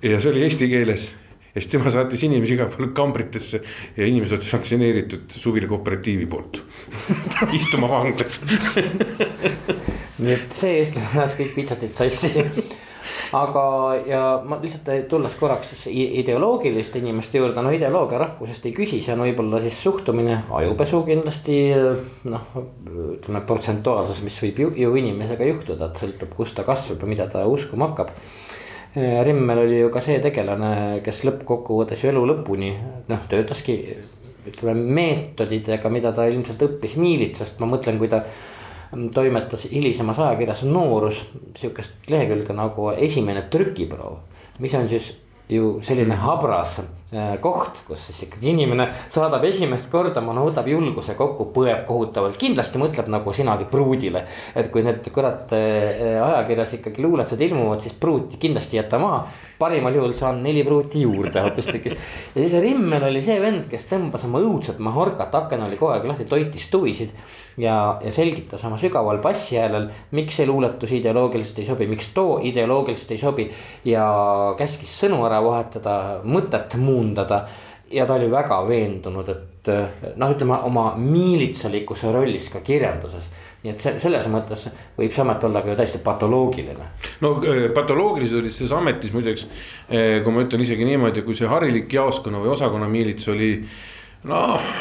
ja 0.02 0.20
see 0.20 0.30
oli 0.32 0.46
eesti 0.46 0.68
keeles. 0.68 1.10
Ja 1.52 1.60
siis 1.60 1.68
tema 1.74 1.90
saatis 1.92 2.22
inimesi 2.24 2.54
igale 2.56 2.72
poole 2.72 2.92
kambritesse 2.96 3.60
ja 3.96 4.06
inimesed 4.06 4.38
olid 4.38 4.46
sanktsioneeritud 4.48 5.34
suvila 5.36 5.68
kooperatiivi 5.68 6.26
poolt. 6.26 6.62
Istuma 7.58 7.90
vanglas. 7.92 8.40
Nii 10.22 10.32
et 10.32 10.56
see 10.56 10.78
eestlane 10.78 11.10
ajas 11.12 11.36
kõik 11.36 11.52
pitsatid 11.58 11.92
sassi 11.92 12.46
aga, 13.32 13.64
ja 14.06 14.20
ma 14.44 14.58
lihtsalt 14.60 15.08
tulles 15.08 15.34
korraks 15.40 15.86
ideoloogiliste 15.88 17.00
inimeste 17.00 17.40
juurde, 17.40 17.64
no 17.64 17.72
ideoloogia 17.72 18.20
rahvusest 18.20 18.66
ei 18.68 18.74
küsi, 18.76 19.00
see 19.04 19.14
on 19.16 19.24
võib-olla 19.24 19.62
siis 19.64 19.78
suhtumine, 19.82 20.42
ajupesu 20.60 21.02
kindlasti. 21.08 21.58
noh, 22.28 22.54
ütleme 23.16 23.42
protsentuaalsus, 23.48 24.22
mis 24.24 24.38
võib 24.44 24.62
ju, 24.64 24.70
ju 24.84 24.94
inimesega 25.00 25.48
juhtuda, 25.48 25.90
et 25.90 26.02
sõltub, 26.04 26.34
kus 26.36 26.54
ta 26.56 26.66
kasvab 26.68 27.02
ja 27.02 27.12
mida 27.14 27.28
ta 27.32 27.46
uskuma 27.48 27.90
hakkab. 27.90 28.12
Rimmel 28.92 29.62
oli 29.62 29.78
ju 29.80 29.88
ka 29.92 30.02
see 30.04 30.18
tegelane, 30.20 31.00
kes 31.04 31.22
lõppkokkuvõttes 31.24 32.02
ju 32.04 32.10
elu 32.10 32.26
lõpuni 32.28 32.74
noh, 33.08 33.22
töötaski 33.30 33.78
ütleme 34.50 34.82
meetoditega, 34.98 35.88
mida 35.92 36.12
ta 36.12 36.26
ilmselt 36.28 36.60
õppis 36.66 36.98
miilitsast, 37.00 37.60
ma 37.62 37.70
mõtlen, 37.70 37.96
kui 38.00 38.10
ta 38.12 38.24
toimetas 39.14 39.64
hilisemas 39.70 40.18
ajakirjas 40.18 40.64
Noorus 40.68 41.22
sihukest 41.56 42.08
lehekülge 42.08 42.52
nagu 42.52 42.90
esimene 42.90 43.42
trükiproov. 43.50 44.16
mis 44.58 44.74
on 44.74 44.88
siis 44.88 45.16
ju 45.48 45.80
selline 45.82 46.14
habras 46.14 46.82
koht, 47.40 47.82
kus 47.84 48.06
siis 48.08 48.22
ikkagi 48.24 48.48
inimene 48.54 48.86
saadab 49.12 49.44
esimest 49.44 49.90
korda, 49.92 50.22
no 50.24 50.46
võtab 50.46 50.68
julguse 50.70 51.12
kokku, 51.18 51.50
põeb 51.52 51.84
kohutavalt, 51.88 52.38
kindlasti 52.40 52.80
mõtleb 52.80 53.10
nagu 53.12 53.34
sinagi 53.36 53.66
pruudile. 53.68 54.24
et 54.56 54.70
kui 54.72 54.82
need 54.82 55.04
kurat 55.12 55.52
äh, 55.52 56.16
ajakirjas 56.16 56.78
ikkagi 56.78 57.04
luuletused 57.04 57.40
ilmuvad, 57.40 57.84
siis 57.84 57.94
pruuti 58.00 58.40
kindlasti 58.40 58.80
jäta 58.80 58.98
maha. 58.98 59.26
parimal 59.58 59.94
juhul 59.94 60.14
saan 60.16 60.42
neli 60.42 60.64
pruuti 60.64 61.02
juurde 61.02 61.40
hoopistükkis. 61.40 61.92
ja 62.34 62.40
siis 62.40 62.56
Rimmel 62.62 63.04
oli 63.10 63.22
see 63.22 63.38
vend, 63.40 63.68
kes 63.68 63.90
tõmbas 63.92 64.24
oma 64.24 64.40
õudset 64.40 64.80
mahorkat, 64.80 65.34
aken 65.34 65.68
oli 65.68 65.76
kogu 65.76 65.92
aeg 65.92 66.08
lahti, 66.08 66.24
toitis 66.24 66.70
tuvisid 66.72 67.12
ja, 67.56 67.98
ja 68.04 68.12
selgitas 68.12 68.64
oma 68.64 68.78
sügaval 68.80 69.20
bassihäälel, 69.22 69.88
miks 70.16 70.36
see 70.40 70.46
luuletus 70.48 70.92
ideoloogiliselt 70.96 71.60
ei 71.62 71.68
sobi, 71.68 71.86
miks 71.90 72.08
too 72.14 72.38
ideoloogiliselt 72.42 73.12
ei 73.12 73.20
sobi. 73.20 73.48
ja 73.84 74.06
käskis 74.58 74.94
sõnu 75.04 75.22
ära 75.26 75.42
vahetada, 75.44 75.96
mõtet 76.24 76.76
muundada 77.02 77.42
ja 77.92 78.06
ta 78.06 78.14
oli 78.14 78.30
väga 78.30 78.62
veendunud, 78.68 79.28
et 79.28 79.70
noh, 80.16 80.32
ütleme 80.32 80.58
oma 80.66 80.92
miilitsalikkuse 80.96 82.12
rollis 82.12 82.48
ka 82.52 82.62
kirjanduses. 82.64 83.30
nii 83.62 83.70
et 83.70 83.84
see 83.84 83.98
selles 84.02 84.24
mõttes 84.26 84.64
võib 84.96 85.12
see 85.14 85.22
amet 85.22 85.44
olla 85.46 85.60
ka 85.62 85.70
ju 85.70 85.76
täiesti 85.78 86.00
patoloogiline. 86.02 86.88
no 87.20 87.36
äh, 87.38 87.68
patoloogilised 87.74 88.40
olid 88.40 88.54
selles 88.54 88.72
ametis 88.72 89.12
muideks, 89.12 89.46
äh, 89.90 90.22
kui 90.24 90.34
ma 90.34 90.46
ütlen 90.46 90.64
isegi 90.64 90.88
niimoodi, 90.88 91.22
kui 91.22 91.36
see 91.38 91.50
harilik 91.50 91.92
jaoskonna 91.92 92.42
või 92.42 92.54
osakonna 92.56 92.88
miilits 92.88 93.28
oli 93.28 93.54
noh 94.24 94.72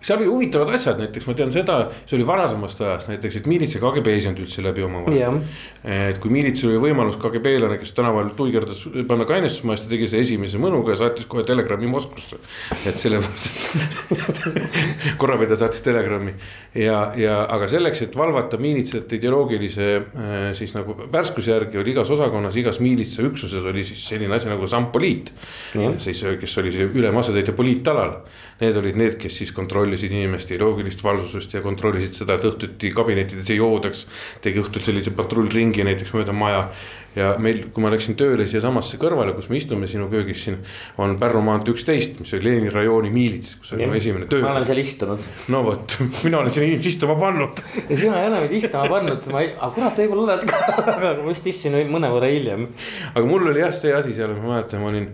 seal 0.00 0.18
oli 0.18 0.28
huvitavad 0.30 0.72
asjad, 0.74 0.96
näiteks 1.02 1.26
ma 1.28 1.34
tean 1.36 1.50
seda, 1.52 1.76
see 2.08 2.16
oli 2.16 2.26
varasemast 2.28 2.80
ajast 2.80 3.10
näiteks, 3.10 3.36
et 3.40 3.48
miilits 3.50 3.76
ja 3.76 3.80
KGB 3.82 4.14
ei 4.14 4.22
saanud 4.24 4.40
üldse 4.46 4.62
läbi 4.64 4.84
omavahel. 4.86 5.40
et 5.84 6.20
kui 6.22 6.32
miilitsil 6.32 6.70
oli 6.70 6.80
võimalus 6.86 7.18
KGB-lane, 7.20 7.76
kes 7.80 7.92
tänaval 7.96 8.30
tuigerdas 8.36 8.80
panna 9.08 9.26
kainestusmajas, 9.28 9.84
ta 9.84 9.92
tegi 9.92 10.08
seda 10.08 10.24
esimese 10.24 10.60
mõnuga 10.60 10.94
ja 10.94 11.02
saatis 11.02 11.28
kohe 11.28 11.44
telegrammi 11.44 11.90
Moskvasse. 11.92 12.40
et 12.88 12.96
sellepärast 13.00 14.40
korrapidaja 15.20 15.60
saatis 15.66 15.84
telegrammi 15.84 16.32
ja, 16.80 17.12
ja 17.20 17.36
aga 17.52 17.68
selleks, 17.68 18.00
et 18.06 18.16
valvata 18.16 18.56
miilitsate 18.60 19.20
ideoloogilise 19.20 19.90
äh, 20.00 20.38
siis 20.56 20.72
nagu 20.76 20.96
värskuse 21.12 21.52
järgi 21.52 21.80
oli 21.82 21.92
igas 21.92 22.12
osakonnas, 22.16 22.56
igas 22.56 22.80
miilitsa 22.80 23.26
üksuses 23.28 23.68
oli 23.68 23.84
siis 23.84 24.06
selline 24.08 24.36
asi 24.36 24.48
nagu 24.48 24.64
sampoliit. 24.66 25.32
siis, 26.00 26.24
kes 26.40 26.58
oli 26.58 26.72
see 26.72 26.88
ülem 26.88 27.16
asetäitja 27.20 27.52
poliitalal, 27.56 28.16
need 28.60 28.76
olid 28.80 28.96
need, 28.96 29.20
kes 29.20 29.36
siis 29.42 29.52
kontrollisid 29.52 29.89
kontrollisid 29.90 30.12
inimeste 30.14 30.58
loogilist 30.60 31.02
valvsust 31.02 31.54
ja 31.54 31.60
kontrollisid 31.64 32.14
seda, 32.20 32.36
et 32.36 32.44
õhtuti 32.46 32.92
kabinettides 32.94 33.50
ei 33.50 33.58
joodaks. 33.58 34.06
tegi 34.40 34.62
õhtul 34.62 34.84
sellise 34.84 35.10
patrullringi 35.10 35.82
näiteks 35.84 36.14
mööda 36.14 36.32
maja. 36.32 36.68
ja 37.16 37.32
meil, 37.42 37.64
kui 37.74 37.82
ma 37.82 37.90
läksin 37.90 38.14
tööle 38.14 38.44
siiasamasse 38.46 38.94
kõrvale, 39.02 39.32
kus 39.34 39.48
me 39.50 39.56
istume 39.58 39.88
sinu 39.90 40.06
köögis 40.12 40.44
siin. 40.44 40.60
on 40.98 41.16
Pärnu 41.18 41.42
maantee 41.42 41.74
üksteist, 41.74 42.20
mis 42.20 42.32
oli 42.34 42.44
Leeni 42.44 42.70
rajooni 42.70 43.10
miilits, 43.10 43.56
kus 43.58 43.74
oli 43.74 43.90
mu 43.90 43.98
esimene 43.98 44.30
töö. 44.30 44.44
ma 44.46 44.54
olen 44.54 44.68
seal 44.70 44.84
istunud. 44.84 45.26
no 45.48 45.64
vot, 45.66 45.98
mina 46.22 46.38
olen 46.38 46.54
sinna 46.54 46.70
inimesi 46.70 46.94
istuma 46.94 47.18
pannud. 47.18 47.66
ja 47.88 47.98
sina 47.98 48.22
ei 48.22 48.30
ole 48.30 48.40
mind 48.46 48.56
istuma 48.62 48.86
pannud, 48.94 49.30
ma 49.34 49.42
ei, 49.42 49.52
aga 49.58 49.74
kurat, 49.74 49.98
võib-olla 50.04 50.26
oled 50.28 50.46
ka, 50.46 50.64
aga 50.86 51.12
ma 51.18 51.34
just 51.34 51.50
istusin 51.50 51.78
mõnevõrra 51.90 52.30
hiljem. 52.30 52.68
aga 53.10 53.26
mul 53.26 53.50
oli 53.50 53.66
jah 53.66 53.74
see 53.74 53.94
asi 53.96 54.14
seal, 54.14 54.38
ma 54.38 54.54
mäletan, 54.54 54.84
ma 54.84 54.94
olin 54.94 55.10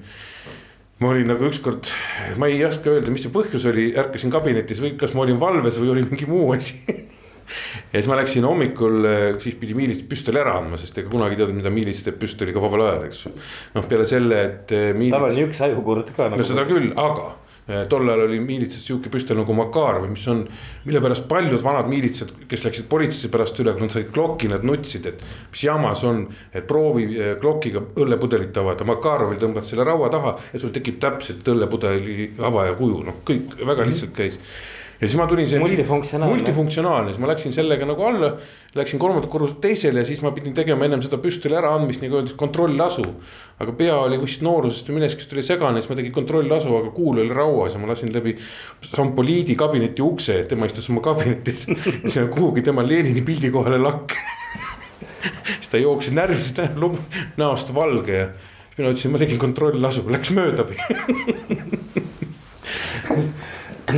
ma 1.03 1.11
olin 1.13 1.29
nagu 1.29 1.45
ükskord, 1.51 1.91
ma 2.41 2.49
ei 2.49 2.63
oska 2.65 2.95
öelda, 2.95 3.13
mis 3.13 3.27
see 3.27 3.35
põhjus 3.35 3.67
oli, 3.69 3.91
ärkasin 4.01 4.33
kabinetis 4.33 4.81
või 4.81 4.95
kas 5.01 5.13
ma 5.17 5.27
olin 5.27 5.41
valves 5.41 5.77
või 5.83 5.93
oli 5.93 6.07
mingi 6.09 6.29
muu 6.31 6.49
asi 6.57 6.79
ja 7.93 7.99
siis 7.99 8.09
ma 8.11 8.17
läksin 8.19 8.47
hommikul, 8.49 9.09
siis 9.43 9.59
pidi 9.61 9.77
miilits 9.77 10.07
püstoli 10.09 10.41
ära 10.41 10.57
andma, 10.61 10.81
sest 10.81 10.97
ega 11.01 11.13
kunagi 11.13 11.37
ei 11.37 11.43
teadnud, 11.43 11.61
mida 11.61 11.73
miilits 11.73 12.03
teeb 12.07 12.17
püstoliga 12.23 12.63
vabal 12.63 12.87
ajal, 12.87 13.09
eks. 13.11 13.27
noh, 13.77 13.89
peale 13.91 14.07
selle, 14.09 14.41
et 14.49 14.77
eh, 14.77 14.89
miilits.... 14.97 15.17
tal 15.19 15.29
on 15.29 15.37
niisuguse 15.37 15.69
ajukurd 15.69 16.15
ka 16.17 16.31
nagu. 16.31 16.41
no 16.41 16.49
seda 16.49 16.67
küll, 16.69 16.91
aga 17.01 17.29
tol 17.67 18.09
ajal 18.09 18.21
oli 18.29 18.39
miilitsas 18.39 18.85
sihuke 18.87 19.11
püstol 19.11 19.41
nagu 19.41 19.55
Makarov, 19.59 20.07
mis 20.11 20.27
on, 20.31 20.45
mille 20.87 21.01
pärast 21.03 21.27
paljud 21.31 21.63
vanad 21.65 21.89
miilitsad, 21.91 22.31
kes 22.47 22.67
läksid 22.69 22.87
politseisse 22.91 23.31
pärast 23.33 23.59
üle, 23.63 23.75
kui 23.75 23.87
nad 23.87 23.95
said 23.95 24.13
klokki, 24.15 24.51
nad 24.53 24.63
nutsid, 24.67 25.09
et. 25.11 25.25
mis 25.51 25.65
jama 25.67 25.91
see 25.99 26.11
on, 26.13 26.23
et 26.55 26.69
proovi 26.69 27.09
eh, 27.17 27.35
klokiga 27.43 27.83
õllepudelit 27.99 28.63
avada, 28.63 28.87
Makarovil 28.87 29.43
tõmbad 29.43 29.67
selle 29.67 29.87
raua 29.89 30.13
taha 30.15 30.37
ja 30.53 30.63
sul 30.63 30.75
tekib 30.75 31.01
täpselt 31.03 31.49
õllepudeli 31.51 32.31
avaja 32.47 32.79
kuju, 32.79 33.03
noh, 33.11 33.21
kõik 33.27 33.59
väga 33.67 33.89
lihtsalt 33.91 34.15
käis 34.15 34.39
ja 35.01 35.09
siis 35.09 35.17
ma 35.21 35.27
tulin 35.29 35.49
multifunktsionaalne. 35.61 36.35
multifunktsionaalne, 36.35 37.13
siis 37.13 37.21
ma 37.21 37.29
läksin 37.29 37.53
sellega 37.53 37.89
nagu 37.89 38.05
alla, 38.07 38.31
läksin 38.77 39.01
kolmandat 39.01 39.31
korruselt 39.31 39.61
teisele 39.61 40.01
ja 40.01 40.09
siis 40.09 40.23
ma 40.25 40.33
pidin 40.37 40.55
tegema 40.57 40.87
ennem 40.87 41.03
seda 41.05 41.19
püstoli 41.21 41.59
äraandmist 41.59 42.05
nagu 42.05 42.19
öeldakse 42.19 42.39
kontrollasu. 42.41 43.05
aga 43.61 43.73
pea 43.73 43.97
oli 43.97 44.19
vist 44.21 44.43
noorusest 44.45 44.89
või 44.89 44.99
millestki 45.01 45.29
tuli 45.29 45.45
segane, 45.45 45.81
siis 45.81 45.91
ma 45.93 45.99
tegin 46.01 46.13
kontrollasu, 46.17 46.73
aga 46.81 46.91
kuul 46.97 47.21
oli 47.23 47.33
rauas 47.35 47.77
ja 47.77 47.81
ma 47.81 47.93
lasin 47.93 48.13
läbi. 48.13 48.37
Sampoliidi 48.89 49.57
kabineti 49.57 50.03
ukse, 50.05 50.43
tema 50.49 50.69
istus 50.69 50.91
oma 50.93 51.05
kabinetis 51.05 51.67
ja 51.69 52.09
siis 52.09 52.33
kuhugi 52.33 52.65
tema 52.65 52.85
Lenini 52.87 53.25
pildi 53.25 53.53
kohale 53.53 53.81
lakk 53.81 54.17
siis 55.61 55.73
ta 55.73 55.81
jooksis 55.81 56.13
närvist 56.17 56.61
näost 57.37 57.75
valge 57.75 58.17
ja 58.17 58.29
mina 58.77 58.93
ütlesin, 58.93 59.13
ma 59.13 59.21
tegin 59.21 59.41
kontrollasu, 59.41 60.05
läks 60.13 60.33
mööda 60.37 60.67
või 60.69 61.56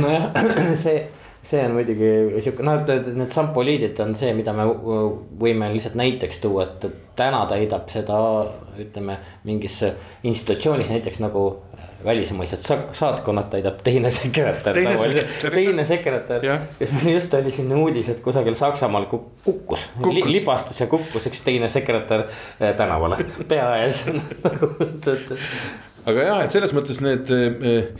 nojah, 0.01 0.29
see, 0.83 1.03
see 1.43 1.61
on 1.65 1.75
muidugi 1.77 2.11
sihuke 2.43 2.65
noh, 2.65 2.81
et 2.83 3.11
need 3.13 3.31
sampoliidid 3.35 3.99
on 4.03 4.15
see, 4.19 4.33
mida 4.37 4.53
me 4.57 4.67
võime 5.43 5.71
lihtsalt 5.73 5.97
näiteks 5.99 6.41
tuua, 6.43 6.67
et 6.67 6.89
täna 7.19 7.45
täidab 7.49 7.89
seda, 7.91 8.19
ütleme 8.79 9.19
mingis 9.47 9.81
institutsioonis 10.23 10.91
näiteks 10.93 11.23
nagu 11.23 11.47
välismaised 12.05 12.57
saatkonnad 12.93 13.49
täidab 13.49 13.81
teine 13.83 14.11
sekretär. 14.11 14.73
teine 15.51 15.85
sekretär, 15.85 16.45
kes 16.79 16.91
meil 16.91 17.13
just 17.13 17.33
oli 17.33 17.51
siin 17.51 17.73
uudis, 17.75 18.09
et 18.09 18.21
kusagil 18.23 18.55
Saksamaal 18.55 19.05
kukkus, 19.05 19.43
kukkus., 19.43 20.13
li, 20.13 20.23
libastus 20.31 20.79
ja 20.79 20.87
kukkus 20.87 21.27
üks 21.27 21.43
teine 21.43 21.69
sekretär 21.69 22.23
eh, 22.59 22.73
tänavale 22.77 23.19
pea 23.51 23.67
ees. 23.83 24.05
Nagu, 24.45 24.71
aga 26.05 26.27
jah, 26.31 26.43
et 26.45 26.55
selles 26.55 26.73
mõttes 26.75 27.03
need 27.03 27.31
äh, 27.35 27.91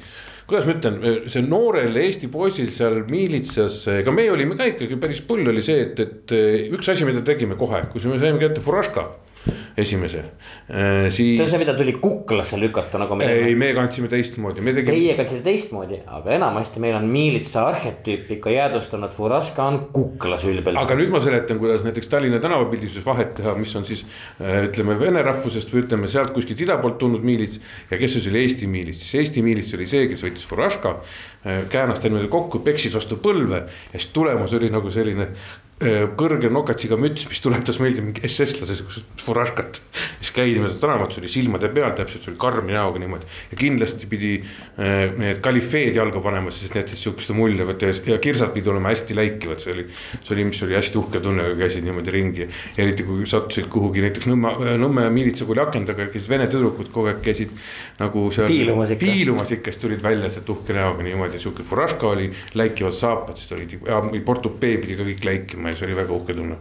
kuidas 0.50 0.68
ma 0.68 0.76
ütlen, 0.76 1.00
see 1.30 1.46
noorel 1.46 1.98
Eesti 2.02 2.30
poisil 2.34 2.72
seal 2.74 3.04
miilitsas, 3.10 3.82
ega 4.00 4.14
me 4.14 4.26
olime 4.34 4.58
ka 4.58 4.68
ikkagi 4.72 4.98
päris 5.02 5.22
pull 5.26 5.48
oli 5.52 5.62
see, 5.66 5.86
et, 5.86 6.00
et 6.02 6.36
üks 6.74 6.90
asi, 6.90 7.06
mida 7.08 7.22
tegime 7.26 7.58
kohe, 7.60 7.84
kui 7.92 8.02
me 8.10 8.18
saime 8.22 8.42
kätte 8.42 8.64
Furaška 8.66 9.06
esimese, 9.78 10.24
äh, 10.70 11.10
siis. 11.10 11.38
see 11.38 11.44
on 11.44 11.50
see, 11.50 11.60
mida 11.62 11.74
tuli 11.78 11.94
kuklasse 12.02 12.60
lükata 12.60 13.00
nagu. 13.02 13.18
ei, 13.24 13.56
me 13.56 13.72
kandsime 13.78 14.10
teistmoodi, 14.12 14.64
me 14.66 14.74
tegime. 14.76 14.98
Teie 14.98 15.16
kandsite 15.18 15.44
teistmoodi, 15.46 16.02
aga 16.18 16.34
enamasti 16.36 16.84
meil 16.84 16.98
on 17.00 17.08
miilitsa 17.12 17.64
arhetüüp 17.70 18.32
ikka 18.38 18.54
jäädvustanud, 18.54 19.14
Furaška 19.16 19.66
on 19.66 19.80
kuklas 19.96 20.44
ülbelt. 20.50 20.80
aga 20.80 20.98
nüüd 21.00 21.14
ma 21.14 21.24
seletan, 21.24 21.62
kuidas 21.62 21.86
näiteks 21.88 22.12
Tallinna 22.12 22.42
tänavapildisuses 22.44 23.06
vahet 23.06 23.34
teha, 23.40 23.56
mis 23.60 23.76
on 23.80 23.88
siis 23.88 24.06
äh, 24.42 24.66
ütleme 24.68 25.00
vene 25.00 25.24
rahvusest 25.26 25.74
või 25.74 25.86
ütleme 25.86 26.12
sealt 26.12 26.36
kuskilt 26.36 26.66
ida 26.68 26.78
poolt 26.84 27.00
tulnud 27.02 27.26
miilits. 27.26 27.62
ja 27.92 28.02
kes 28.02 28.18
siis 28.18 28.30
oli 28.32 28.44
Eesti 28.44 28.68
miilits, 28.68 29.06
siis 29.06 29.24
Eesti 29.24 29.46
miilits 29.46 29.74
oli 29.78 29.88
see, 29.90 30.08
kes 30.12 30.26
võttis 30.28 30.48
Furaška, 30.50 30.98
äh, 31.46 31.64
käänas 31.72 32.04
ta 32.04 32.12
niimoodi 32.12 32.32
kokku, 32.32 32.64
peksis 32.66 32.96
vastu 32.96 33.20
põlve 33.24 33.64
ja 33.64 33.98
siis 33.98 34.12
tulemus 34.16 34.54
oli 34.60 34.72
nagu 34.74 34.92
selline 34.92 35.30
Äh, 35.30 35.59
kõrge 35.80 36.50
nokatsiga 36.52 36.98
müts, 37.00 37.24
mis 37.30 37.40
tuletas 37.40 37.78
meelde 37.80 38.02
mingi 38.04 38.24
SS-lase 38.28 38.76
sihukest 38.76 39.22
furaškat. 39.24 39.78
siis 40.20 40.32
käidi 40.36 40.60
mööda 40.60 40.76
tänavat, 40.80 41.14
see 41.14 41.22
oli 41.22 41.30
silmade 41.32 41.70
peal 41.72 41.94
täpselt, 41.96 42.26
see 42.26 42.34
oli 42.34 42.40
karmi 42.40 42.74
näoga 42.76 43.00
niimoodi. 43.00 43.24
ja 43.52 43.58
kindlasti 43.58 44.10
pidi 44.12 44.32
äh, 44.44 45.16
need 45.16 45.40
kalifeed 45.40 45.96
jalga 45.96 46.20
panema, 46.20 46.52
sest 46.52 46.76
need 46.76 46.92
siis 46.92 47.06
sihukeste 47.06 47.36
mulje 47.38 47.68
võtta 47.70 47.94
ja, 48.12 48.18
kirsad 48.20 48.52
pidi 48.52 48.70
olema 48.70 48.92
hästi 48.92 49.16
läikivad, 49.16 49.62
see 49.64 49.72
oli. 49.72 49.86
see 50.18 50.34
oli, 50.36 50.46
mis 50.50 50.60
oli 50.68 50.76
hästi 50.76 51.00
uhke 51.00 51.22
tunne, 51.24 51.48
kui 51.54 51.62
käisid 51.64 51.88
niimoodi 51.88 52.16
ringi. 52.18 52.50
eriti 52.78 53.08
kui 53.08 53.24
sattusid 53.30 53.72
kuhugi 53.72 54.04
näiteks 54.04 54.28
Nõmme, 54.30 54.76
Nõmme 54.84 55.08
miilitsakooli 55.16 55.64
akende 55.64 55.94
taga, 55.94 56.10
kes 56.12 56.28
vene 56.28 56.50
tüdrukud 56.52 56.92
kogu 56.92 57.14
aeg 57.14 57.24
käisid. 57.24 57.56
nagu 58.00 58.26
seal 58.36 58.52
piilumas 58.52 58.92
ikka, 58.92 59.06
piilumas 59.06 59.56
ikka, 59.56 59.72
siis 59.72 59.82
tulid 59.82 60.04
välja 60.04 60.28
sealt 60.32 60.52
uhke 60.52 60.76
näoga 60.76 61.08
niimoodi, 61.08 61.40
sihuke 61.40 61.64
furaška 61.64 62.12
oli, 62.12 62.30
läikivad 62.60 62.96
saapad, 62.96 63.40
siis 63.40 63.56
olid 63.56 63.80
ja 63.88 64.04
portupee 64.26 64.78
pidi 64.84 65.00
ka 65.00 65.08
kõik 65.08 65.26
läikima 65.28 65.69
see 65.76 65.90
oli 65.90 66.00
väga 66.02 66.16
uhke 66.16 66.38
tunne 66.38 66.58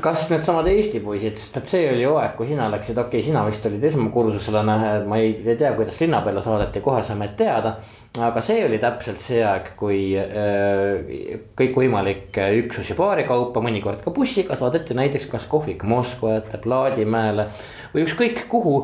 kas 0.00 0.28
needsamad 0.30 0.68
Eesti 0.70 1.00
poisid, 1.04 1.38
sest 1.38 1.56
et 1.58 1.70
see 1.70 1.88
oli 1.90 2.04
hooaeg, 2.06 2.34
kui 2.38 2.48
sina 2.48 2.68
läksid, 2.72 2.98
okei 2.98 3.20
okay,, 3.20 3.26
sina 3.26 3.42
vist 3.46 3.64
olid 3.66 3.82
esmakursuselane, 3.90 4.76
ma 5.08 5.18
ei, 5.20 5.32
ei 5.44 5.56
tea, 5.58 5.72
kuidas 5.76 5.98
linna 6.00 6.20
peale 6.24 6.42
saadeti, 6.44 6.82
kohe 6.84 7.02
saime 7.06 7.30
teada. 7.38 7.76
aga 8.18 8.42
see 8.42 8.64
oli 8.66 8.78
täpselt 8.82 9.20
see 9.22 9.42
aeg, 9.46 9.72
kui 9.78 10.00
äh, 10.18 11.42
kõikvõimalikke 11.58 12.48
üksusi 12.64 12.96
paari 12.98 13.26
kaupa, 13.28 13.62
mõnikord 13.62 14.02
ka 14.02 14.14
bussiga 14.14 14.56
saadeti 14.58 14.96
näiteks 14.98 15.28
kas 15.30 15.46
kohvik 15.50 15.84
Moskva 15.86 16.36
ette, 16.40 16.58
Plaadimäele. 16.58 17.46
Või 17.94 18.04
ükskõik 18.06 18.42
kuhu, 18.50 18.74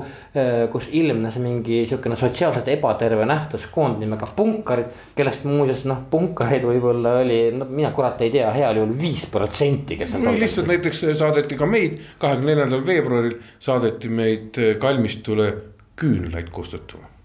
kus 0.72 0.88
ilmnes 0.92 1.38
mingi 1.42 1.82
sihukene 1.86 2.18
sotsiaalselt 2.18 2.68
ebaterve 2.74 3.26
nähtus 3.28 3.66
koondnimega 3.72 4.28
punkarid. 4.36 4.92
kellest 5.16 5.44
muuseas 5.48 5.84
noh, 5.88 6.04
punkareid 6.10 6.64
võib-olla 6.66 7.18
oli, 7.22 7.40
no 7.56 7.68
mina 7.70 7.90
kurat 7.96 8.20
ei 8.20 8.30
tea, 8.34 8.50
heal 8.52 8.82
juhul 8.82 8.94
viis 9.00 9.26
protsenti, 9.32 9.96
kes. 9.96 10.16
või 10.20 10.38
lihtsalt 10.40 10.70
näiteks 10.70 11.04
saadeti 11.18 11.58
ka 11.58 11.66
meid, 11.66 11.98
kahekümne 12.22 12.54
neljandal 12.54 12.86
veebruaril 12.86 13.36
saadeti 13.58 14.08
meid 14.08 14.62
kalmistule 14.80 15.52
küünlaid 15.96 16.50
kustutama 16.52 17.15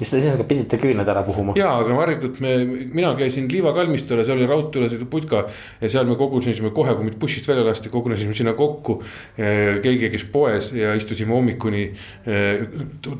siis 0.00 0.12
te 0.12 0.20
ühesõnaga 0.20 0.46
pidite 0.48 0.78
küüned 0.80 1.08
ära 1.12 1.22
puhuma. 1.26 1.54
ja, 1.58 1.70
aga 1.82 1.96
varjatult 1.96 2.40
me, 2.40 2.54
mina 2.94 3.12
käisin 3.18 3.48
Liiva 3.52 3.72
kalmistul 3.76 4.20
ja 4.20 4.26
seal 4.26 4.38
oli 4.40 4.48
raudteelasõidu 4.48 5.08
putka. 5.12 5.44
ja 5.80 5.90
seal 5.92 6.08
me 6.08 6.16
kogunesime 6.20 6.72
kohe, 6.76 6.94
kui 6.96 7.08
meid 7.08 7.18
bussist 7.20 7.48
välja 7.48 7.64
lasti, 7.66 7.92
kogunesime 7.92 8.34
sinna 8.36 8.54
kokku. 8.58 9.00
keegi 9.36 10.10
käis 10.14 10.24
poes 10.32 10.70
ja 10.76 10.94
istusime 10.96 11.34
hommikuni 11.36 11.82
eh, 12.26 12.64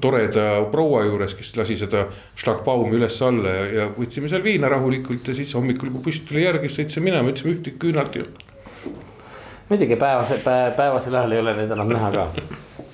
toreda 0.01 0.47
proua 0.73 1.05
juures, 1.09 1.35
kes 1.37 1.53
lasi 1.61 1.77
seda 1.81 2.07
šlagbaumi 2.40 2.97
üles-alla 2.97 3.57
ja, 3.57 3.66
ja 3.81 3.88
võtsime 3.97 4.31
seal 4.33 4.45
viina 4.45 4.71
rahulikult 4.73 5.29
ja 5.29 5.37
siis 5.37 5.53
hommikul, 5.57 5.93
kui 5.95 6.07
buss 6.09 6.25
tuli 6.29 6.47
järgi, 6.47 6.69
siis 6.69 6.85
sõitsime 6.85 7.11
minema, 7.11 7.33
ütlesime 7.33 7.59
ühtegi 7.59 7.81
küünalt 7.81 8.16
ei 8.16 8.25
olnud. 8.25 8.47
muidugi 9.71 10.01
päevase 10.01 10.40
päev,, 10.45 10.73
päevasel 10.79 11.21
ajal 11.21 11.37
ei 11.37 11.45
ole 11.45 11.57
neid 11.61 11.77
enam 11.77 11.93
näha 11.93 12.14
ka 12.16 12.29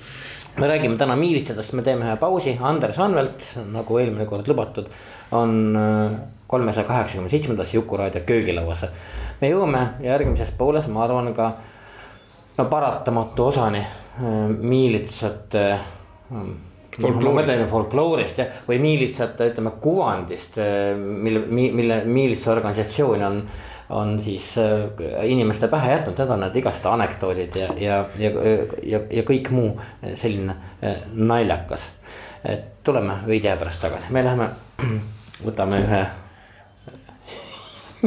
me 0.59 0.67
räägime 0.67 0.97
täna 0.97 1.15
miilitsadest, 1.15 1.73
me 1.77 1.83
teeme 1.85 2.05
ühe 2.07 2.15
pausi, 2.17 2.57
Andres 2.61 2.97
Anvelt, 2.99 3.45
nagu 3.71 3.99
eelmine 4.01 4.25
kord 4.29 4.47
lubatud, 4.49 4.89
on 5.37 5.75
äh, 5.77 6.17
kolmesaja 6.47 6.87
kaheksakümne 6.87 7.29
seitsmendas 7.29 7.73
Jukuraadio 7.73 8.21
köögilauas. 8.25 8.85
me 9.41 9.49
jõuame 9.51 9.83
järgmises 10.01 10.51
pooles, 10.57 10.87
ma 10.87 11.03
arvan 11.03 11.33
ka 11.37 11.51
no 12.57 12.65
paratamatu 12.65 13.51
osani 13.51 13.83
äh, 13.83 14.33
miilitsate 14.49 15.65
hmm, 16.29 16.53
folkloorist. 16.97 17.27
ma 17.27 17.41
mõtlen 17.41 17.69
folkloorist 17.69 18.41
jah, 18.41 18.61
või 18.67 18.81
miilitsate, 18.81 19.51
ütleme 19.53 19.75
kuvandist, 19.81 20.57
äh, 20.57 20.95
mille, 20.97 21.45
mille 21.49 22.03
miilitsa 22.05 22.55
organisatsioon 22.55 23.27
on 23.29 23.41
on 23.89 24.21
siis 24.23 24.57
äh, 24.57 25.25
inimeste 25.25 25.67
pähe 25.67 25.91
jätnud, 25.91 26.17
need 26.17 26.29
on 26.29 26.39
need 26.43 26.55
igasugused 26.55 26.91
anekdoodid 26.91 27.55
ja, 27.55 27.67
ja, 27.77 27.97
ja, 28.19 28.31
ja, 28.83 28.99
ja 29.11 29.23
kõik 29.27 29.51
muu 29.55 29.77
selline 30.15 30.55
äh, 30.83 31.03
naljakas. 31.13 31.81
et 32.45 32.83
tuleme 32.83 33.13
veidi 33.27 33.47
aja 33.47 33.57
pärast 33.57 33.81
tagasi, 33.81 34.11
me 34.11 34.23
läheme, 34.23 34.49
võtame 35.47 35.79
ühe 35.85 36.03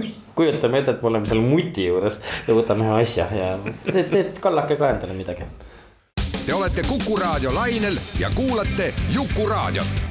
kujutame 0.37 0.79
ette, 0.79 0.91
et 0.97 1.03
me 1.03 1.09
oleme 1.09 1.29
seal 1.29 1.41
muti 1.41 1.89
juures 1.89 2.21
ja 2.49 2.55
võtame 2.55 2.87
ühe 2.87 3.01
asja 3.03 3.29
ja 3.35 3.51
teed, 3.89 4.07
teed 4.13 4.39
kallake 4.45 4.77
ka 4.77 4.95
endale 4.95 5.17
midagi. 5.17 5.49
Te 6.47 6.55
olete 6.55 6.83
Kuku 6.89 7.17
Raadio 7.17 7.55
lainel 7.55 7.99
ja 8.21 8.31
kuulate 8.37 8.93
Jukuraadiot. 9.15 10.09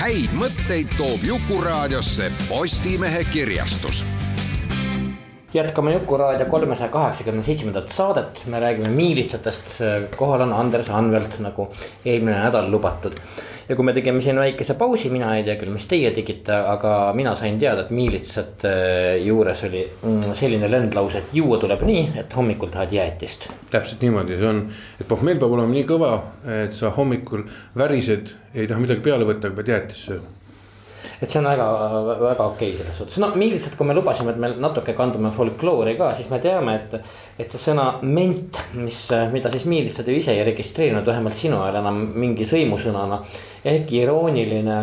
häid 0.00 0.32
mõtteid 0.32 0.96
toob 0.96 1.24
Jukuraadiosse 1.24 2.30
Postimehe 2.48 3.24
kirjastus 3.32 4.04
jätkame 5.54 5.92
Jukuraadio 5.92 6.46
kolmesaja 6.46 6.90
kaheksakümne 6.90 7.42
seitsmendat 7.42 7.88
saadet, 7.90 8.42
me 8.46 8.60
räägime 8.60 8.88
miilitsatest, 8.88 9.80
kohal 10.16 10.46
on 10.46 10.52
Andres 10.52 10.90
Anvelt, 10.90 11.38
nagu 11.42 11.70
eelmine 12.04 12.38
nädal 12.38 12.70
lubatud. 12.70 13.18
ja 13.68 13.76
kui 13.76 13.84
me 13.86 13.92
tegime 13.94 14.18
siin 14.22 14.38
väikese 14.38 14.74
pausi, 14.74 15.10
mina 15.14 15.28
ei 15.36 15.44
tea 15.46 15.54
küll, 15.58 15.70
mis 15.70 15.84
teie 15.86 16.10
tegite, 16.10 16.54
aga 16.72 17.12
mina 17.14 17.36
sain 17.38 17.58
teada, 17.58 17.84
et 17.84 17.92
miilitsate 17.94 18.72
juures 19.22 19.62
oli 19.68 19.84
mm, 19.86 20.32
selline 20.34 20.70
lendlause, 20.70 21.22
et 21.22 21.36
juua 21.38 21.58
tuleb 21.62 21.84
nii, 21.86 22.02
et 22.24 22.34
hommikul 22.36 22.72
tahad 22.74 22.90
jäätist. 22.98 23.46
täpselt 23.70 24.02
niimoodi 24.02 24.40
see 24.40 24.50
on, 24.50 24.64
et 24.98 25.06
pohmell 25.06 25.38
peab 25.38 25.54
olema 25.54 25.74
nii 25.74 25.86
kõva, 25.86 26.10
et 26.64 26.74
sa 26.74 26.90
hommikul 26.98 27.46
värised, 27.78 28.34
ei 28.54 28.66
taha 28.66 28.82
midagi 28.82 29.06
peale 29.06 29.26
võtta, 29.28 29.50
aga 29.50 29.62
pead 29.62 29.74
jäätist 29.76 30.10
sööma 30.10 30.39
et 31.20 31.28
see 31.28 31.40
on 31.40 31.48
väga, 31.50 31.66
väga 32.20 32.46
okei 32.46 32.70
okay 32.72 32.78
selles 32.78 32.96
suhtes, 32.96 33.18
no 33.20 33.30
miilitsad, 33.36 33.76
kui 33.76 33.88
me 33.88 33.96
lubasime, 33.96 34.32
et 34.32 34.40
me 34.40 34.52
natuke 34.62 34.94
kandume 34.96 35.32
folkloori 35.36 35.94
ka, 35.98 36.14
siis 36.18 36.30
me 36.32 36.40
teame, 36.42 36.78
et. 36.80 37.12
et 37.40 37.52
see 37.52 37.70
sõna 37.70 37.86
ment, 38.04 38.58
mis, 38.76 38.98
mida 39.32 39.52
siis 39.52 39.68
miilitsad 39.68 40.08
ju 40.08 40.16
ise 40.16 40.34
ei 40.36 40.42
registreerinud, 40.48 41.06
vähemalt 41.06 41.38
sinu 41.40 41.62
ajal 41.62 41.80
enam 41.80 42.02
mingi 42.20 42.48
sõimusõnana. 42.48 43.22
ehkki 43.64 44.02
irooniline 44.02 44.80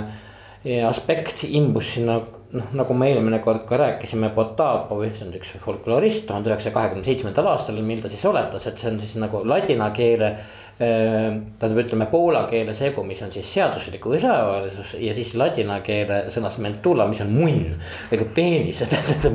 aspekt 0.87 1.43
imbus 1.47 1.93
sinna 1.95 2.17
noh, 2.51 2.69
nagu 2.79 2.95
me 2.97 3.09
eelmine 3.11 3.39
kord 3.43 3.65
ka 3.67 3.79
rääkisime, 3.79 4.29
Potapovi, 4.35 5.11
see 5.15 5.27
on 5.27 5.33
üks 5.37 5.53
folklorist 5.63 6.27
tuhande 6.29 6.51
üheksasaja 6.51 6.75
kahekümne 6.75 7.05
seitsmendal 7.07 7.51
aastal, 7.53 7.79
mil 7.85 8.01
ta 8.03 8.11
siis 8.11 8.23
oletas, 8.29 8.67
et 8.69 8.79
see 8.79 8.91
on 8.91 9.01
siis 9.03 9.17
nagu 9.21 9.43
ladina 9.47 9.89
keele 9.95 10.33
tähendab, 10.77 11.79
ütleme 11.81 12.05
poola 12.11 12.43
keele 12.51 12.75
segu, 12.77 13.01
mis 13.05 13.21
on 13.25 13.31
siis 13.33 13.47
seaduslik 13.49 14.03
või 14.05 14.19
sõjaväelisus 14.21 14.91
ja 15.01 15.13
siis 15.17 15.31
ladina 15.39 15.79
keele 15.85 16.19
sõnas 16.33 16.59
mentula, 16.61 17.07
mis 17.09 17.21
on 17.25 17.31
munn. 17.33 17.71
ega 18.13 18.27
peenis, 18.35 18.83
et 18.85 19.25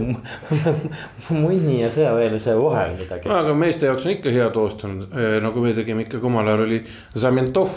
munni 1.34 1.80
ja 1.80 1.90
sõjaväelise 1.90 2.54
vahel 2.60 2.94
midagi. 3.00 3.32
aga 3.40 3.56
meeste 3.58 3.90
jaoks 3.90 4.06
on 4.06 4.14
ikka 4.14 4.34
hea 4.36 4.46
toostada, 4.54 5.08
nagu 5.42 5.64
me 5.64 5.74
tegime 5.74 6.06
ikkagi 6.06 6.30
omal 6.30 6.52
ajal 6.52 6.66
oli 6.68 6.82
Zamentov. 7.18 7.74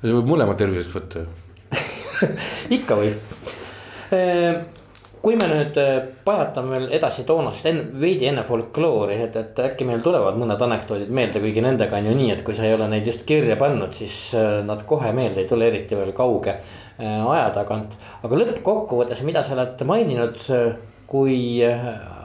see 0.00 0.14
võib 0.14 0.30
mõlema 0.36 0.54
terviseks 0.58 0.94
võtta 0.94 1.24
ju 1.24 1.32
ikka 2.78 3.00
võib 3.00 3.50
ehm, 4.14 4.62
kui 5.24 5.38
me 5.40 5.46
nüüd 5.48 5.78
äh, 5.80 5.94
pajatame 6.26 6.74
veel 6.74 6.86
edasi 6.98 7.24
toonast 7.24 7.64
enne, 7.70 7.86
veidi 8.00 8.28
enne 8.28 8.44
folkloori, 8.44 9.16
et, 9.24 9.36
et 9.40 9.60
äkki 9.70 9.86
meil 9.88 10.02
tulevad 10.04 10.36
mõned 10.40 10.60
anekdoodid 10.66 11.12
meelde, 11.14 11.40
kuigi 11.40 11.64
nendega 11.64 11.96
on 11.96 12.10
ju 12.10 12.16
nii, 12.18 12.30
et 12.34 12.42
kui 12.44 12.56
sa 12.56 12.66
ei 12.68 12.74
ole 12.76 12.90
neid 12.92 13.08
just 13.08 13.24
kirja 13.28 13.56
pannud, 13.60 13.94
siis 13.96 14.18
äh, 14.36 14.58
nad 14.68 14.84
kohe 14.88 15.12
meelde 15.16 15.44
ei 15.44 15.48
tule, 15.48 15.70
eriti 15.72 15.96
veel 15.96 16.12
kauge 16.16 16.58
äh, 16.58 17.22
aja 17.22 17.46
tagant. 17.56 17.96
aga 18.22 18.42
lõppkokkuvõttes, 18.42 19.24
mida 19.24 19.44
sa 19.46 19.56
oled 19.56 19.86
maininud, 19.88 20.44
kui 21.06 21.62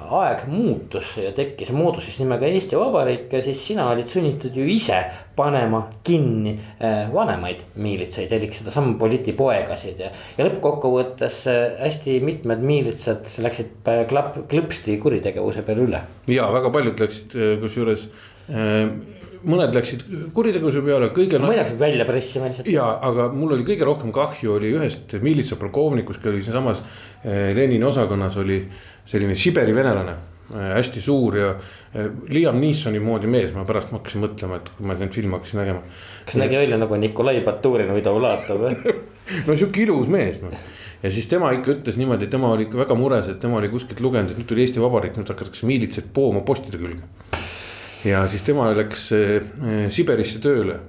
aeg 0.10 0.46
muutus 0.50 1.12
ja 1.20 1.32
tekkis, 1.36 1.72
moodustas 1.76 2.18
nimega 2.22 2.48
Eesti 2.50 2.78
Vabariik 2.80 3.34
siis 3.46 3.62
sina 3.68 3.90
olid 3.92 4.10
sunnitud 4.10 4.56
ju 4.58 4.66
ise 4.70 4.98
panema 5.38 5.84
kinni 6.06 6.56
äh, 6.56 7.12
vanemaid 7.14 7.62
miilitsaid, 7.80 8.32
elik 8.36 8.58
sedasama 8.58 8.96
politipoegasid 9.02 10.02
ja. 10.04 10.10
ja 10.38 10.48
lõppkokkuvõttes 10.48 11.44
äh, 11.52 11.62
hästi 11.84 12.20
mitmed 12.26 12.66
miilitsad 12.66 13.30
läksid 13.46 13.92
äh, 13.92 14.04
klapp, 14.10 14.42
klõpsti 14.52 14.98
kuritegevuse 15.04 15.64
peale 15.68 15.86
üle. 15.86 16.04
ja 16.32 16.50
väga 16.54 16.74
paljud 16.74 17.06
läksid 17.06 17.38
kusjuures 17.62 18.10
mõned 19.48 19.76
läksid 19.76 20.06
kuritegevuse 20.36 20.82
peale, 20.84 21.12
kõige. 21.16 21.40
mõned 21.40 21.62
läksid 21.62 21.80
välja 21.80 22.06
pressima 22.10 22.50
lihtsalt. 22.50 22.68
ja, 22.72 22.88
aga 23.10 23.30
mul 23.34 23.56
oli 23.58 23.68
kõige 23.68 23.88
rohkem 23.88 24.12
kahju 24.16 24.58
oli 24.58 24.74
ühest 24.76 25.16
miilitsapolkovnikust, 25.22 26.22
kes 26.22 26.34
oli 26.34 26.44
siinsamas 26.44 26.84
Lenini 27.24 27.84
osakonnas 27.84 28.38
oli 28.40 28.62
selline 29.10 29.36
Siberi 29.36 29.74
venelane 29.76 30.14
äh, 30.14 30.74
hästi 30.76 31.02
suur 31.02 31.38
ja 31.38 31.50
äh, 31.52 32.10
Liam 32.30 32.60
Neesoni 32.62 33.02
moodi 33.04 33.30
mees, 33.32 33.54
ma 33.56 33.66
pärast 33.68 33.94
hakkasin 33.96 34.24
mõtlema, 34.24 34.60
et 34.60 34.70
kui 34.76 34.88
ma 34.88 34.98
neid 35.00 35.16
filme 35.16 35.38
hakkasin 35.38 35.62
nägema. 35.64 35.82
kas 36.26 36.38
nägi 36.42 36.60
välja 36.60 36.78
nagu 36.82 37.00
Nikolai 37.02 37.42
Baturin 37.46 37.92
või 37.96 38.06
Daulatov 38.06 38.62
või 38.66 38.78
no 39.48 39.56
sihuke 39.56 39.84
ilus 39.86 40.12
mees 40.14 40.42
noh. 40.44 40.54
ja 41.04 41.14
siis 41.14 41.30
tema 41.32 41.52
ikka 41.58 41.78
ütles 41.78 41.98
niimoodi, 42.00 42.30
et 42.30 42.36
tema 42.36 42.54
oli 42.54 42.68
ikka 42.68 42.84
väga 42.84 43.00
mures, 43.00 43.32
et 43.32 43.42
tema 43.42 43.60
oli 43.62 43.72
kuskilt 43.74 44.04
lugenud, 44.06 44.34
et 44.34 44.42
nüüd 44.42 44.50
tuli 44.50 44.66
Eesti 44.66 44.84
Vabariik, 44.84 45.18
nüüd 45.18 45.34
hakatakse 45.34 45.70
miilitsaid 45.70 46.14
pooma 46.14 46.46
postide 46.46 46.82
külge. 46.82 47.02
Ja 48.06 48.24
siis 48.28 48.46
tema 48.48 48.70
läks 48.76 49.10
äh, 49.16 49.90
Siberisse 49.94 50.42
tööle. 50.44 50.80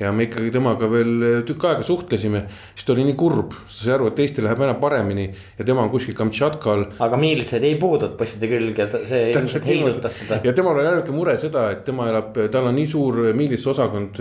Ja 0.00 0.08
me 0.10 0.24
ikkagi 0.26 0.48
temaga 0.50 0.88
veel 0.90 1.42
tükk 1.46 1.66
aega 1.68 1.84
suhtlesime, 1.86 2.40
siis 2.72 2.86
ta 2.88 2.94
oli 2.94 3.04
nii 3.06 3.14
kurb, 3.18 3.52
sai 3.70 3.92
aru, 3.94 4.08
et 4.10 4.18
Eesti 4.24 4.42
läheb 4.42 4.58
aina 4.64 4.72
paremini 4.80 5.28
ja 5.28 5.66
tema 5.68 5.84
on 5.84 5.92
kuskil 5.92 6.16
Kamtšatkal. 6.18 6.82
aga 7.06 7.20
miilitsad 7.20 7.62
ei 7.68 7.76
puudunud 7.78 8.16
postide 8.18 8.48
külge, 8.50 8.88
see 9.06 9.28
ilmselt 9.30 9.68
heidutas 9.68 10.16
seda. 10.18 10.40
ja 10.42 10.56
temal 10.56 10.80
oli 10.80 10.88
ainuke 10.90 11.14
mure 11.14 11.36
seda, 11.38 11.68
et 11.76 11.84
tema 11.86 12.08
elab, 12.10 12.34
tal 12.50 12.66
on 12.72 12.74
nii 12.80 12.88
suur 12.90 13.20
miilitsosakond, 13.38 14.18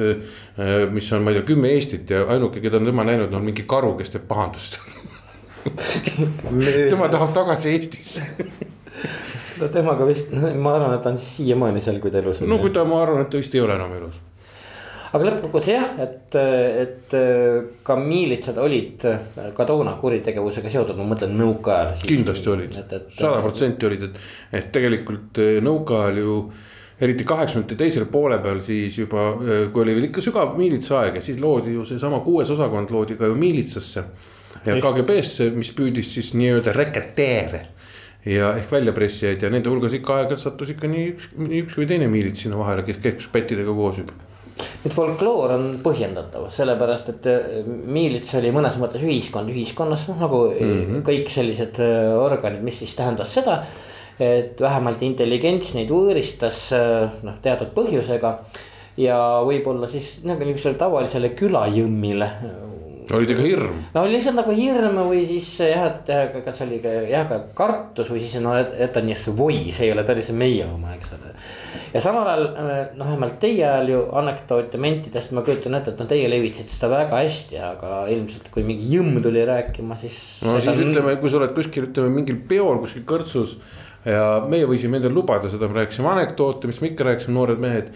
mis 0.93 1.12
on, 1.15 1.25
ma 1.25 1.34
ei 1.34 1.39
tea, 1.39 1.47
kümme 1.49 1.73
Eestit 1.73 2.13
ja 2.13 2.27
ainuke, 2.36 2.62
keda 2.62 2.84
tema 2.84 3.08
näinud 3.08 3.34
on 3.34 3.47
mingi 3.47 3.65
karu, 3.65 3.95
kes 3.97 4.13
teeb 4.13 4.30
pahandust. 4.30 4.77
Tema 6.91 7.10
tahab 7.10 7.34
tagasi 7.34 7.73
Eestisse 7.73 8.27
no 9.59 9.71
temaga 9.73 10.07
vist, 10.07 10.31
ma 10.33 10.75
arvan, 10.77 10.95
et 10.95 11.03
ta 11.03 11.11
on 11.13 11.21
siis 11.21 11.37
siiamaani 11.41 11.83
seal, 11.83 11.99
kui 12.03 12.11
ta 12.13 12.23
elus 12.23 12.41
on. 12.41 12.51
no 12.51 12.59
kui 12.63 12.73
ta, 12.75 12.85
ma 12.87 13.01
arvan, 13.03 13.25
et 13.25 13.31
ta 13.33 13.41
vist 13.41 13.55
ei 13.55 13.63
ole 13.63 13.75
enam 13.79 13.95
elus 13.99 14.19
aga 15.11 15.27
lõppkokkuvõttes 15.27 15.71
jah, 15.73 15.87
et, 15.99 16.35
et 16.39 17.15
ka 17.83 17.95
miilitsad 17.99 18.59
olid 18.63 19.03
ka 19.57 19.67
toona 19.67 19.97
kuritegevusega 19.99 20.71
seotud, 20.71 20.99
ma 20.99 21.09
mõtlen 21.13 21.33
nõukaajal. 21.39 21.97
kindlasti 22.07 22.51
olid, 22.53 22.77
sada 23.17 23.41
protsenti 23.43 23.89
olid, 23.89 24.05
et, 24.07 24.21
et 24.61 24.69
tegelikult 24.73 25.41
eh, 25.43 25.57
nõukaajal 25.63 26.21
ju 26.21 26.37
eriti 27.01 27.25
kaheksakümnendate 27.27 27.79
teisel 27.81 28.05
poole 28.13 28.37
peal 28.43 28.61
siis 28.63 29.01
juba, 29.01 29.31
eh, 29.41 29.65
kui 29.73 29.83
oli 29.83 29.97
veel 29.97 30.07
ikka 30.07 30.23
sügav 30.23 30.55
miilitsaaeg 30.59 31.19
ja 31.19 31.25
siis 31.25 31.41
loodi 31.43 31.75
ju 31.75 31.83
seesama 31.87 32.21
kuues 32.23 32.53
osakond 32.55 32.93
loodi 32.93 33.19
ka 33.19 33.27
ju 33.27 33.35
miilitsasse. 33.35 34.05
ja 34.65 34.75
KGB-sse, 34.77 35.49
mis 35.55 35.71
püüdis 35.75 36.13
siis 36.13 36.33
nii-öelda 36.37 36.71
reketeere 36.75 37.65
ja 38.25 38.51
ehk 38.57 38.71
väljapressijaid 38.71 39.41
ja 39.41 39.49
nende 39.49 39.71
hulgas 39.71 39.95
ikka 39.97 40.19
aeg-ajalt 40.19 40.43
sattus 40.43 40.73
ikka 40.75 40.89
nii 40.91 41.05
üks, 41.15 41.29
nii 41.38 41.63
üks 41.65 41.77
või 41.79 41.88
teine 41.89 42.10
miilits 42.12 42.45
sinna 42.45 42.60
vahele, 42.60 42.86
kes, 42.86 42.99
kes 43.01 43.29
pättidega 43.34 43.73
koos 43.77 44.01
juba 44.03 44.17
nüüd 44.62 44.93
folkloor 44.93 45.55
on 45.55 45.63
põhjendatav, 45.81 46.49
sellepärast 46.53 47.07
et 47.15 47.29
äh, 47.31 47.62
miilits 47.65 48.34
oli 48.38 48.51
mõnes 48.53 48.77
mõttes 48.81 49.01
ühiskond 49.05 49.49
ühiskonnas, 49.49 50.05
noh 50.12 50.19
nagu 50.21 50.41
mm 50.51 50.73
-hmm. 50.81 51.05
kõik 51.07 51.31
sellised 51.34 51.79
äh, 51.81 52.12
organid, 52.13 52.62
mis 52.62 52.77
siis 52.79 52.95
tähendas 52.95 53.34
seda. 53.34 53.63
et 54.21 54.60
vähemalt 54.62 55.01
intelligents 55.01 55.73
neid 55.73 55.89
võõristas 55.89 56.57
noh 57.23 57.38
teatud 57.41 57.71
põhjusega 57.73 58.36
ja 58.97 59.17
võib-olla 59.47 59.88
siis 59.89 60.19
nagu 60.23 60.43
niisugusele 60.45 60.77
tavalisele 60.77 61.31
külajõmmile 61.39 62.27
oli 63.17 63.28
teil 63.30 63.41
hirm? 63.43 63.82
no 63.95 64.04
lihtsalt 64.10 64.38
nagu 64.38 64.54
hirm 64.56 64.97
või 65.10 65.24
siis 65.30 65.50
jah, 65.63 65.88
et 65.89 66.45
kas 66.45 66.62
oli 66.65 66.80
ka 66.84 66.93
jah, 67.10 67.28
ka 67.30 67.39
kartus 67.58 68.12
või 68.12 68.24
siis 68.24 68.38
no, 68.43 68.56
et, 68.60 68.74
et 68.86 68.97
on 69.02 69.12
see 69.12 69.36
voi, 69.38 69.60
see 69.76 69.89
ei 69.89 69.95
ole 69.95 70.06
päris 70.08 70.32
meie 70.36 70.65
oma, 70.67 70.95
eks 70.95 71.13
ole. 71.17 71.34
ja 71.93 72.04
samal 72.04 72.30
ajal 72.32 72.47
noh, 72.54 73.06
vähemalt 73.06 73.38
teie 73.43 73.65
ajal 73.67 73.93
ju 73.93 74.02
anekdoote 74.21 74.82
mentidest 74.82 75.36
ma 75.36 75.45
kujutan 75.47 75.80
ette, 75.80 75.95
et 75.95 76.02
no 76.02 76.10
teie 76.10 76.32
levitasite 76.32 76.76
seda 76.76 76.91
väga 76.95 77.21
hästi, 77.24 77.62
aga 77.71 78.02
ilmselt 78.13 78.52
kui 78.54 78.65
mingi 78.67 78.89
jõmm 78.95 79.21
tuli 79.24 79.45
rääkima, 79.47 80.00
siis. 80.02 80.19
no 80.45 80.58
siis 80.60 80.74
on... 80.74 80.84
ütleme, 80.89 81.15
kui 81.21 81.32
sa 81.32 81.41
oled 81.41 81.56
kuskil, 81.58 81.89
ütleme 81.91 82.13
mingil 82.21 82.41
peol 82.50 82.82
kuskil 82.84 83.08
kõrtsus 83.08 83.58
ja 84.05 84.23
meie 84.49 84.69
võisime 84.69 84.97
endale 84.97 85.13
lubada 85.13 85.51
seda, 85.51 85.69
me 85.69 85.81
rääkisime 85.81 86.09
anekdoote, 86.13 86.69
mis 86.69 86.81
me 86.81 86.91
ikka 86.91 87.09
rääkisime, 87.09 87.35
noored 87.37 87.61
mehed. 87.61 87.93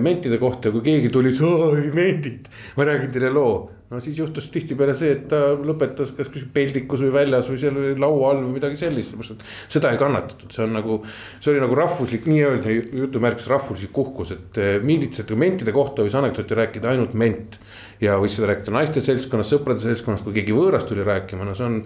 mentide 0.00 0.38
kohta, 0.38 0.70
kui 0.70 0.84
keegi 0.86 1.10
tuli, 1.10 1.34
oi 1.42 1.90
mentid, 1.94 2.48
ma 2.76 2.86
räägin 2.86 3.12
teile 3.14 3.32
loo 3.34 3.54
no 3.90 3.98
siis 4.02 4.18
juhtus 4.20 4.46
tihtipeale 4.54 4.94
see, 4.94 5.10
et 5.16 5.24
ta 5.30 5.38
lõpetas 5.66 6.12
kas 6.14 6.28
peldikus 6.54 7.02
või 7.02 7.10
väljas 7.14 7.48
või 7.50 7.58
seal 7.58 7.78
laua 7.98 8.30
all 8.30 8.44
või 8.44 8.54
midagi 8.60 8.78
sellist, 8.78 9.10
sellepärast 9.10 9.40
et 9.42 9.74
seda 9.74 9.90
ei 9.90 9.98
kannatatud, 9.98 10.52
see 10.54 10.62
on 10.62 10.76
nagu. 10.78 11.00
see 11.40 11.50
oli 11.52 11.62
nagu 11.64 11.78
rahvuslik 11.78 12.28
nii-öelda 12.30 12.76
jutumärkis 13.00 13.50
rahvuslik 13.50 13.98
uhkus, 14.04 14.34
et 14.36 14.60
eh, 14.62 14.70
miilitsate 14.86 15.38
mentide 15.38 15.74
kohta 15.74 16.06
võis 16.06 16.14
anekdooti 16.18 16.58
rääkida 16.60 16.92
ainult 16.92 17.18
ment. 17.18 17.58
ja 18.00 18.14
võis 18.22 18.38
seda 18.38 18.52
rääkida 18.52 18.72
naiste 18.78 19.02
seltskonnas, 19.04 19.50
sõprade 19.50 19.82
seltskonnas, 19.82 20.22
kui 20.24 20.38
keegi 20.38 20.54
võõras 20.54 20.86
tuli 20.88 21.02
rääkima, 21.04 21.44
no 21.44 21.58
see 21.58 21.66
on. 21.66 21.82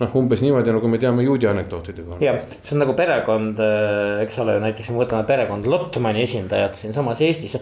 Noh, 0.00 0.16
umbes 0.20 0.42
niimoodi 0.44 0.74
nagu 0.74 0.90
me 0.92 0.98
teame 1.02 1.24
juudi 1.26 1.48
anekdootide 1.50 2.04
kohta. 2.06 2.24
jah, 2.24 2.42
see 2.62 2.74
on 2.76 2.84
nagu 2.84 2.96
perekond, 2.98 3.62
eh, 3.62 4.24
eks 4.26 4.42
ole, 4.44 4.58
näiteks 4.64 4.92
me 4.92 5.04
võtame 5.04 5.28
perekond 5.28 5.70
Lotmani 5.70 6.26
esindajad 6.26 6.76
siinsamas 6.80 7.22
Eestis. 7.24 7.56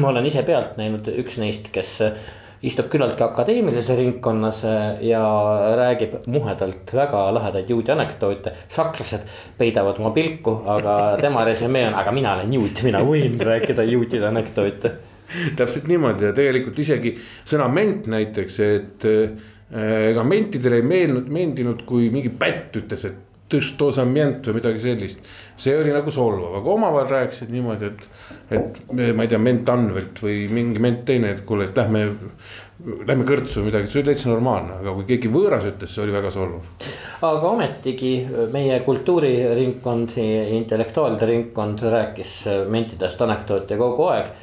ma 0.00 0.08
olen 0.12 0.30
ise 0.30 0.46
pealt 0.46 0.78
näinud 0.80 1.12
üks 1.14 1.38
neist, 1.42 1.72
kes 1.74 2.00
istub 2.64 2.88
küllaltki 2.92 3.24
akadeemilises 3.24 3.96
ringkonnas 3.98 4.62
äh, 4.68 4.84
ja 5.04 5.22
räägib 5.76 6.16
muhedalt 6.32 6.92
väga 6.96 7.24
lahedaid 7.36 7.70
juudi 7.70 7.92
anekdoote. 7.92 8.52
sakslased 8.68 9.26
peidavad 9.58 10.00
oma 10.00 10.10
pilku, 10.16 10.56
aga 10.76 11.16
tema 11.20 11.44
resümee 11.44 11.86
on, 11.88 11.98
aga 12.00 12.12
mina 12.12 12.34
olen 12.38 12.54
juut, 12.58 12.84
mina 12.86 13.02
võin 13.04 13.36
rääkida 13.40 13.84
juutide 13.88 14.28
anekdoote. 14.30 14.94
täpselt 15.56 15.88
niimoodi 15.90 16.30
ja 16.30 16.32
tegelikult 16.36 16.78
isegi 16.78 17.16
sõna 17.44 17.68
ment 17.72 18.08
näiteks, 18.12 18.60
et 18.64 19.08
äh, 19.10 19.52
ega 19.74 20.22
mentidele 20.22 20.78
ei 20.78 20.86
meeldinud, 20.86 21.30
meeldinud, 21.34 21.80
kui 21.88 22.10
mingi 22.14 22.30
pätt 22.38 22.76
ütles, 22.78 23.08
et 23.08 23.22
tõstosament 23.50 24.46
või 24.48 24.58
midagi 24.58 24.80
sellist. 24.82 25.18
see 25.56 25.74
oli 25.76 25.92
nagu 25.92 26.10
solvav, 26.10 26.58
aga 26.60 26.70
omavahel 26.70 27.10
rääkisid 27.10 27.50
niimoodi, 27.52 27.90
et, 27.90 28.06
et 28.56 28.78
ma 29.14 29.26
ei 29.26 29.30
tea, 29.30 29.38
ment 29.38 29.68
Anvelt 29.68 30.22
või 30.22 30.44
mingi 30.50 30.82
ment 30.82 31.04
teine, 31.04 31.34
et 31.34 31.44
kuule, 31.46 31.70
et 31.70 31.82
lähme. 31.82 32.06
Lähme 32.84 33.22
kõrtsu 33.24 33.60
või 33.60 33.68
midagi, 33.68 33.86
see 33.86 34.00
oli 34.00 34.08
täitsa 34.10 34.28
normaalne, 34.28 34.80
aga 34.80 34.92
kui 34.96 35.04
keegi 35.06 35.28
võõras 35.32 35.62
ütles, 35.68 35.92
see 35.94 36.02
oli 36.02 36.12
väga 36.12 36.32
solvav. 36.34 36.64
aga 37.22 37.52
ometigi 37.52 38.10
meie 38.52 38.80
kultuuriringkond, 38.84 40.16
intellektuaalide 40.58 41.28
ringkond 41.30 41.84
rääkis 41.94 42.34
mentidest 42.74 43.22
anekdoote 43.24 43.78
kogu 43.78 44.08
aeg 44.10 44.34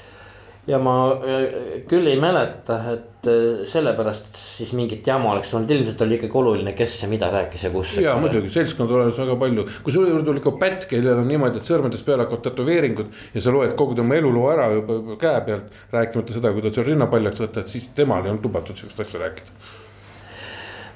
ja 0.67 0.79
ma 0.79 0.95
äh, 1.11 1.83
küll 1.89 2.07
ei 2.07 2.19
mäleta, 2.21 2.79
et 2.93 2.99
äh, 2.99 3.10
sellepärast 3.23 4.37
siis 4.37 4.71
mingit 4.73 5.07
jama 5.07 5.31
oleks 5.35 5.51
tulnud, 5.51 5.69
ilmselt 5.69 6.01
oli 6.01 6.17
ikkagi 6.17 6.37
oluline, 6.39 6.73
kes 6.77 6.95
ja 7.03 7.09
mida 7.11 7.29
rääkis 7.33 7.65
ja 7.67 7.69
kus. 7.73 7.93
ja 8.01 8.15
muidugi, 8.17 8.49
seltskonda 8.49 8.95
olemas 8.97 9.19
väga 9.21 9.35
palju, 9.43 9.65
kui 9.83 9.93
sulle 9.93 10.09
juurde 10.09 10.25
tuli 10.25 10.41
ka 10.41 10.55
pätt, 10.57 10.87
kellel 10.89 11.21
on 11.21 11.29
niimoodi, 11.29 11.61
et 11.61 11.69
sõrmedest 11.69 12.07
peale 12.07 12.25
hakkavad 12.25 12.47
tätoveeringud. 12.49 13.13
ja 13.35 13.45
sa 13.45 13.53
loed 13.53 13.75
kogu 13.77 13.97
tema 13.99 14.17
eluloo 14.17 14.49
ära 14.53 14.71
juba, 14.73 14.97
juba 14.99 15.19
käe 15.21 15.45
pealt, 15.45 15.79
rääkimata 15.93 16.37
seda, 16.39 16.53
kui 16.55 16.65
ta 16.65 16.73
seal 16.73 16.89
rinna 16.89 17.07
paljaks 17.11 17.45
võtta, 17.45 17.65
et 17.65 17.73
siis 17.77 17.87
temal 17.95 18.25
ei 18.25 18.33
olnud 18.33 18.49
lubatud 18.49 18.81
sihukest 18.81 19.05
asja 19.05 19.25
rääkida 19.27 19.57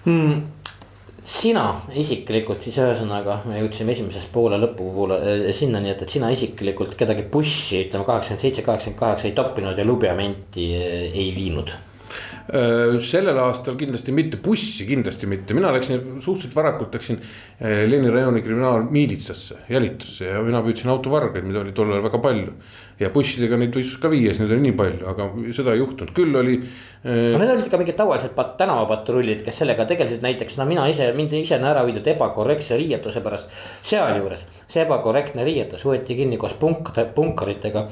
mm 0.06 0.44
sina 1.26 1.64
isiklikult 1.98 2.62
siis 2.62 2.76
ühesõnaga, 2.78 3.40
me 3.50 3.58
jõudsime 3.58 3.96
esimesest 3.96 4.30
poole 4.34 4.60
lõpupoole 4.62 5.18
äh, 5.18 5.48
sinnani, 5.58 5.90
et, 5.96 6.04
et 6.06 6.14
sina 6.14 6.30
isiklikult 6.30 6.94
kedagi 7.00 7.26
bussi 7.34 7.82
ütleme 7.88 8.06
kaheksakümmend 8.06 8.46
seitse, 8.46 8.62
kaheksakümmend 8.68 9.00
kaheksa 9.00 9.28
ei 9.32 9.34
toppinud 9.40 9.82
ja 9.82 9.88
lubjamenti 9.90 10.68
äh, 10.78 11.10
ei 11.10 11.32
viinud 11.34 11.74
äh, 11.74 11.95
sellel 12.46 13.40
aastal 13.42 13.78
kindlasti 13.80 14.14
mitte, 14.14 14.38
bussi 14.44 14.86
kindlasti 14.86 15.26
mitte, 15.30 15.56
mina 15.58 15.72
läksin 15.74 16.22
suhteliselt 16.22 16.56
varakult 16.56 16.94
läksin 16.94 17.18
Leni 17.90 18.12
rajoni 18.14 18.44
kriminaalmiilitsasse, 18.46 19.64
jälitusse 19.70 20.30
ja 20.30 20.42
mina 20.46 20.62
püüdsin 20.66 20.92
autovargaid, 20.94 21.46
mida 21.48 21.64
oli 21.64 21.74
tol 21.74 21.90
ajal 21.90 22.06
väga 22.06 22.20
palju. 22.22 22.54
Ja 23.00 23.10
bussidega 23.12 23.58
neid 23.60 23.76
võis 23.76 23.90
ka 24.00 24.12
viia, 24.12 24.32
siis 24.32 24.44
neid 24.44 24.54
oli 24.56 24.70
nii 24.70 24.76
palju, 24.78 25.08
aga 25.12 25.26
seda 25.58 25.74
ei 25.74 25.82
juhtunud, 25.82 26.14
küll 26.16 26.38
oli 26.40 26.60
äh.... 26.62 27.34
no 27.34 27.42
need 27.42 27.52
olid 27.56 27.66
ikka 27.66 27.80
mingid 27.82 27.98
tavalised 28.00 28.38
tänavapatrullid, 28.62 29.42
kes 29.44 29.64
sellega 29.64 29.88
tegelesid, 29.90 30.22
näiteks 30.24 30.62
no 30.62 30.70
mina 30.70 30.86
ise, 30.92 31.10
mind 31.18 31.34
ise 31.36 31.58
on 31.58 31.68
ära 31.68 31.84
viidud 31.88 32.08
ebakorrektse 32.14 32.78
riietuse 32.80 33.26
pärast. 33.26 33.52
sealjuures 33.84 34.46
see 34.68 34.84
ebakorrektne 34.86 35.44
riietus 35.46 35.86
võeti 35.86 36.18
kinni 36.18 36.38
koos 36.42 36.56
punk-, 36.60 36.94
punkaritega 37.16 37.90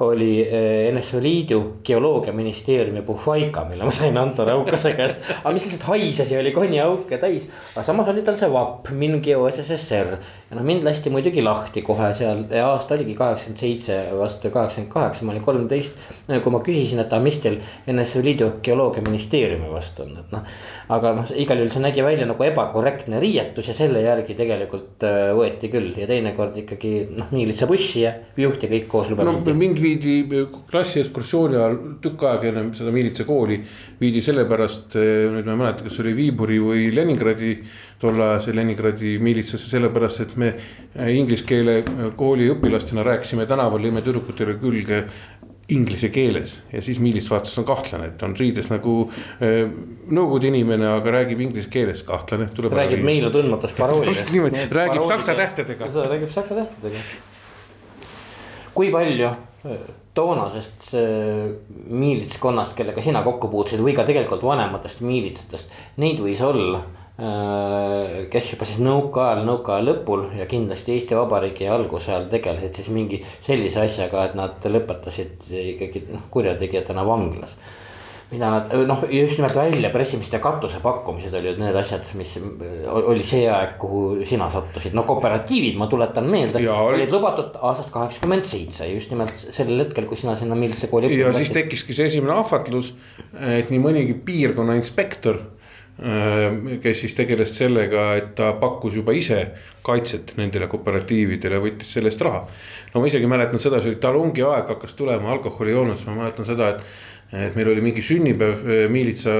oli 0.00 0.42
eh, 0.42 0.92
NSV 0.92 1.20
Liidu 1.22 1.60
geoloogiaministeeriumi 1.84 3.02
puhvaika, 3.02 3.64
mille 3.64 3.84
ma 3.84 3.92
sain 3.94 4.18
Anto 4.18 4.44
Raukase 4.44 4.92
käest. 4.92 5.22
aga 5.38 5.52
mis 5.54 5.64
lihtsalt 5.64 5.86
haises 5.88 6.30
ja 6.30 6.40
oli 6.40 6.52
konjaauke 6.52 7.18
täis, 7.18 7.46
aga 7.72 7.84
samas 7.86 8.10
oli 8.12 8.24
tal 8.26 8.36
see 8.36 8.50
vapp, 8.52 8.90
Min 8.92 9.20
Geo 9.24 9.46
SSSR. 9.48 10.12
ja 10.50 10.58
noh, 10.58 10.66
mind 10.66 10.84
lasti 10.84 11.10
muidugi 11.10 11.44
lahti 11.44 11.82
kohe 11.86 12.12
seal 12.14 12.44
aasta 12.60 12.94
oligi 12.94 13.16
kaheksakümmend 13.16 13.62
seitse 13.62 14.00
vastu 14.18 14.50
kaheksakümmend 14.50 14.92
kaheksa, 14.92 15.24
ma 15.24 15.32
olin 15.32 15.46
kolmteist. 15.48 15.96
kui 16.28 16.52
ma 16.52 16.60
küsisin, 16.60 17.00
et 17.00 17.12
aga 17.12 17.22
mis 17.24 17.40
teil 17.40 17.60
NSV 17.88 18.24
Liidu 18.26 18.50
geoloogiaministeeriumi 18.62 19.72
vastu 19.72 20.04
on, 20.04 20.16
et 20.20 20.36
noh. 20.36 20.56
Aga 20.92 21.12
noh, 21.16 21.30
igal 21.34 21.58
juhul 21.58 21.72
see 21.74 21.82
nägi 21.82 22.04
välja 22.06 22.26
nagu 22.28 22.44
ebakorrektne 22.46 23.18
riietus 23.22 23.70
ja 23.70 23.74
selle 23.74 24.02
järgi 24.04 24.36
tegelikult 24.38 25.02
äh, 25.06 25.32
võeti 25.34 25.70
küll 25.72 25.96
ja 25.98 26.06
teinekord 26.06 26.58
ikkagi 26.62 26.92
noh, 27.16 27.32
miilitsabussi 27.34 28.04
ja 28.04 28.12
juht 28.38 28.62
ja 28.62 28.70
kõik 28.70 28.86
koos 28.90 29.10
lubati 29.10 29.26
no, 29.26 29.56
viidi 29.82 30.44
klassiekskursiooni 30.70 31.58
ajal 31.58 31.76
tükk 32.04 32.26
aega 32.30 32.50
enne 32.52 32.64
seda 32.78 32.94
miilitsakooli. 32.94 33.58
viidi 34.00 34.20
sellepärast, 34.22 34.96
eh, 35.00 35.26
nüüd 35.32 35.46
ma 35.48 35.56
ei 35.56 35.60
mäleta, 35.64 35.86
kas 35.86 36.00
oli 36.02 36.14
Viiburi 36.16 36.58
või 36.62 36.88
Leningradi, 36.94 37.56
tolleajase 37.98 38.54
Leningradi 38.54 39.16
miilitsasse, 39.18 39.70
sellepärast 39.70 40.20
et 40.20 40.36
me 40.36 40.52
inglise 41.16 41.46
keele 41.48 41.80
kooli 42.16 42.50
õpilastena 42.52 43.04
rääkisime 43.06 43.46
tänaval, 43.48 43.80
lõime 43.82 44.04
tüdrukutele 44.04 44.58
külge 44.60 45.02
inglise 45.72 46.08
keeles 46.14 46.58
ja 46.72 46.82
siis 46.82 47.00
miilits 47.02 47.30
vaatas, 47.30 47.56
on 47.58 47.66
kahtlane, 47.66 48.12
et 48.12 48.22
on 48.22 48.36
riides 48.38 48.68
nagu 48.70 48.98
äh, 49.10 49.64
nõukogude 50.06 50.52
inimene, 50.52 50.86
aga 50.98 51.16
räägib 51.20 51.42
inglise 51.48 51.70
keeles, 51.72 52.04
kahtlane. 52.06 52.50
räägib 52.70 53.02
meile 53.06 53.32
tundmatust 53.34 53.78
paroolidest. 53.82 54.30
räägib 54.70 55.08
saksa 55.08 55.34
tähtedega. 55.34 55.90
räägib 56.10 56.30
saksa 56.34 56.62
tähtedega 56.62 57.02
kui 58.76 58.90
palju 58.92 59.26
äh, 59.26 59.88
toonasest 60.16 60.92
äh, 60.94 61.48
miilitskonnast, 61.88 62.76
kellega 62.76 63.04
sina 63.04 63.22
kokku 63.24 63.50
puutusid 63.52 63.82
või 63.84 63.96
ka 63.96 64.04
tegelikult 64.08 64.44
vanematest 64.44 65.02
miilitsatest, 65.06 65.72
neid 66.02 66.20
võis 66.22 66.42
olla 66.44 66.84
kes 67.16 68.50
juba 68.52 68.66
siis 68.68 68.82
nõukaajal, 68.84 69.40
nõukaaja 69.48 69.86
lõpul 69.86 70.26
ja 70.36 70.44
kindlasti 70.50 70.98
Eesti 70.98 71.16
Vabariigi 71.16 71.68
alguse 71.72 72.12
ajal 72.12 72.28
tegelesid 72.28 72.76
siis 72.76 72.92
mingi 72.92 73.22
sellise 73.46 73.86
asjaga, 73.86 74.26
et 74.28 74.36
nad 74.36 74.68
lõpetasid 74.68 75.48
ikkagi 75.48 76.06
noh 76.10 76.28
kurjategijatena 76.34 77.06
vanglas. 77.08 77.56
Mida 78.26 78.50
nad 78.50 78.72
noh, 78.90 79.04
just 79.08 79.38
nimelt 79.38 79.54
väljapressimist 79.54 80.34
ja 80.34 80.40
katuse 80.42 80.80
pakkumised 80.82 81.32
olid 81.38 81.60
need 81.62 81.76
asjad, 81.78 82.04
mis 82.18 82.34
oli 82.90 83.24
see 83.24 83.46
aeg, 83.48 83.76
kuhu 83.80 84.26
sina 84.26 84.50
sattusid, 84.52 84.92
no 84.98 85.06
kooperatiivid, 85.08 85.78
ma 85.78 85.86
tuletan 85.88 86.26
meelde, 86.28 86.60
olid 86.68 87.14
lubatud 87.14 87.54
aastast 87.62 87.94
kaheksakümmend 87.94 88.44
seitse, 88.50 88.90
just 88.90 89.14
nimelt 89.14 89.38
sellel 89.40 89.86
hetkel, 89.86 90.10
kui 90.10 90.18
sina 90.20 90.34
sinna 90.36 90.58
Miilitsa 90.58 90.90
kooli. 90.92 91.14
ja 91.16 91.32
siis 91.38 91.54
tekkiski 91.54 91.96
see 91.96 92.10
esimene 92.10 92.34
ahvatlus, 92.42 92.92
et 93.40 93.70
nii 93.70 93.84
mõnigi 93.86 94.18
piirkonna 94.26 94.74
inspektor 94.76 95.38
äh, 95.38 95.55
kes 95.96 96.98
siis 97.00 97.14
tegeles 97.16 97.54
sellega, 97.56 98.10
et 98.18 98.34
ta 98.36 98.50
pakkus 98.60 98.98
juba 98.98 99.14
ise 99.16 99.38
kaitset 99.86 100.34
nendele 100.36 100.68
kooperatiividele, 100.68 101.60
võttis 101.62 101.94
selle 101.96 102.10
eest 102.12 102.20
raha. 102.20 102.42
no 102.92 103.00
ma 103.00 103.08
isegi 103.08 103.28
mäletan 103.30 103.62
seda, 103.62 103.80
see 103.80 103.94
oli 103.94 104.00
talungi 104.02 104.44
aeg 104.44 104.68
hakkas 104.74 104.92
tulema 104.98 105.32
alkoholijoonus, 105.32 106.04
ma 106.06 106.18
mäletan 106.20 106.48
seda, 106.48 106.74
et 106.74 106.84
et 107.32 107.56
meil 107.58 107.72
oli 107.72 107.82
mingi 107.82 108.02
sünnipäev 108.06 108.60
äh, 108.62 108.82
miilitsa 108.90 109.32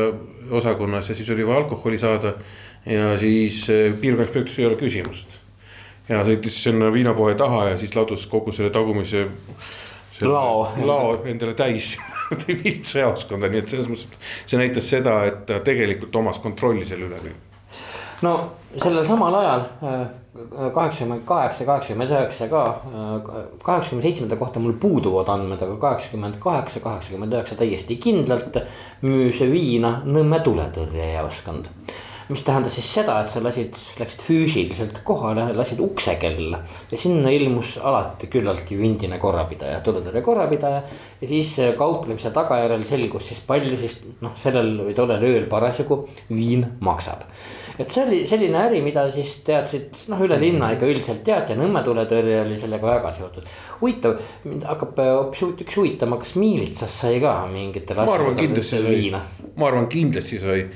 osakonnas 0.50 1.08
ja 1.08 1.14
siis 1.14 1.28
oli 1.30 1.46
vaja 1.46 1.60
alkoholi 1.62 1.98
saada. 1.98 2.34
ja 2.86 3.16
siis 3.16 3.70
äh, 3.70 3.94
piirkonnainspektoris 4.00 4.58
ei 4.58 4.66
ole 4.66 4.76
küsimust. 4.76 5.38
ja 6.08 6.24
sõitis 6.24 6.62
sinna 6.62 6.92
viinapoe 6.92 7.34
taha 7.34 7.68
ja 7.70 7.78
siis 7.78 7.94
ladus 7.96 8.26
kogu 8.26 8.52
selle 8.52 8.70
tagumise 8.70 9.26
Lao. 10.20 10.68
lao 10.84 11.16
endale 11.24 11.54
täis 11.54 11.96
miilitsajaoskonda, 12.46 13.50
nii 13.52 13.60
et 13.60 13.72
selles 13.72 13.88
mõttes, 13.90 14.06
et 14.08 14.52
see 14.52 14.60
näitas 14.60 14.88
seda, 14.88 15.18
et 15.28 15.42
ta 15.48 15.60
tegelikult 15.64 16.16
omas 16.22 16.38
kontrolli 16.40 16.86
selle 16.88 17.10
üle. 17.10 17.34
no 18.24 18.36
sellel 18.82 19.04
samal 19.04 19.34
ajal 19.42 19.66
äh, 19.84 20.06
kaheksakümmend 20.74 21.26
kaheksa, 21.28 21.64
kaheksakümmend 21.68 22.16
üheksa 22.16 22.48
ka. 22.48 22.64
äh, 22.66 23.44
kaheksakümne 23.62 24.02
seitsmenda 24.08 24.40
kohta 24.40 24.60
mul 24.60 24.78
puuduvad 24.80 25.28
andmed, 25.28 25.62
aga 25.62 25.76
kaheksakümmend 25.84 26.40
kaheksa, 26.40 26.80
kaheksakümmend 26.80 27.36
üheksa 27.36 27.60
täiesti 27.60 28.00
kindlalt 28.00 28.60
müüs 29.04 29.40
viina 29.52 30.00
Nõmme 30.06 30.40
tuletõrjejaoskond 30.48 31.68
mis 32.28 32.42
tähendas 32.42 32.74
siis 32.74 32.88
seda, 32.98 33.20
et 33.22 33.30
sa 33.30 33.40
lasid, 33.42 33.76
läksid 34.00 34.22
füüsiliselt 34.26 35.00
kohale, 35.06 35.46
lasid 35.54 35.78
ukse 35.82 36.16
kella 36.20 36.58
ja 36.90 36.98
sinna 36.98 37.30
ilmus 37.30 37.76
alati 37.78 38.26
küllaltki 38.32 38.78
ündine 38.82 39.20
korrapidaja, 39.22 39.78
tuletõrje 39.86 40.22
korrapidaja. 40.26 40.80
ja 41.20 41.28
siis 41.28 41.54
kauplemise 41.78 42.32
tagajärjel 42.34 42.82
selgus 42.88 43.28
siis 43.30 43.42
palju 43.46 43.78
siis 43.78 44.00
noh, 44.24 44.34
sellel 44.42 44.72
või 44.88 44.96
tollel 44.98 45.22
ööl 45.28 45.46
parasjagu 45.50 46.00
viin 46.32 46.66
maksab. 46.80 47.22
et 47.78 47.94
see 47.94 48.02
oli 48.02 48.20
selline 48.26 48.58
äri, 48.64 48.82
mida 48.82 49.06
siis 49.14 49.38
teadsid 49.46 50.02
noh, 50.10 50.26
üle 50.26 50.40
linna 50.42 50.72
ikka 50.74 50.90
üldiselt 50.90 51.22
teati 51.26 51.54
ja 51.54 51.60
Nõmme 51.60 51.80
tuletõrje 51.86 52.42
oli 52.42 52.58
sellega 52.58 52.90
väga 52.90 53.14
seotud. 53.14 53.46
huvitav, 53.80 54.18
mind 54.44 54.66
hakkab 54.66 54.98
hoopis 54.98 55.46
üks 55.62 55.78
huvitama, 55.78 56.18
kas 56.18 56.34
miilitsas 56.40 57.00
sai 57.04 57.22
ka 57.22 57.38
mingitel 57.52 58.02
asjadel 58.02 58.90
viina? 58.90 59.22
ma 59.56 59.70
arvan, 59.70 59.86
kindlasti 59.88 60.42
sai 60.42 60.66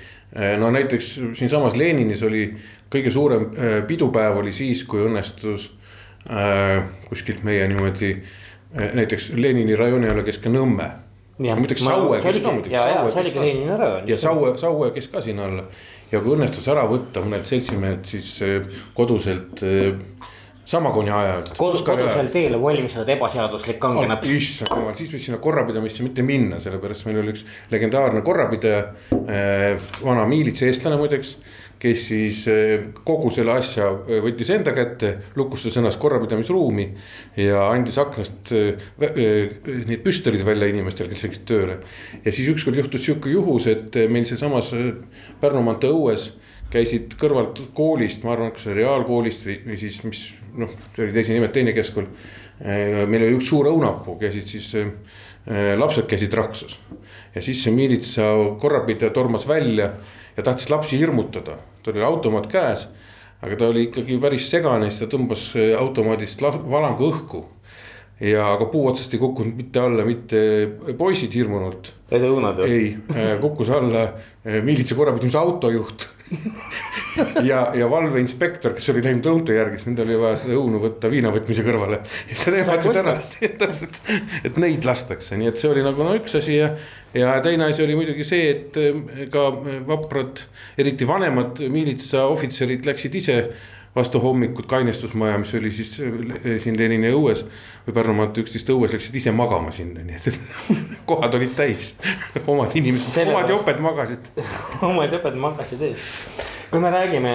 no 0.58 0.70
näiteks 0.70 1.14
siinsamas 1.38 1.76
Leninis 1.76 2.22
oli 2.22 2.44
kõige 2.90 3.10
suurem 3.10 3.48
eh, 3.54 3.76
pidupäev 3.86 4.40
oli 4.42 4.52
siis, 4.54 4.84
kui 4.88 5.02
õnnestus 5.06 5.70
äh, 6.30 6.82
kuskilt 7.08 7.44
meie 7.46 7.68
niimoodi 7.70 8.14
näiteks 8.70 9.32
Lenini 9.34 9.74
rajooni 9.74 10.06
alla 10.10 10.22
kes 10.22 10.38
ka 10.38 10.50
Nõmme. 10.50 10.84
muideks 11.38 11.82
Saue 11.82 12.20
käis 12.22 12.38
ka 12.38 12.52
muideks. 12.52 12.72
ja, 12.72 12.84
ja 12.88 13.08
see 13.10 13.22
oligi 13.24 13.40
Lenini 13.40 13.78
rajoon. 13.78 14.08
ja 14.08 14.18
Saue, 14.18 14.52
Saue 14.58 14.90
käis 14.94 15.08
ka 15.10 15.20
sinna 15.24 15.48
alla 15.48 15.64
ja 16.12 16.20
kui 16.20 16.36
õnnestus 16.36 16.68
ära 16.70 16.84
võtta 16.86 17.24
mõnelt 17.24 17.50
seltsimehelt 17.50 18.06
siis 18.06 18.36
koduselt 18.94 19.64
äh, 19.66 19.98
Samakooni 20.70 21.10
ajal. 21.10 21.48
kodus, 21.58 21.82
kodusel 21.82 22.28
teel 22.30 22.54
valmistatud 22.62 23.08
ebaseaduslik 23.10 23.80
kangenäpp 23.82 24.22
oh,. 24.22 24.34
issand 24.36 24.70
jumal, 24.70 24.94
siis 24.94 25.10
võis 25.10 25.24
sinna 25.26 25.40
korrapidamisse 25.42 26.04
mitte 26.06 26.22
minna, 26.22 26.60
sellepärast 26.62 27.08
meil 27.08 27.18
oli 27.24 27.32
üks 27.34 27.42
legendaarne 27.72 28.22
korrapidaja 28.26 28.84
äh,. 29.18 29.88
vana 30.04 30.28
miilitsa 30.30 30.68
eestlane 30.68 31.00
muideks, 31.00 31.32
kes 31.82 32.04
siis 32.12 32.44
äh, 32.52 32.84
kogu 33.02 33.32
selle 33.34 33.56
asja 33.58 33.88
äh, 33.90 34.20
võttis 34.22 34.52
enda 34.54 34.70
kätte, 34.76 35.10
lukustas 35.40 35.80
ennast 35.80 35.98
korrapidamisruumi. 36.02 36.86
ja 37.40 37.64
andis 37.72 37.98
aknast 37.98 38.52
need 38.54 40.04
püstolid 40.04 40.46
välja 40.46 40.70
inimestele, 40.70 41.10
kes 41.10 41.24
läksid 41.26 41.48
tööle. 41.50 41.80
ja 42.22 42.30
siis 42.30 42.52
ükskord 42.54 42.78
juhtus 42.78 43.08
sihuke 43.08 43.32
juhus, 43.34 43.66
et 43.66 43.98
meil 44.06 44.28
sealsamas 44.28 44.70
Pärnu 45.42 45.64
maantee 45.66 45.90
õues 45.90 46.30
käisid 46.70 47.16
kõrvalt 47.18 47.58
koolist, 47.74 48.22
ma 48.22 48.36
arvan, 48.36 48.54
kas 48.54 48.68
reaalkoolist 48.70 49.42
või, 49.46 49.56
või 49.66 49.78
siis 49.80 49.98
mis 50.06 50.22
noh, 50.58 50.70
see 50.94 51.04
oli 51.06 51.14
teise 51.14 51.34
nimed, 51.34 51.52
teine 51.54 51.74
keskkool. 51.76 52.06
Äh, 52.60 53.02
meil 53.10 53.26
oli 53.26 53.36
üks 53.38 53.50
suur 53.50 53.70
õunapuu, 53.70 54.16
käisid 54.20 54.48
siis 54.50 54.70
äh, 54.78 55.74
lapsed 55.78 56.08
käisid 56.10 56.34
Raksus. 56.36 56.78
ja 57.34 57.42
siis 57.42 57.62
see 57.62 57.74
miilitsa 57.74 58.26
korrapidaja 58.60 59.12
tormas 59.14 59.46
välja 59.48 59.92
ja 60.36 60.42
tahtis 60.42 60.70
lapsi 60.70 60.98
hirmutada, 60.98 61.56
tal 61.84 61.94
oli 61.94 62.04
automaat 62.04 62.50
käes. 62.50 62.88
aga 63.40 63.56
ta 63.56 63.70
oli 63.72 63.86
ikkagi 63.88 64.18
päris 64.20 64.50
segane, 64.50 64.90
siis 64.90 65.04
ta 65.04 65.16
tõmbas 65.16 65.46
äh, 65.56 65.72
automaadist 65.78 66.42
valangu 66.42 67.08
õhku 67.12 67.44
ja 68.20 68.50
aga 68.52 68.66
puu 68.68 68.84
otsast 68.90 69.14
ei 69.14 69.20
kukkunud 69.22 69.56
mitte 69.56 69.80
alla 69.80 70.04
mitte 70.04 70.42
poisid 70.98 71.32
hirmunult. 71.32 71.94
ei 72.10 72.20
õunad 72.28 72.60
ju? 72.60 72.66
ei, 72.68 72.96
kukkus 73.40 73.70
alla 73.72 74.10
miilitsa 74.44 74.98
korrapidamise 74.98 75.38
autojuht 75.40 76.10
ja, 77.50 77.60
ja 77.74 77.88
valveinspektor, 77.90 78.74
kes 78.76 78.90
oli 78.92 79.02
läinud 79.04 79.26
õunte 79.30 79.54
järgi, 79.56 79.80
siis 79.80 79.90
nendel 79.90 80.08
oli 80.08 80.18
vaja 80.22 80.38
seda 80.42 80.56
õunu 80.58 80.80
võtta 80.82 81.10
viina 81.12 81.32
võtmise 81.34 81.64
kõrvale. 81.66 82.00
ja 82.30 82.36
siis 82.36 82.54
nemad 82.54 82.78
ütlesid 82.78 83.00
ära, 83.02 83.16
täpselt, 83.64 83.98
et 84.46 84.60
neid 84.62 84.86
lastakse, 84.86 85.38
nii 85.40 85.50
et 85.50 85.60
see 85.60 85.72
oli 85.72 85.84
nagu 85.86 86.06
no 86.06 86.14
üks 86.18 86.36
asi 86.38 86.60
ja. 86.60 86.70
ja 87.16 87.34
teine 87.44 87.70
asi 87.70 87.84
oli 87.84 87.98
muidugi 87.98 88.26
see, 88.26 88.46
et 88.54 88.78
eh, 88.80 89.26
ka 89.32 89.48
vaprad, 89.88 90.44
eriti 90.80 91.08
vanemad 91.08 91.62
miilitsaohvitserid 91.72 92.86
läksid 92.88 93.20
ise 93.20 93.38
vastu 93.94 94.20
hommikut 94.20 94.66
kainestusmaja, 94.70 95.38
mis 95.38 95.54
oli 95.54 95.70
siis 95.74 95.96
eh, 96.00 96.60
siin 96.62 96.78
Lenini 96.78 97.10
õues 97.10 97.42
või 97.86 97.94
Pärnu 97.96 98.14
maantee 98.14 98.44
üksteist 98.44 98.70
õues, 98.70 98.94
läksid 98.94 99.16
ise 99.18 99.32
magama 99.34 99.72
sinna, 99.74 100.04
nii 100.06 100.20
et 100.20 100.38
kohad 101.10 101.34
olid 101.38 101.56
täis. 101.58 101.92
omad 102.50 102.76
inimesed, 102.78 103.32
omad 103.32 103.50
joped 103.50 103.82
magasid 103.82 104.30
omad 104.90 105.18
joped 105.18 105.40
magasid 105.42 105.82
ees. 105.90 106.06
kui 106.70 106.78
me 106.78 106.90
räägime, 106.94 107.34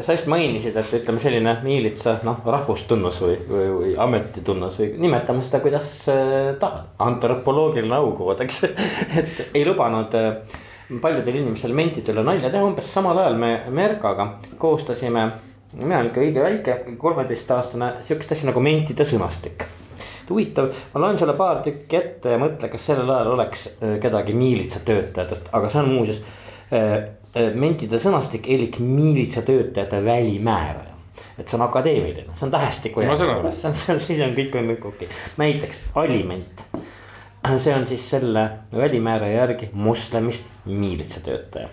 sa 0.00 0.16
just 0.16 0.30
mainisid, 0.32 0.76
et 0.80 0.94
ütleme 0.96 1.20
selline 1.20 1.58
miilitsa 1.60 2.16
noh, 2.24 2.40
rahvustunnus 2.40 3.20
või, 3.20 3.36
või, 3.50 3.68
või 3.76 3.94
ametitunnus 4.00 4.80
või 4.80 4.94
nimetame 4.96 5.44
seda, 5.44 5.60
kuidas 5.60 5.92
äh, 6.08 6.54
tahad. 6.60 6.88
antropoloogiline 7.04 8.00
aukood, 8.00 8.40
eks 8.46 8.64
et 8.64 9.46
ei 9.52 9.68
lubanud 9.68 10.16
äh, 10.16 10.60
paljudel 11.04 11.42
inimestel 11.42 11.76
mentide 11.76 12.16
üle 12.16 12.24
nalja 12.24 12.48
teha, 12.48 12.64
umbes 12.64 12.88
samal 12.88 13.20
ajal 13.20 13.36
me 13.36 13.54
Merkaga 13.68 14.30
koostasime 14.60 15.28
mina 15.76 15.98
olen 15.98 16.10
ikka 16.10 16.20
õige 16.20 16.42
väike, 16.42 16.76
kolmeteistaastane, 17.00 17.92
sihukest 18.06 18.34
asja 18.36 18.50
nagu 18.50 18.60
mentide 18.64 19.06
sõnastik. 19.08 19.64
huvitav, 20.28 20.70
ma 20.94 21.00
loen 21.02 21.18
sulle 21.20 21.34
paar 21.36 21.58
tükki 21.64 21.96
ette 21.98 22.30
ja 22.32 22.38
mõtle, 22.40 22.68
kas 22.72 22.86
sellel 22.86 23.10
ajal 23.10 23.34
oleks 23.34 23.66
äh, 23.72 23.98
kedagi 24.00 24.32
miilitsatöötajatest, 24.36 25.50
aga 25.52 25.68
see 25.72 25.80
on 25.82 25.90
muuseas 25.92 26.22
äh, 26.72 26.94
äh, 27.36 27.50
mentide 27.54 28.00
sõnastik 28.00 28.48
elik 28.48 28.78
miilitsatöötajate 28.80 30.00
välimääraja 30.04 30.88
et 31.38 31.48
see 31.48 31.58
on 31.58 31.66
akadeemiline, 31.66 32.32
see 32.38 32.46
on 32.46 32.54
tähestiku 32.54 33.04
järgi, 33.04 33.18
see 33.18 33.68
on, 33.68 33.76
see 33.76 33.94
on, 33.94 34.00
siis 34.00 34.24
on 34.24 34.34
kõik 34.36 34.56
on 34.56 34.72
kõik 34.72 34.88
okei 34.92 35.10
okay., 35.10 35.28
näiteks 35.42 35.84
aliment. 36.00 36.64
see 37.58 37.74
on 37.74 37.86
siis 37.86 38.08
selle 38.10 38.48
välimääraja 38.72 39.42
järgi 39.42 39.70
moslemist 39.72 40.48
miilitsatöötaja 40.64 41.68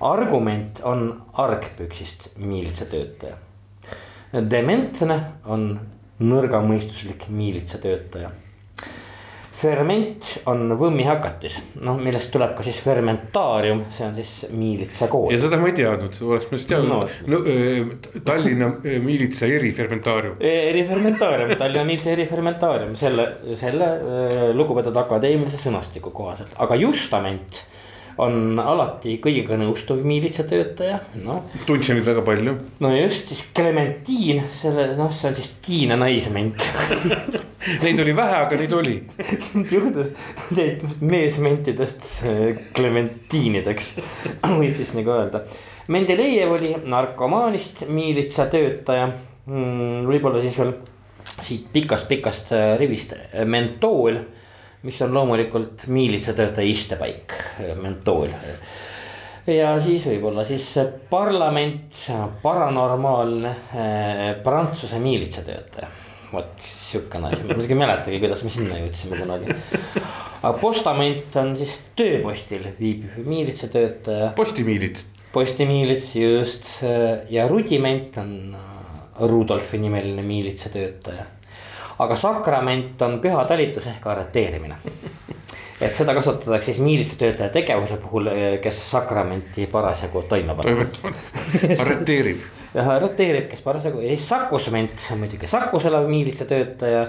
argument 0.00 0.80
on 0.84 1.22
argpüksist 1.32 2.36
miilitsatöötaja. 2.36 3.36
dementne 4.50 5.20
on 5.44 5.80
nõrgamõistuslik 6.20 7.28
miilitsatöötaja. 7.28 8.30
ferment 9.56 10.26
on 10.52 10.74
võmmihakatis, 10.76 11.54
noh 11.80 11.96
millest 11.96 12.28
tuleb 12.28 12.50
ka 12.58 12.64
siis 12.66 12.76
fermentaarium, 12.84 13.86
see 13.88 14.04
on 14.04 14.18
siis 14.18 14.32
miilitsakool. 14.52 15.30
ja 15.32 15.38
seda 15.40 15.56
ma 15.60 15.70
ei 15.70 15.76
teadnud, 15.78 16.18
oleks 16.28 16.50
ma 16.50 16.58
siis 16.58 16.68
teadnud 16.68 16.90
no. 16.92 17.38
no, 17.38 18.20
Tallinna 18.24 18.68
miilitsa 19.00 19.48
erifermentaarium. 19.48 20.36
E, 20.40 20.52
erifermentaarium, 20.74 21.54
Tallinna 21.56 21.86
miilitsa 21.88 22.12
erifermentaarium, 22.12 22.92
selle, 23.00 23.30
selle 23.60 23.88
lugupeetud 24.52 25.00
akadeemilise 25.06 25.62
sõnastiku 25.64 26.12
kohaselt, 26.12 26.52
aga 26.60 26.76
justament 26.80 27.64
on 28.22 28.60
alati 28.60 29.16
kõigega 29.22 29.58
nõustuv 29.60 30.00
miilitsatöötaja, 30.06 30.98
noh. 31.24 31.42
tundsin 31.68 31.98
neid 31.98 32.06
väga 32.08 32.22
palju. 32.24 32.56
no 32.80 32.92
just, 32.96 33.28
siis 33.28 33.44
Clementiin, 33.56 34.42
selle 34.56 34.88
noh, 34.96 35.12
see 35.12 35.30
on 35.30 35.36
siis 35.38 35.52
Tiina 35.66 35.98
naisment 36.00 36.64
Neid 37.82 37.98
oli 37.98 38.12
vähe, 38.16 38.36
aga 38.38 38.58
neid 38.60 38.72
oli 38.76 38.96
juhtus 39.74 40.12
neid 40.56 40.84
meesmentidest 41.00 42.08
Clementiinideks, 42.76 43.96
võib 44.60 44.76
siis 44.78 44.94
nagu 44.96 45.14
öelda. 45.16 45.42
Mendelejev 45.92 46.56
oli 46.56 46.72
narkomaanist 46.82 47.84
miilitsatöötaja 47.90 49.10
hmm,, 49.10 50.06
võib-olla 50.08 50.42
siis 50.42 50.56
veel 50.58 50.72
siit 51.42 51.68
pikast-pikast 51.74 52.54
rivist 52.80 53.12
mentool 53.50 54.22
mis 54.86 55.02
on 55.02 55.14
loomulikult 55.14 55.86
miilitsatöötaja 55.90 56.70
istepaik, 56.70 57.34
mentool. 57.82 58.30
ja 59.46 59.72
siis 59.82 60.06
võib-olla 60.06 60.44
siis 60.46 60.68
parlament, 61.10 61.98
paranormaalne 62.42 63.50
eh, 63.50 64.24
Prantsuse 64.44 65.00
miilitsatöötaja. 65.02 65.90
vot 66.32 66.62
sihukene 66.62 67.30
asi, 67.30 67.42
ma 67.42 67.54
muidugi 67.54 67.74
ei 67.74 67.80
mäletagi, 67.82 68.22
kuidas 68.22 68.42
me 68.46 68.50
sinna 68.54 68.78
jõudsime 68.80 69.18
kunagi. 69.20 69.58
aga 70.42 70.54
postament 70.60 71.36
on 71.42 71.54
siis 71.58 71.76
tööpostil 71.98 72.70
viibiv 72.80 73.18
miilitsatöötaja. 73.26 74.32
postimiilits. 74.38 75.06
postimiilits 75.32 76.14
just 76.16 76.70
ja 77.30 77.48
rudiment 77.50 78.18
on 78.22 78.56
Rudolfi 79.16 79.78
nimeline 79.80 80.22
miilitsatöötaja 80.22 81.35
aga 81.98 82.16
sakrament 82.16 83.02
on 83.02 83.18
püha 83.22 83.44
talitus 83.48 83.86
ehk 83.90 84.06
arreteerimine. 84.06 84.76
et 85.80 85.94
seda 85.94 86.14
kasutatakse 86.16 86.72
siis 86.72 86.80
miilitsatöötaja 86.80 87.52
tegevuse 87.52 87.96
puhul, 88.00 88.30
kes 88.62 88.78
sakramenti 88.90 89.66
parasjagu 89.72 90.22
toime 90.28 90.54
paneb. 90.56 90.86
arreteerib. 91.78 92.40
arreteerib, 92.96 93.48
kes 93.50 93.60
parasjagu 93.64 94.00
ja 94.00 94.16
siis 94.16 94.28
sakusment, 94.28 95.08
muidugi 95.18 95.46
Sakus 95.46 95.84
elav 95.84 96.08
miilitsatöötaja. 96.08 97.06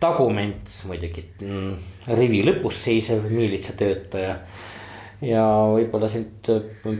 tagument 0.00 0.70
muidugi 0.86 1.24
mm, 1.42 1.74
rivi 2.14 2.44
lõpus 2.46 2.84
seisev 2.84 3.24
miilitsatöötaja 3.30 4.36
ja 5.24 5.42
võib-olla 5.72 6.06
siit 6.12 6.46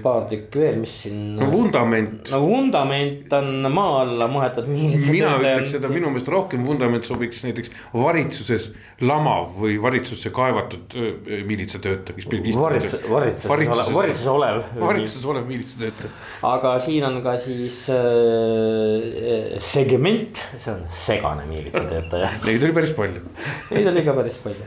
paar 0.03 0.25
tükki 0.31 0.59
veel, 0.59 0.79
mis 0.83 0.95
siin. 1.05 1.37
no 1.39 1.47
vundament. 1.53 2.31
no 2.33 2.41
vundament 2.43 3.33
on 3.39 3.69
maa 3.71 4.01
alla 4.03 4.27
mõeldud 4.33 4.67
miilitsa. 4.73 5.13
mina 5.15 5.35
ütleks 5.39 5.75
seda, 5.77 5.91
minu 5.93 6.11
meelest 6.11 6.31
rohkem 6.33 6.65
vundament 6.67 7.07
sobiks 7.07 7.45
näiteks 7.47 7.71
varitsuses 7.95 8.73
lamav 9.07 9.55
või 9.61 9.77
varitsusse 9.83 10.33
kaevatud 10.35 10.99
miilitsatöötaja, 11.47 12.17
kes. 12.19 12.27
varitsus, 12.59 13.07
varitsuses, 13.07 13.49
varitsuses, 13.53 13.95
varitsuses 13.95 14.33
olev. 14.33 14.61
varitsuses 14.83 15.31
olev 15.35 15.47
miilitsatöötaja. 15.53 16.13
aga 16.51 16.75
siin 16.83 17.07
on 17.07 17.23
ka 17.23 17.37
siis 17.47 17.85
äh, 17.95 19.63
segment, 19.63 20.43
see 20.59 20.75
on 20.75 20.83
segane 21.07 21.47
miilitsatöötaja 21.47 22.35
Neid 22.49 22.63
oli 22.67 22.75
päris 22.75 22.93
palju. 22.97 23.23
Neid 23.71 23.89
oli 23.93 24.03
ka 24.07 24.15
päris 24.17 24.43
palju 24.43 24.67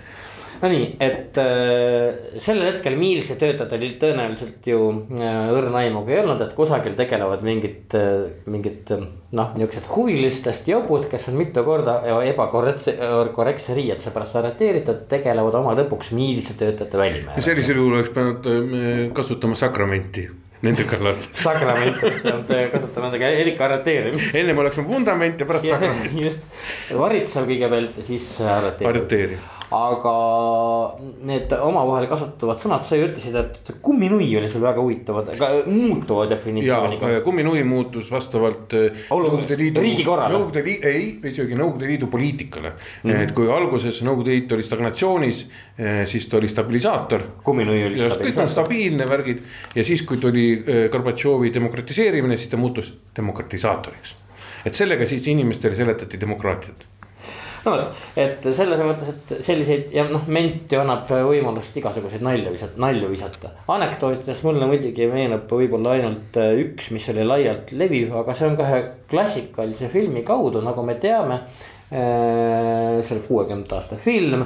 Nonii, 0.62 0.92
et 1.02 1.38
äh, 1.42 2.38
sellel 2.44 2.68
hetkel 2.68 2.94
miilitsa 3.00 3.34
töötajatel 3.42 3.96
tõenäoliselt 4.02 4.68
ju 4.70 4.82
äh, 5.18 5.48
õrna 5.58 5.80
aimugi 5.82 6.14
ei 6.14 6.20
olnud, 6.22 6.42
et 6.46 6.52
kusagil 6.54 6.94
tegelevad 7.00 7.42
mingid 7.46 7.96
äh,, 7.98 8.28
mingid 8.46 8.92
äh, 8.94 9.08
noh, 9.38 9.56
niuksed 9.58 9.88
huvilistest 9.90 10.68
jobud, 10.70 11.08
kes 11.10 11.32
on 11.32 11.40
mitu 11.40 11.64
korda 11.66 11.96
ebakorrektse, 12.30 12.94
korrektse 13.34 13.74
riietuse 13.74 14.14
pärast 14.14 14.38
arreteeritud, 14.38 15.08
tegelevad 15.10 15.58
oma 15.64 15.74
lõpuks 15.80 16.12
miilitsa 16.14 16.54
töötajate 16.60 17.00
välimäära. 17.00 17.42
sellisel 17.42 17.82
juhul 17.82 17.98
oleks 17.98 18.14
pidanud 18.14 18.50
äh, 18.52 19.00
kasutama 19.18 19.58
sakramenti 19.58 20.28
nende 20.62 20.86
kallal. 20.86 21.18
sakramenti, 21.46 22.12
kasutame 22.76 23.08
nendega 23.08 23.32
erika 23.40 23.66
arreteerimist. 23.66 24.38
ennem 24.44 24.62
oleks 24.62 24.78
vundament 24.86 25.42
ja 25.42 25.50
pärast 25.50 25.66
sakrament. 25.74 26.14
just, 26.28 26.46
varitsev 27.02 27.50
kõigepealt 27.50 27.98
ja 27.98 28.08
siis 28.12 28.30
arreteeriv. 28.46 28.94
arreteeriv 28.94 29.50
aga 29.72 30.14
need 31.24 31.54
omavahel 31.56 32.08
kasutatavad 32.12 32.60
sõnad, 32.60 32.84
sa 32.84 32.98
ju 33.00 33.06
ütlesid, 33.08 33.38
et 33.40 33.70
kumminui 33.84 34.28
oli 34.36 34.50
sul 34.52 34.66
väga 34.66 34.84
huvitav, 34.84 35.22
aga 35.24 35.50
muutuva 35.70 36.26
definitsiooniga. 36.28 37.14
kumminui 37.24 37.64
muutus 37.68 38.10
vastavalt 38.12 38.76
äh, 38.76 39.06
Nõukogude 39.12 39.56
Liidu. 39.56 39.84
Nõukogude 39.86 40.66
Liidu, 40.66 40.92
ei, 40.92 41.08
isegi 41.32 41.56
Nõukogude 41.56 41.88
Liidu 41.88 42.12
poliitikale 42.12 42.74
mm. 42.74 43.08
-hmm. 43.08 43.24
et 43.24 43.34
kui 43.38 43.48
alguses 43.48 44.02
Nõukogude 44.04 44.36
Liit 44.36 44.52
oli 44.52 44.68
stagnatsioonis, 44.68 45.42
äh, 45.80 46.04
siis 46.06 46.28
ta 46.28 46.42
oli 46.42 46.52
stabilisaator. 46.52 47.28
kumminui 47.44 47.80
oli 47.86 47.96
stabilisaator. 47.96 48.28
kõik 48.28 48.44
on 48.44 48.56
stabiilne 48.58 49.08
värgid 49.08 49.44
ja 49.76 49.84
siis, 49.88 50.04
kui 50.04 50.18
tuli 50.18 50.48
äh, 50.60 50.90
Gorbatšovi 50.92 51.54
demokratiseerimine, 51.54 52.38
siis 52.38 52.52
ta 52.52 52.58
muutus 52.58 52.92
demokratisaatoriks. 53.16 54.16
et 54.66 54.76
sellega 54.76 55.06
siis 55.06 55.28
inimestele 55.28 55.76
seletati 55.76 56.20
demokraatiat 56.20 56.91
no 57.66 57.74
vot, 57.76 58.02
et 58.20 58.48
selles 58.58 58.82
mõttes, 58.86 59.12
et 59.14 59.34
selliseid 59.46 59.94
ja 59.96 60.06
noh, 60.10 60.24
ment 60.32 60.72
ju 60.72 60.82
annab 60.82 61.10
võimalust 61.10 61.76
igasuguseid 61.78 62.24
nalja 62.26 62.54
visata, 62.54 62.80
nalju 62.82 63.12
visata. 63.12 63.54
anekdootidest 63.76 64.48
mulle 64.48 64.70
muidugi 64.70 65.08
meenub 65.12 65.52
võib-olla 65.52 65.98
ainult 65.98 66.42
äh, 66.42 66.56
üks, 66.66 66.92
mis 66.96 67.08
oli 67.14 67.28
laialt 67.28 67.72
leviv, 67.76 68.16
aga 68.24 68.36
see 68.38 68.50
on 68.50 68.58
ka 68.60 68.68
ühe 68.68 68.82
klassikalise 69.12 69.92
filmi 69.94 70.26
kaudu, 70.28 70.64
nagu 70.66 70.86
me 70.86 70.98
teame. 71.02 71.42
Äh, 71.92 73.02
see 73.04 73.18
oli 73.18 73.26
kuuekümnendate 73.28 73.82
aasta 73.82 73.98
film 74.00 74.46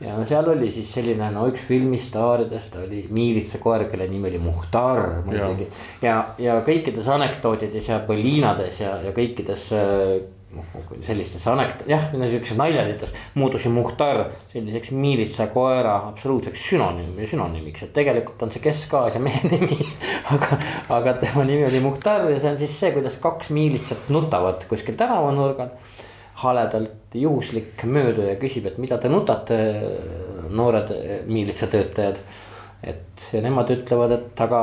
ja 0.00 0.16
seal 0.28 0.48
oli 0.52 0.68
siis 0.72 0.90
selline, 0.92 1.28
no 1.32 1.46
üks 1.48 1.64
filmistaaridest 1.68 2.76
oli 2.82 3.02
miilitsakoer, 3.16 3.86
kelle 3.90 4.08
nimi 4.10 4.28
oli 4.28 4.40
Muhtar 4.42 5.02
muidugi. 5.24 5.68
ja, 6.04 6.18
ja 6.40 6.58
kõikides 6.66 7.08
anekdootides 7.12 7.88
ja 7.92 8.00
põliinades 8.08 8.80
ja, 8.82 8.96
ja 9.04 9.12
kõikides 9.16 9.70
äh, 9.76 10.16
noh 10.56 10.96
sellistes 11.06 11.44
anek-, 11.50 11.84
jah, 11.90 12.08
niisugustes 12.16 12.56
naljandites 12.58 13.14
muutus 13.34 13.66
ju 13.66 13.72
Muhtar 13.74 14.24
selliseks 14.52 14.92
miilitsakoera 14.96 15.96
absoluutseks 16.10 16.64
sünonüümi, 16.70 17.26
sünonüümiks, 17.30 17.86
et 17.86 17.92
tegelikult 17.96 18.42
on 18.46 18.52
see 18.54 18.64
Kesk-Aasia 18.64 19.22
mehe 19.22 19.42
nimi 19.52 19.78
aga, 20.32 20.58
aga 20.96 21.16
tema 21.22 21.44
nimi 21.46 21.66
oli 21.66 21.80
Muhtar 21.84 22.28
ja 22.30 22.40
see 22.40 22.52
on 22.52 22.60
siis 22.60 22.78
see, 22.80 22.92
kuidas 22.96 23.18
kaks 23.22 23.52
miilitsat 23.54 24.10
nutavad 24.14 24.66
kuskil 24.70 24.98
tänavanurgal. 24.98 25.74
haledalt 26.36 27.14
juhuslik 27.16 27.80
mööduja 27.88 28.34
küsib, 28.36 28.66
et 28.68 28.76
mida 28.78 28.98
te 29.00 29.08
nutate, 29.08 29.56
noored 30.52 30.92
miilitsatöötajad. 31.26 32.18
et 32.82 33.28
ja 33.32 33.40
nemad 33.42 33.70
ütlevad, 33.72 34.12
et 34.12 34.40
aga 34.40 34.60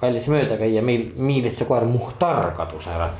kallis 0.00 0.28
möödakäija, 0.28 0.82
meil 0.82 1.10
miilitsakoer 1.16 1.84
Muhtar 1.84 2.50
kadus 2.56 2.86
ära 2.88 3.10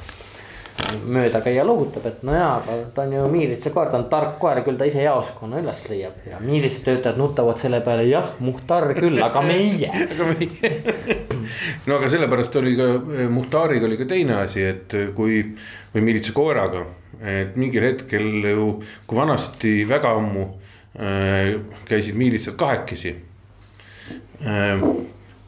mööda 1.08 1.40
käia 1.44 1.64
lohutab, 1.66 2.04
et 2.08 2.22
no 2.26 2.34
jaa, 2.36 2.56
aga 2.60 2.76
ta 2.94 3.04
on 3.06 3.14
ju 3.16 3.22
miilitsakoer, 3.32 3.90
ta 3.90 4.00
on 4.00 4.08
tark 4.12 4.36
koer, 4.42 4.60
küll 4.66 4.78
ta 4.78 4.88
ise 4.88 5.04
jaoskonna 5.04 5.60
üles 5.62 5.80
leiab. 5.88 6.18
Ja 6.28 6.40
miilitsatöötajad 6.42 7.20
nutavad 7.20 7.60
selle 7.62 7.80
peale, 7.84 8.04
jah, 8.10 8.34
Muhtar 8.44 8.90
küll, 8.98 9.18
aga 9.24 9.42
meie. 9.44 9.90
Aga 10.16 10.28
meie. 10.34 10.72
No 11.86 11.96
aga 11.98 12.10
sellepärast 12.10 12.56
oli 12.60 12.74
ka 12.78 12.86
Muhtariga 13.32 13.86
oli 13.88 13.98
ka 14.00 14.08
teine 14.10 14.40
asi, 14.42 14.64
et 14.66 14.94
kui 15.16 15.40
või 15.94 16.06
miilitsakoeraga, 16.10 16.84
et 17.24 17.56
mingil 17.60 17.86
hetkel 17.86 18.50
ju, 18.50 18.70
kui 19.06 19.18
vanasti 19.18 19.76
väga 19.88 20.12
ammu 20.18 20.46
äh, 20.46 21.54
käisid 21.88 22.18
miilitsad 22.18 22.58
kahekesi 22.60 23.14
äh, 24.44 24.82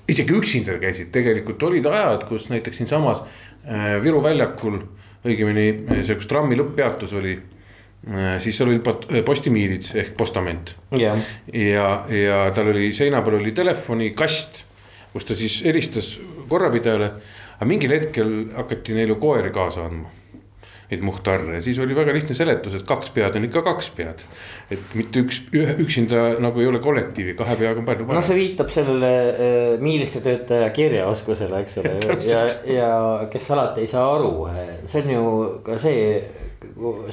isegi 0.08 0.36
üksinda 0.38 0.78
käisid, 0.80 1.10
tegelikult 1.12 1.62
olid 1.68 1.86
ajad, 1.90 2.24
kus 2.30 2.48
näiteks 2.52 2.80
siinsamas 2.80 3.20
äh, 3.20 3.98
Viru 4.02 4.22
väljakul 4.24 4.80
õigemini 5.26 6.02
see, 6.04 6.16
kus 6.18 6.28
trammi 6.30 6.58
lõpppeatus 6.58 7.14
oli 7.18 7.34
äh, 7.38 8.36
siis 8.42 8.58
seal 8.58 8.70
oli 8.72 9.22
postimiilits 9.26 9.94
ehk 9.98 10.14
postament 10.18 10.74
yeah.. 10.94 11.18
ja, 11.52 11.88
ja 12.12 12.44
tal 12.54 12.70
oli 12.74 12.92
seina 12.96 13.22
peal 13.26 13.40
oli 13.40 13.54
telefonikast, 13.56 14.62
kus 15.12 15.28
ta 15.28 15.38
siis 15.38 15.60
helistas 15.66 16.14
korrapidajale. 16.48 17.10
aga 17.58 17.68
mingil 17.68 17.96
hetkel 17.96 18.38
hakati 18.56 18.94
neile 18.94 19.18
koeri 19.18 19.50
kaasa 19.54 19.88
andma 19.88 20.14
neid 20.88 21.04
muhtarre, 21.04 21.60
siis 21.64 21.78
oli 21.84 21.96
väga 21.96 22.14
lihtne 22.16 22.34
seletus, 22.36 22.78
et 22.78 22.84
kaks 22.88 23.10
pead 23.12 23.36
on 23.36 23.44
ikka 23.44 23.62
kaks 23.66 23.90
pead. 23.96 24.24
et 24.72 24.94
mitte 24.96 25.20
üks, 25.24 25.42
ühe 25.52 25.74
üksinda 25.84 26.38
nagu 26.40 26.62
ei 26.62 26.68
ole 26.70 26.80
kollektiivi, 26.84 27.34
kahe 27.36 27.56
peaga 27.60 27.82
on 27.82 27.88
palju 27.88 28.06
parem. 28.08 28.20
no 28.20 28.24
see 28.24 28.38
viitab 28.38 28.72
sellele 28.72 29.12
äh, 29.28 29.70
miilitsatöötaja 29.84 30.70
kirjaoskusele, 30.76 31.62
eks 31.64 31.78
ole 31.82 31.94
ja, 32.32 32.44
ja 32.72 32.92
kes 33.32 33.50
alati 33.52 33.84
ei 33.84 33.90
saa 33.90 34.06
aru, 34.16 34.32
see 34.86 35.04
on 35.04 35.16
ju 35.16 35.24
ka 35.66 35.80
see. 35.82 36.04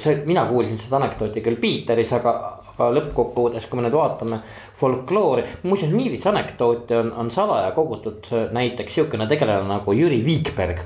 see, 0.02 0.22
mina 0.24 0.46
kuulsin 0.48 0.80
seda 0.80 0.96
anekdooti 1.02 1.44
küll 1.44 1.60
Piiteris, 1.60 2.16
aga, 2.16 2.32
aga 2.72 2.88
lõppkokkuvõttes, 2.96 3.68
kui 3.68 3.78
me 3.78 3.84
nüüd 3.86 3.94
vaatame 3.98 4.40
folkloori. 4.76 5.44
muuseas, 5.62 5.92
millise 5.92 6.28
anekdoote 6.28 6.98
on, 6.98 7.12
on 7.12 7.30
salaja 7.30 7.70
kogutud 7.76 8.28
näiteks 8.52 8.94
sihukene 8.94 9.26
tegelane 9.26 9.68
nagu 9.68 9.92
Jüri 9.92 10.20
Viikberg. 10.24 10.82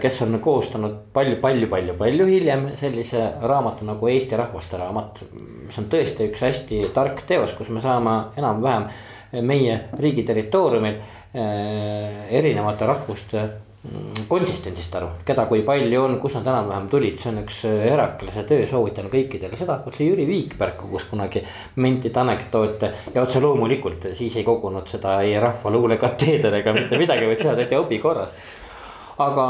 kes 0.00 0.22
on 0.22 0.38
koostanud 0.40 0.96
palju, 1.12 1.40
palju, 1.42 1.68
palju, 1.68 1.94
palju 1.98 2.26
hiljem 2.26 2.68
sellise 2.80 3.24
raamatu 3.42 3.84
nagu 3.84 4.08
Eesti 4.08 4.36
rahvaste 4.36 4.78
raamat. 4.78 5.24
see 5.70 5.82
on 5.82 5.90
tõesti 5.90 6.30
üks 6.30 6.46
hästi 6.46 6.84
tark 6.94 7.26
teos, 7.26 7.52
kus 7.58 7.68
me 7.68 7.82
saame 7.82 8.16
enam-vähem 8.36 8.88
meie 9.42 9.78
riigi 9.98 10.22
territooriumil 10.22 10.94
eh, 11.34 12.34
erinevate 12.38 12.86
rahvuste 12.86 13.46
konsistentsist 14.28 14.94
aru, 14.96 15.10
keda 15.28 15.44
kui 15.48 15.60
palju 15.66 16.00
on, 16.00 16.14
kust 16.22 16.38
nad 16.38 16.46
enam-vähem 16.48 16.86
tulid, 16.92 17.18
see 17.20 17.30
on 17.30 17.40
üks 17.42 17.58
äh, 17.68 17.82
Heraklase 17.84 18.46
töö, 18.48 18.64
soovitan 18.70 19.10
kõikidele 19.12 19.58
seda, 19.60 19.76
vot 19.84 19.96
see 19.98 20.08
Jüri 20.08 20.24
Viikberg 20.28 20.78
kogus 20.80 21.04
kunagi 21.10 21.42
mentide 21.84 22.22
anekdoote. 22.22 22.90
ja 23.14 23.22
otse 23.22 23.42
loomulikult 23.44 24.08
siis 24.16 24.36
ei 24.40 24.46
kogunud 24.46 24.88
seda 24.88 25.18
ei 25.22 25.36
Rahvaluule 25.40 25.98
kateeder 26.00 26.56
ega 26.62 26.72
mitte 26.76 27.00
midagi, 27.00 27.28
vaid 27.28 27.44
seda 27.44 27.58
tehti 27.60 27.76
hobi 27.76 27.98
korras. 28.00 28.32
aga 29.18 29.44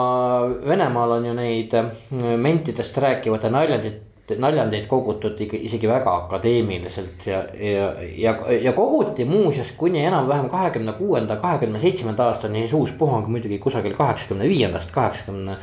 Venemaal 0.66 1.20
on 1.20 1.30
ju 1.30 1.37
neid 1.39 1.78
äh, 1.78 1.95
mentidest 2.35 2.99
rääkivate 3.07 3.55
naljandite 3.55 4.14
naljandeid 4.39 4.87
kogutud 4.89 5.41
isegi 5.41 5.89
väga 5.89 6.14
akadeemiliselt 6.25 7.27
ja, 7.29 7.43
ja, 7.61 7.91
ja, 8.16 8.37
ja 8.62 8.72
koguti 8.72 9.25
muuseas 9.29 9.72
kuni 9.77 10.05
enam-vähem 10.05 10.49
kahekümne 10.51 10.93
kuuenda, 10.97 11.37
kahekümne 11.37 11.81
seitsmenda 11.81 12.31
aastani, 12.31 12.64
siis 12.64 12.72
uus 12.72 12.93
puhang 12.99 13.29
muidugi 13.29 13.59
kusagil 13.59 13.97
kaheksakümne 13.99 14.49
viiendast, 14.49 14.95
kaheksakümne 14.95 15.59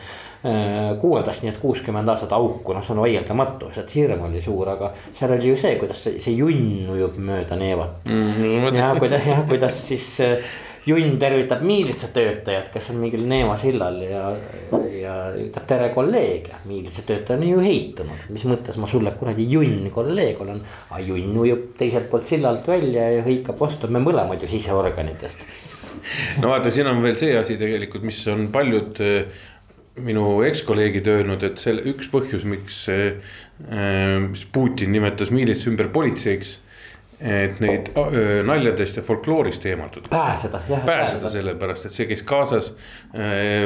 kuuendast, 1.01 1.43
nii 1.43 1.51
et 1.51 1.59
kuuskümmend 1.61 2.09
aastat 2.09 2.31
auku, 2.33 2.73
noh, 2.73 2.81
see 2.85 2.95
on 2.95 3.03
vaieldamatu, 3.03 3.69
see 3.75 3.85
hirm 3.93 4.23
oli 4.25 4.41
suur, 4.41 4.71
aga 4.73 4.89
seal 5.17 5.35
oli 5.35 5.51
ju 5.51 5.57
see, 5.61 5.75
kuidas 5.77 6.01
see, 6.01 6.17
see 6.23 6.33
junn 6.33 6.89
ujub 6.95 7.19
mööda 7.21 7.57
neevat 7.59 8.09
mm. 8.09 8.73
ja 8.73 8.89
kuidas, 8.97 9.27
jah, 9.29 9.43
kuidas 9.49 9.77
siis 9.85 10.07
junn 10.85 11.17
tervitab 11.21 11.61
miilitsatöötajat, 11.65 12.69
kes 12.73 12.89
on 12.89 13.01
mingil 13.03 13.23
Neema 13.29 13.55
sillal 13.61 13.99
ja, 14.01 14.23
ja 14.97 15.15
ütleb 15.37 15.67
tere 15.69 15.89
kolleeg 15.93 16.47
ja 16.49 16.61
miilitsatöötaja 16.65 17.37
on 17.37 17.45
ju 17.45 17.59
heitunud, 17.61 18.23
mis 18.33 18.45
mõttes 18.49 18.79
ma 18.81 18.89
sulle 18.89 19.13
kuradi 19.17 19.45
junn 19.51 19.91
kolleeg 19.93 20.41
olen. 20.41 20.63
aga 20.89 21.03
junn 21.05 21.37
ujub 21.43 21.67
teiselt 21.77 22.09
poolt 22.09 22.31
sillalt 22.31 22.65
välja 22.67 23.11
ja 23.17 23.21
hõikab 23.25 23.61
vastu, 23.61 23.91
me 23.93 24.01
mõlemad 24.01 24.41
ju 24.41 24.49
siseorganitest. 24.49 25.45
no 26.41 26.49
vaata, 26.49 26.73
siin 26.73 26.89
on 26.89 27.03
veel 27.05 27.19
see 27.19 27.37
asi 27.37 27.59
tegelikult, 27.61 28.07
mis 28.07 28.19
on 28.33 28.49
paljud 28.53 29.03
minu 30.01 30.25
ekskolleegid 30.47 31.07
öelnud, 31.11 31.43
et 31.45 31.61
selle 31.61 31.83
üks 31.91 32.09
põhjus, 32.09 32.45
miks, 32.47 32.85
mis 34.31 34.45
Putin 34.55 34.93
nimetas 34.95 35.29
miilits 35.35 35.67
ümber 35.69 35.91
politseiks 35.93 36.57
et 37.21 37.59
neid 37.61 37.91
naljadest 38.47 38.97
ja 38.97 39.03
folkloorist 39.05 39.65
eemaldada. 39.69 40.09
pääseda, 40.09 40.61
jah. 40.69 40.85
pääseda 40.85 41.29
sellepärast, 41.29 41.85
et 41.85 41.93
see 41.93 42.07
käis 42.09 42.23
kaasas 42.27 42.71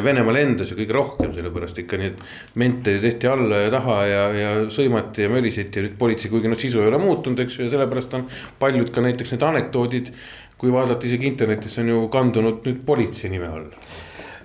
Venemaal 0.03 0.41
endas 0.41 0.73
ju 0.73 0.77
kõige 0.79 0.97
rohkem, 0.97 1.31
sellepärast 1.37 1.79
ikka 1.79 1.99
neid 2.01 2.23
mente 2.59 2.97
tehti 3.03 3.29
alla 3.31 3.61
ja 3.65 3.69
taha 3.77 3.99
ja, 4.09 4.23
ja 4.35 4.49
sõimati 4.73 5.23
ja 5.23 5.31
möliseti 5.31 5.79
ja 5.79 5.85
nüüd 5.87 5.95
politsei, 5.99 6.31
kuigi 6.33 6.51
noh, 6.51 6.59
sisu 6.59 6.83
ei 6.83 6.89
ole 6.91 6.99
muutunud, 6.99 7.39
eks 7.45 7.59
ju, 7.59 7.67
ja 7.67 7.75
sellepärast 7.75 8.17
on 8.19 8.25
paljud 8.59 8.91
ka 8.91 9.05
näiteks 9.05 9.35
need 9.35 9.47
anekdoodid. 9.47 10.11
kui 10.55 10.71
vaadata 10.71 11.03
isegi 11.03 11.27
internetis 11.27 11.73
on 11.81 11.89
ju 11.91 12.07
kandunud 12.07 12.63
nüüd 12.63 12.77
politsei 12.87 13.29
nime 13.29 13.47
alla 13.51 13.83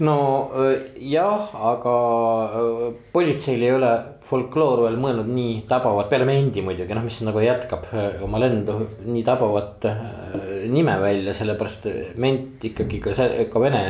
no 0.01 0.17
jah, 0.97 1.51
aga 1.55 1.95
politseil 3.13 3.63
ei 3.63 3.73
ole 3.77 3.93
folkloor 4.31 4.85
veel 4.87 4.99
mõelnud 5.01 5.31
nii 5.31 5.55
tabavat, 5.71 6.09
peale 6.11 6.27
Mendi 6.29 6.63
muidugi 6.65 6.97
noh, 6.97 7.05
mis 7.07 7.19
nagu 7.27 7.43
jätkab 7.43 7.89
oma 8.27 8.41
lendu 8.43 8.77
nii 9.07 9.25
tabavat 9.27 9.89
nime 10.71 10.97
välja, 11.03 11.35
sellepärast 11.37 11.89
Ment 12.23 12.63
ikkagi 12.71 13.01
ka 13.03 13.15
see, 13.17 13.49
ka 13.51 13.63
vene 13.63 13.83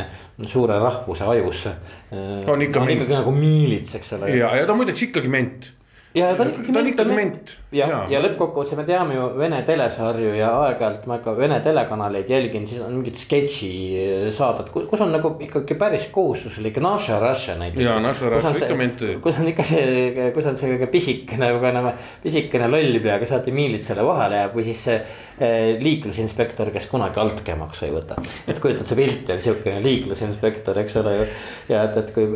suure 0.49 0.79
rahvuse 0.81 1.29
ajus. 1.35 1.67
on 2.49 2.65
ikka, 2.65 2.81
on 2.81 2.95
ikkagi 2.97 3.19
nagu 3.19 3.35
miilits, 3.37 3.95
eks 4.01 4.17
ole. 4.17 4.33
ja, 4.39 4.55
ja 4.57 4.65
ta 4.65 4.75
on 4.75 4.81
muideks 4.81 5.09
ikkagi 5.11 5.33
ment 5.33 5.71
ja 6.15 6.35
ta 6.37 6.43
on 6.43 6.51
ikkagi. 6.51 6.73
ta 6.73 6.81
on 6.81 6.89
ikkagi 6.91 7.15
ment. 7.15 7.53
ja, 7.73 7.87
ja, 7.87 7.99
ja 8.11 8.21
lõppkokkuvõttes 8.25 8.79
me 8.79 8.85
teame 8.89 9.15
ju 9.15 9.27
Vene 9.39 9.61
telesarju 9.67 10.33
ja 10.35 10.51
aeg-ajalt 10.65 11.07
ma 11.11 11.21
ka 11.23 11.35
Vene 11.39 11.61
telekanaleid 11.63 12.31
jälgin, 12.31 12.67
siis 12.69 12.83
on 12.83 12.97
mingid 12.99 13.19
sketšisaaded, 13.21 14.73
kus 14.75 15.05
on 15.05 15.15
nagu 15.15 15.33
ikkagi 15.47 15.77
päris 15.79 16.09
kohustuslik 16.15 16.81
Naša 16.83 17.21
Russia 17.23 17.57
näiteks. 17.61 17.87
ja 17.87 17.99
Naša 18.03 18.35
Russia 18.35 18.55
ikka 18.59 18.79
ment. 18.79 19.05
kus 19.23 19.39
on 19.39 19.51
ikka 19.53 19.67
see, 19.71 20.31
kus 20.35 20.51
on 20.51 20.59
see 20.59 20.91
pisikene, 20.91 21.53
nagu 21.53 21.95
pisikene 22.25 22.71
lolli 22.71 23.03
peaga 23.05 23.29
saati 23.31 23.55
miilitsale 23.55 24.07
vahele 24.07 24.43
jääb 24.43 24.59
või 24.59 24.67
siis 24.71 24.85
see 24.89 25.03
liiklusinspektor, 25.81 26.69
kes 26.75 26.89
kunagi 26.91 27.21
altkäemaksu 27.23 27.87
ei 27.87 27.95
võta. 27.95 28.19
et 28.49 28.61
kujutad, 28.61 28.89
see 28.89 28.99
pilt 28.99 29.33
on 29.33 29.41
siukene 29.45 29.81
liiklusinspektor, 29.85 30.83
eks 30.85 30.99
ole 31.01 31.17
ju. 31.17 31.31
ja 31.73 31.87
et, 31.89 31.97
et 32.03 32.13
kui, 32.17 32.29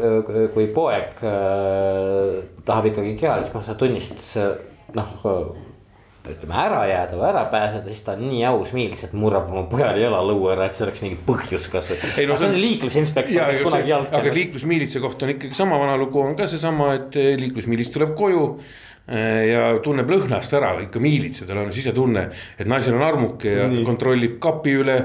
kui 0.54 0.70
poeg 0.72 1.20
äh, 1.20 2.40
tahab 2.64 2.90
ikkagi 2.92 3.16
kehalist 3.20 3.54
sa 3.66 3.76
tunnistas 3.78 4.34
noh 4.94 5.14
ütleme 6.24 6.56
ära 6.56 6.84
jääda 6.88 7.18
või 7.18 7.26
ära 7.28 7.42
pääseda, 7.52 7.90
siis 7.90 8.04
ta 8.06 8.14
on 8.16 8.22
nii 8.24 8.44
aus 8.48 8.70
miilis, 8.72 9.02
et 9.04 9.12
murrab 9.18 9.50
oma 9.52 9.66
pojale 9.68 10.00
jalalõu 10.00 10.46
ära, 10.54 10.68
et 10.68 10.76
see 10.76 10.86
oleks 10.86 11.02
mingi 11.04 11.18
põhjus 11.26 11.66
kasvõi. 11.72 11.98
No, 12.30 12.38
see 12.40 12.48
on 12.48 12.56
liiklusinspektor, 12.62 13.50
kes 13.50 13.60
kunagi 13.66 13.92
jalg. 13.92 14.08
aga 14.20 14.32
liiklusmiilitsa 14.38 15.02
kohta 15.04 15.26
on 15.26 15.34
ikkagi 15.34 15.58
sama 15.58 15.76
vana 15.82 15.98
lugu 16.00 16.22
on 16.24 16.32
ka 16.38 16.48
seesama, 16.48 16.94
et 16.96 17.20
eh, 17.20 17.34
liiklusmiilits 17.42 17.92
tuleb 17.92 18.16
koju 18.16 18.46
eh, 18.54 18.72
ja 19.04 19.66
tunneb 19.84 20.08
lõhnast 20.08 20.54
ära 20.56 20.72
ikka 20.80 21.00
miilitsa, 21.02 21.44
tal 21.48 21.60
on 21.60 21.72
sisetunne, 21.76 22.28
et 22.58 22.68
naisel 22.70 22.96
on 22.96 23.04
armuke 23.04 23.50
ja 23.52 23.68
Nii. 23.68 23.84
kontrollib 23.84 24.38
kapi 24.40 24.76
üle. 24.80 24.98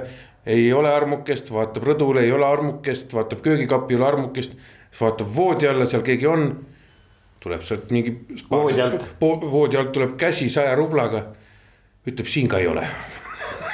ei 0.50 0.72
ole 0.74 0.90
armukest, 0.90 1.52
vaatab 1.52 1.84
rõdule, 1.84 2.24
ei 2.24 2.32
ole 2.32 2.46
armukest, 2.48 3.12
vaatab 3.14 3.42
köögikapi, 3.44 3.94
ei 3.94 4.00
ole 4.00 4.08
armukest, 4.08 4.56
vaatab 5.00 5.28
voodi 5.36 5.68
alla, 5.68 5.86
seal 5.86 6.02
keegi 6.02 6.28
on 6.28 6.48
tuleb 7.40 7.64
sealt 7.64 7.92
mingi. 7.92 8.16
voodi 8.52 8.82
alt. 8.82 9.04
voodi 9.22 9.78
alt 9.78 9.92
tuleb 9.96 10.16
käsi 10.20 10.50
saja 10.50 10.76
rublaga, 10.80 11.26
ütleb 12.08 12.28
siin 12.28 12.48
ka 12.48 12.60
ei 12.60 12.68
ole 12.72 12.88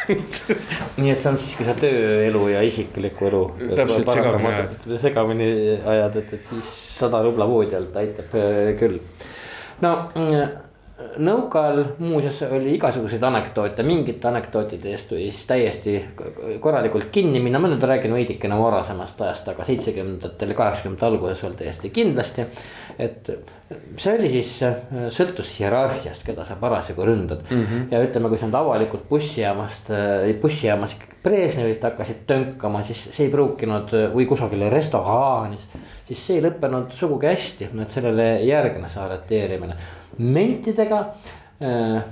nii 1.01 1.11
et 1.11 1.21
see 1.21 1.29
on 1.31 1.37
siiski 1.41 1.65
see 1.65 1.77
tööelu 1.81 2.41
ja 2.51 2.61
isikliku 2.65 3.29
elu. 3.29 3.41
täpselt 3.77 4.11
segamini 4.11 4.51
ajad. 4.51 4.75
segamini 5.01 5.47
ajad, 5.93 6.19
et, 6.21 6.35
et 6.37 6.51
siis 6.51 6.73
sada 6.99 7.23
rubla 7.25 7.47
voodi 7.49 7.77
alt 7.77 7.95
aitab 8.01 8.35
äh, 8.37 8.75
küll. 8.79 8.99
No 9.81 9.95
nõukaajal 11.17 11.81
muuseas 11.99 12.39
oli 12.47 12.75
igasuguseid 12.77 13.23
anekdoote, 13.27 13.83
mingite 13.83 14.29
anekdootide 14.29 14.93
eest 14.95 15.11
võis 15.11 15.41
täiesti 15.47 15.97
korralikult 16.63 17.09
kinni 17.11 17.41
minna, 17.43 17.59
ma 17.59 17.71
nüüd 17.71 17.83
räägin 17.83 18.15
veidikene 18.15 18.55
varasemast 18.59 19.21
ajast, 19.21 19.49
aga 19.51 19.67
seitsmekümnendatel 19.67 20.55
kaheksakümnendate 20.55 21.09
alguses 21.09 21.43
veel 21.43 21.59
täiesti 21.59 21.91
kindlasti. 21.99 22.47
et 22.99 23.31
see 23.97 24.13
oli 24.13 24.29
siis, 24.29 24.51
sõltus 25.15 25.49
hierarhiast, 25.57 26.21
keda 26.25 26.45
sa 26.45 26.57
parasjagu 26.61 27.05
ründad 27.07 27.41
mm. 27.49 27.61
-hmm. 27.61 27.87
ja 27.91 28.03
ütleme, 28.05 28.29
kui 28.29 28.37
sa 28.37 28.45
nüüd 28.45 28.59
avalikult 28.59 29.07
bussijaamast, 29.09 29.91
bussijaamas 30.41 30.93
ikkagi 30.93 31.15
Brežnevit 31.25 31.81
hakkasid 31.81 32.19
tönkama, 32.29 32.83
siis 32.85 32.99
see 33.09 33.25
ei 33.25 33.31
pruukinud 33.33 33.89
või 34.13 34.27
kusagil 34.29 34.67
restoraanis. 34.69 35.63
siis 36.07 36.27
see 36.27 36.35
ei 36.37 36.43
lõppenud 36.45 36.91
sugugi 36.93 37.27
hästi, 37.27 37.69
et 37.81 37.91
sellele 37.91 38.27
järgnes 38.45 38.97
arreteerimine 38.97 39.73
mentidega 40.17 40.99
äh, 41.61 42.03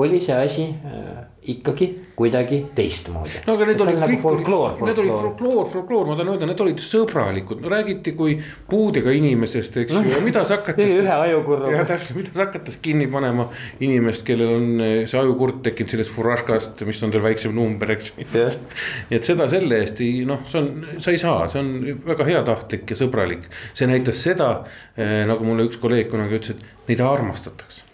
oli 0.00 0.20
see 0.24 0.36
asi 0.36 0.66
äh, 0.84 1.20
ikkagi 1.42 1.86
kuidagi 2.16 2.58
teistmoodi. 2.76 3.40
no 3.46 3.54
aga 3.56 3.66
need 3.70 3.80
olid 3.80 3.98
nagu 4.02 4.12
kõik, 4.12 4.20
folkloor, 4.20 4.74
need 4.84 4.98
olid 5.00 5.14
folkloor, 5.14 5.62
folkloor, 5.72 6.04
ma 6.10 6.16
tahan 6.18 6.32
öelda, 6.34 6.48
need 6.50 6.60
olid 6.60 6.82
sõbralikud, 6.84 7.62
no 7.64 7.72
räägiti 7.72 8.12
kui 8.18 8.34
puudega 8.68 9.14
inimesest, 9.16 9.78
eks 9.80 9.94
ju 9.94 10.02
no,, 10.02 10.12
ja 10.12 10.20
mida 10.24 10.44
sa 10.44 10.58
hakata. 10.58 10.84
ühe 10.84 11.16
ajukurruga. 11.16 11.72
jah, 11.78 11.88
täpselt, 11.88 12.18
mida 12.20 12.34
sa 12.34 12.44
hakata 12.44 12.76
kinni 12.84 13.08
panema 13.12 13.48
inimest, 13.80 14.24
kellel 14.28 14.54
on 14.58 14.84
eh, 14.84 14.94
see 15.08 15.20
ajukurd 15.22 15.62
tekkinud 15.64 15.96
sellest 15.96 16.14
furaškast, 16.18 16.84
mis 16.88 17.02
on 17.06 17.16
tal 17.16 17.24
väiksem 17.24 17.56
number, 17.56 17.96
eks 17.96 18.12
ju. 18.12 18.28
nii 19.08 19.20
et 19.20 19.32
seda 19.32 19.48
selle 19.52 19.80
eest 19.80 20.04
ei 20.04 20.26
noh, 20.28 20.44
see 20.50 20.60
on, 20.60 20.72
sa 21.00 21.16
ei 21.16 21.22
saa, 21.24 21.48
see 21.52 21.64
on 21.64 22.02
väga 22.04 22.28
heatahtlik 22.28 22.92
ja 22.92 23.00
sõbralik. 23.00 23.48
see 23.72 23.88
näitas 23.88 24.20
seda 24.28 24.58
eh,, 24.92 25.22
nagu 25.30 25.46
mulle 25.46 25.70
üks 25.70 25.80
kolleeg 25.80 26.12
kunagi 26.12 26.42
ütles, 26.42 26.60
et 26.60 26.90
neid 26.92 27.08
armastatakse 27.08 27.89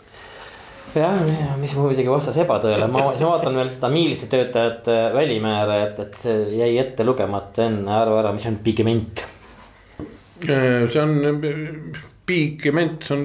jah, 1.01 1.55
mis 1.61 1.75
muidugi 1.79 2.09
vastas 2.11 2.39
ebatõele, 2.43 2.89
ma 2.91 3.07
siis 3.13 3.27
vaatan 3.27 3.61
veel 3.61 3.71
seda 3.73 3.91
miilitsa 3.93 4.29
töötajate 4.33 4.97
välimäära, 5.17 5.79
et, 5.87 6.03
et 6.07 6.19
see 6.23 6.43
jäi 6.61 6.73
ette 6.83 7.07
lugemata 7.07 7.67
enne, 7.69 7.91
arva 8.01 8.21
ära, 8.25 8.35
mis 8.37 8.47
on 8.51 8.59
pigment. 8.65 9.25
see 10.47 11.01
on 11.01 11.13
pigment, 12.27 13.03
see 13.07 13.17
on 13.17 13.23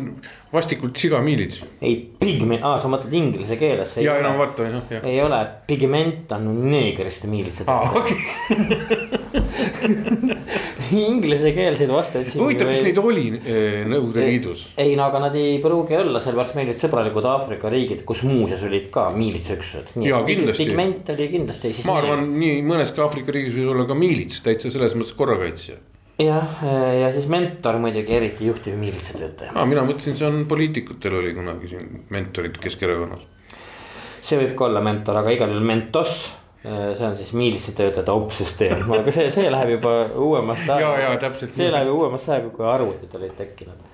vastikult 0.54 0.98
sigamiilits. 1.02 1.64
ei, 1.82 1.96
pigment, 2.20 2.64
aa, 2.64 2.78
sa 2.82 2.92
mõtled 2.92 3.14
inglise 3.18 3.58
keeles. 3.60 3.98
ja, 3.98 4.16
ja 4.20 4.26
no 4.26 4.36
vaata, 4.40 4.68
jah, 4.68 4.84
jah. 4.98 5.08
ei 5.10 5.22
ole, 5.24 5.40
pigment 5.68 6.32
on 6.38 6.52
neegriste 6.70 7.28
miilitsad. 7.32 7.68
aa, 7.72 7.90
okei. 8.02 8.20
Inglisekeelseid 10.92 11.92
vastajaid. 11.92 12.34
huvitav, 12.40 12.72
kas 12.72 12.82
neid 12.86 13.00
oli 13.02 13.28
eh, 13.40 13.84
Nõukogude 13.90 14.26
Liidus? 14.28 14.66
ei, 14.82 14.96
no 15.00 15.08
aga 15.08 15.24
nad 15.28 15.38
ei 15.40 15.60
pruugi 15.64 15.98
olla, 16.00 16.22
sellepärast 16.24 16.58
meil 16.58 16.72
olid 16.72 16.82
sõbralikud 16.82 17.28
Aafrika 17.32 17.72
riigid, 17.74 18.04
kus 18.08 18.26
muuseas 18.28 18.66
olid 18.68 18.90
ka 18.94 19.10
miilitsaüksused. 19.16 19.96
ja 20.06 20.24
kindlasti. 20.28 20.66
pigment 20.66 21.14
oli 21.16 21.30
kindlasti. 21.36 21.74
ma 21.88 22.00
arvan, 22.02 22.28
nii 22.42 22.60
mõneski 22.68 23.04
Aafrika 23.04 23.36
riigis 23.36 23.56
võis 23.58 23.72
olla 23.76 23.88
ka 23.90 23.98
miilits, 23.98 24.42
täitsa 24.46 24.74
selles 24.74 24.98
mõttes 24.98 25.16
korrakaitsja 25.18 25.80
jah, 26.22 26.64
ja 27.02 27.12
siis 27.16 27.28
mentor 27.32 27.80
muidugi 27.82 28.16
eriti 28.18 28.50
juhtiv 28.50 28.76
miilitsatöötaja 28.80 29.56
ah,. 29.56 29.66
mina 29.70 29.86
mõtlesin, 29.88 30.18
see 30.20 30.28
on 30.28 30.44
poliitikutel 30.50 31.18
oli 31.22 31.34
kunagi 31.38 31.72
siin 31.72 32.04
mentorid 32.14 32.60
Keskerakonnas. 32.62 33.26
see 34.22 34.40
võib 34.42 34.54
ka 34.60 34.68
olla 34.68 34.84
mentor, 34.86 35.22
aga 35.22 35.34
igal 35.34 35.54
juhul 35.54 35.66
Mentos 35.72 36.22
see 36.62 37.06
on 37.08 37.16
siis 37.18 37.32
miilitsatöötajate 37.34 38.14
opsüsteem, 38.14 38.84
aga 38.94 39.14
see, 39.14 39.32
see 39.34 39.50
läheb 39.50 39.76
juba 39.78 39.94
uuemasse 40.14 40.76
aega. 40.76 41.32
see 41.42 41.72
läheb 41.74 41.90
uuemasse 41.90 42.36
aega, 42.36 42.52
kui 42.54 42.68
arvutid 42.70 43.16
olid 43.18 43.34
tekkinud. 43.38 43.88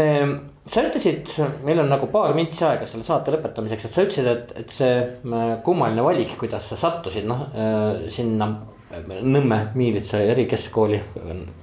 Ehm, 0.00 0.30
sa 0.72 0.86
ütlesid, 0.86 1.28
meil 1.66 1.82
on 1.82 1.90
nagu 1.92 2.08
paar 2.12 2.32
mintsi 2.36 2.64
aega 2.64 2.86
selle 2.88 3.04
saate 3.04 3.34
lõpetamiseks, 3.34 3.88
et 3.88 3.96
sa 3.96 4.04
ütlesid, 4.06 4.28
et, 4.30 4.54
et 4.62 4.72
see 4.72 4.94
äh, 5.02 5.50
kummaline 5.66 6.04
valik, 6.06 6.32
kuidas 6.40 6.70
sa 6.72 6.80
sattusid, 6.80 7.28
noh 7.28 7.48
äh, 7.52 8.06
sinna 8.12 8.54
Nõmme 8.92 9.56
miilitsa 9.72 10.18
erikeskkooli, 10.34 10.98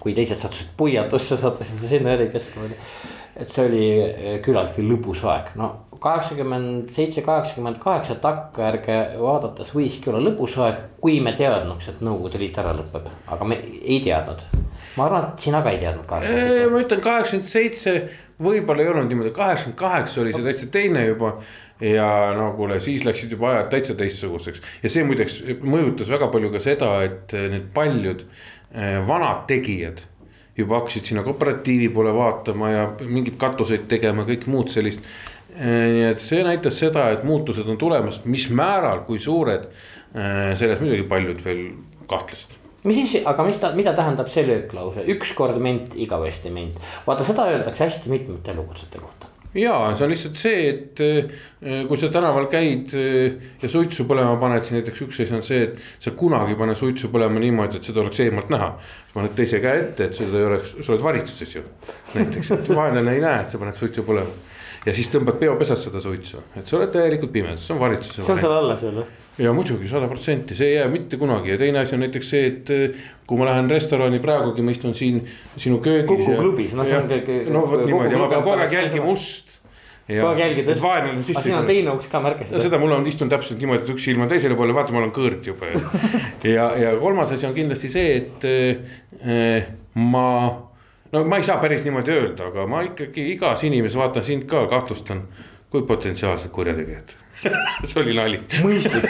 kui 0.02 0.16
teised 0.18 0.40
sattusid 0.42 0.72
Puiatusse, 0.78 1.36
sattusid 1.38 1.78
sa 1.78 1.92
sinna 1.92 2.16
erikeskkooli. 2.16 2.78
et 3.38 3.52
see 3.54 3.68
oli 3.68 3.84
küllaltki 4.42 4.82
lõbus 4.82 5.22
aeg, 5.30 5.52
no 5.62 5.68
kaheksakümmend 6.00 6.90
seitse, 6.96 7.22
kaheksakümmend 7.22 7.80
kaheksa 7.84 8.16
takkajärge 8.24 8.98
vaadates 9.20 9.72
võiski 9.76 10.12
olla 10.12 10.22
lõbus 10.30 10.58
aeg, 10.64 10.82
kui 11.02 11.20
me 11.24 11.34
teadnuks, 11.38 11.90
et 11.92 12.04
Nõukogude 12.06 12.42
Liit 12.42 12.58
ära 12.62 12.74
lõpeb, 12.78 13.08
aga 13.28 13.48
me 13.48 13.60
ei 13.80 14.00
teadnud. 14.06 14.44
Ma 14.98 15.06
arvan, 15.06 15.30
et 15.30 15.48
sina 15.48 15.62
ka 15.64 15.74
ei 15.74 15.82
teadnud 15.82 16.06
kaheksakümmend 16.10 16.52
seitse. 16.52 16.70
ma 16.74 16.84
ütlen 16.84 17.02
kaheksakümmend 17.08 17.50
seitse, 17.50 17.96
võib-olla 18.50 18.86
ei 18.86 18.94
olnud 18.94 19.12
niimoodi, 19.14 19.34
kaheksakümmend 19.36 19.80
kaheksa 19.80 20.22
oli 20.24 20.36
see 20.36 20.46
täitsa 20.46 20.70
teine 20.78 21.10
juba. 21.10 21.34
Ja 21.80 22.34
no 22.36 22.50
kuule, 22.58 22.76
siis 22.84 23.06
läksid 23.08 23.32
juba 23.32 23.54
ajad 23.54 23.70
täitsa 23.72 23.94
teistsuguseks. 23.96 24.60
Ja 24.84 24.90
see 24.92 25.06
muideks 25.08 25.38
mõjutas 25.64 26.10
väga 26.12 26.28
palju 26.28 26.50
ka 26.52 26.60
seda, 26.64 26.90
et 27.08 27.32
eh, 27.32 27.46
need 27.54 27.70
paljud 27.76 28.26
eh, 28.28 28.98
vanad 29.08 29.46
tegijad 29.48 30.02
juba 30.60 30.82
hakkasid 30.82 31.08
sinna 31.08 31.24
kooperatiivi 31.24 31.90
poole 31.96 32.14
vaatama 32.14 32.70
ja 32.70 32.86
mingeid 33.00 33.38
katuseid 33.40 33.88
tegema, 33.92 34.26
kõik 34.28 34.48
muud 34.52 34.72
sellist. 34.74 35.04
Eh, 35.56 35.86
nii 35.96 36.06
et 36.12 36.22
see 36.22 36.44
näitas 36.46 36.78
seda, 36.80 37.10
et 37.16 37.24
muutused 37.28 37.68
on 37.70 37.78
tulemas, 37.80 38.22
mis 38.30 38.48
määral, 38.54 39.04
kui 39.08 39.20
suured, 39.22 39.70
selles 40.10 40.80
muidugi 40.82 41.04
paljud 41.06 41.42
veel 41.44 41.60
kahtlesid. 42.10 42.56
Mis 42.90 42.96
siis, 42.98 43.26
aga 43.28 43.44
mis 43.46 43.60
ta, 43.62 43.70
mida 43.78 43.92
tähendab 43.94 44.30
see 44.32 44.42
lööklause, 44.48 45.04
ükskord 45.14 45.60
ment, 45.62 45.92
igavesti 46.00 46.50
ment, 46.54 46.80
vaata 47.06 47.28
seda 47.28 47.46
öeldakse 47.52 47.86
hästi 47.86 48.10
mitmete 48.10 48.56
elukutsete 48.56 49.02
kohta. 49.04 49.30
Ja 49.54 49.76
see 49.98 50.06
on 50.06 50.12
lihtsalt 50.14 50.38
see, 50.38 50.66
et 50.70 51.02
eh, 51.02 51.38
kui 51.90 51.98
sa 51.98 52.10
tänaval 52.14 52.46
käid 52.50 52.94
ja 52.94 53.70
suitsu 53.70 54.06
põlema 54.10 54.36
paned, 54.42 54.66
siis 54.66 54.78
näiteks 54.78 55.06
üks 55.06 55.22
asi 55.26 55.36
on 55.36 55.46
see, 55.46 55.64
et 55.68 56.06
sa 56.06 56.14
kunagi 56.18 56.54
ei 56.54 56.60
pane 56.60 56.78
suitsu 56.78 57.10
põlema 57.14 57.42
niimoodi, 57.42 57.82
et 57.82 57.90
seda 57.90 58.02
oleks 58.02 58.22
eemalt 58.26 58.54
näha. 58.54 58.76
sa 59.10 59.18
paned 59.18 59.34
teise 59.38 59.62
käe 59.62 59.82
ette, 59.84 60.10
et 60.10 60.22
seda 60.22 60.38
ei 60.38 60.52
oleks, 60.52 60.78
sa 60.80 60.94
oled 60.94 61.06
valitsuses 61.06 61.58
ju. 61.58 61.66
Näiteks, 62.16 62.54
et 62.58 62.72
vaenlane 62.78 63.18
ei 63.18 63.26
näe, 63.26 63.44
et 63.44 63.54
sa 63.54 63.62
paned 63.62 63.78
suitsu 63.78 64.06
põlema. 64.08 64.49
Ja 64.86 64.96
siis 64.96 65.10
tõmbad 65.12 65.40
peopesas 65.42 65.82
seda 65.84 66.02
suitsu, 66.04 66.44
et 66.56 66.68
sa 66.68 66.78
oled 66.78 66.94
täielikult 66.94 67.34
pimedas, 67.34 67.66
see 67.66 67.76
on 67.76 67.82
valitsuse. 67.82 68.24
see 68.24 68.36
on 68.36 68.42
seal 68.42 68.56
alles 68.56 68.86
veel 68.86 69.02
või? 69.02 69.08
ja 69.44 69.54
muidugi 69.56 69.88
sada 69.88 70.08
protsenti, 70.12 70.56
see 70.56 70.74
ei 70.74 70.78
jää 70.78 70.88
mitte 70.92 71.20
kunagi 71.20 71.54
ja 71.54 71.60
teine 71.60 71.84
asi 71.84 71.96
on 71.96 72.04
näiteks 72.04 72.32
see, 72.34 72.50
et 72.52 72.74
eh, 72.76 73.06
kui 73.28 73.40
ma 73.40 73.48
lähen 73.50 73.70
restorani 73.72 74.20
praegugi, 74.24 74.64
ma 74.66 74.76
istun 74.76 74.96
siin 74.98 75.22
sinu 75.56 75.80
köögis. 75.84 76.08
Kuku 76.10 76.36
klubis, 76.40 76.76
no 76.76 76.88
see 76.88 76.98
on 76.98 77.08
kõik. 77.12 77.32
no 77.52 77.64
vot 77.72 77.86
niimoodi 77.86 78.16
ja 78.16 78.22
ma 78.22 78.30
pean 78.32 78.44
kogu 78.44 78.66
aeg 78.66 78.76
jälgima 78.80 79.12
ust. 79.12 79.60
kogu 80.10 80.44
aeg 80.46 80.72
vaenlane 80.84 81.22
sisse. 81.22 81.38
aga 81.38 81.46
siin 81.48 81.58
on 81.60 81.70
teine 81.70 81.96
uks 81.96 82.12
ka 82.12 82.24
märkasid. 82.24 82.60
seda 82.64 82.80
mul 82.82 82.96
on, 82.98 83.08
istun 83.08 83.32
täpselt 83.32 83.60
niimoodi, 83.64 83.86
et 83.86 83.94
üks 83.96 84.08
silm 84.10 84.26
on 84.26 84.32
teisele 84.32 84.60
poole, 84.60 84.76
vaata, 84.76 84.96
ma 84.96 85.04
olen 85.04 85.14
kõõrt 85.16 85.52
juba 85.52 85.72
ja, 86.56 86.72
ja 86.80 86.96
kolmas 87.00 87.36
asi 87.36 87.48
on 87.48 87.56
kindlasti 87.56 87.92
see, 87.92 88.18
et 88.24 88.50
äh, 88.50 89.70
ma 90.00 90.30
no 91.12 91.24
ma 91.24 91.40
ei 91.40 91.48
saa 91.48 91.58
päris 91.62 91.86
niimoodi 91.88 92.16
öelda, 92.16 92.52
aga 92.52 92.68
ma 92.68 92.84
ikkagi 92.88 93.32
igas 93.34 93.64
inimeses 93.64 93.98
vaatan 93.98 94.24
sind 94.24 94.46
ka, 94.50 94.68
kahtlustan 94.72 95.26
kui 95.70 95.84
potentsiaalsed 95.88 96.52
kurjategijad 96.52 97.18
see 97.88 98.02
oli 98.02 98.14
nali. 98.16 98.40
mõistlik, 98.64 99.06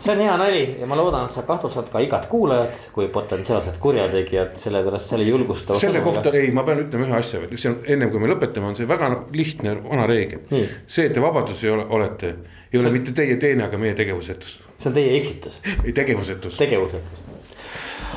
see 0.00 0.12
on 0.14 0.22
hea 0.22 0.36
nali 0.40 0.62
ja 0.80 0.88
ma 0.88 0.96
loodan, 0.98 1.28
et 1.28 1.36
sa 1.36 1.44
kahtlustad 1.46 1.90
ka 1.92 2.00
igat 2.04 2.28
kuulajat 2.30 2.86
kui 2.94 3.10
potentsiaalset 3.12 3.76
kurjategijat, 3.82 4.56
sellepärast 4.62 5.12
selle 5.12 5.26
julgustava. 5.28 5.80
selle 5.80 6.00
kohta 6.04 6.32
ei, 6.32 6.50
ma 6.56 6.64
pean 6.66 6.80
ütlema 6.86 7.08
ühe 7.10 7.18
asja 7.18 7.42
veel, 7.42 7.52
see 7.60 7.72
on 7.72 7.78
ennem 7.96 8.12
kui 8.12 8.24
me 8.24 8.30
lõpetame, 8.32 8.72
on 8.72 8.78
see 8.78 8.88
väga 8.88 9.10
lihtne 9.36 9.76
vana 9.84 10.08
reegel. 10.10 10.46
see, 10.50 11.08
et 11.08 11.12
te 11.16 11.24
vabaduses 11.24 11.84
olete, 11.84 12.36
ei 12.72 12.80
ole 12.80 12.88
see... 12.88 12.96
mitte 12.96 13.16
teie 13.20 13.36
teene, 13.42 13.68
aga 13.68 13.80
meie 13.80 13.96
tegevusetus. 13.98 14.56
see 14.78 14.90
on 14.90 14.96
teie 14.96 15.18
eksitus. 15.20 15.60
ei, 15.76 15.92
tegevusetus. 15.92 16.56
tegevusetus 16.60 17.23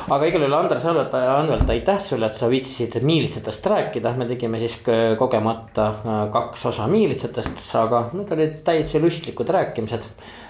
aga 0.06 0.28
igal 0.28 0.44
juhul 0.44 0.56
Andres 0.58 0.86
Anvelt, 0.88 1.14
Anvelt, 1.14 1.70
aitäh 1.70 2.00
sulle, 2.04 2.30
et 2.30 2.38
sa 2.38 2.50
viitsisid 2.50 2.98
miilitsatest 3.04 3.66
rääkida, 3.72 4.12
me 4.18 4.28
tegime 4.30 4.60
siis 4.62 4.78
kogemata 5.18 5.88
äh, 5.88 6.20
kaks 6.34 6.68
osa 6.72 6.86
miilitsatest, 6.90 7.64
aga 7.82 8.04
need 8.12 8.36
olid 8.36 8.60
täitsa 8.66 9.02
lustlikud 9.02 9.50
rääkimised. 9.58 10.06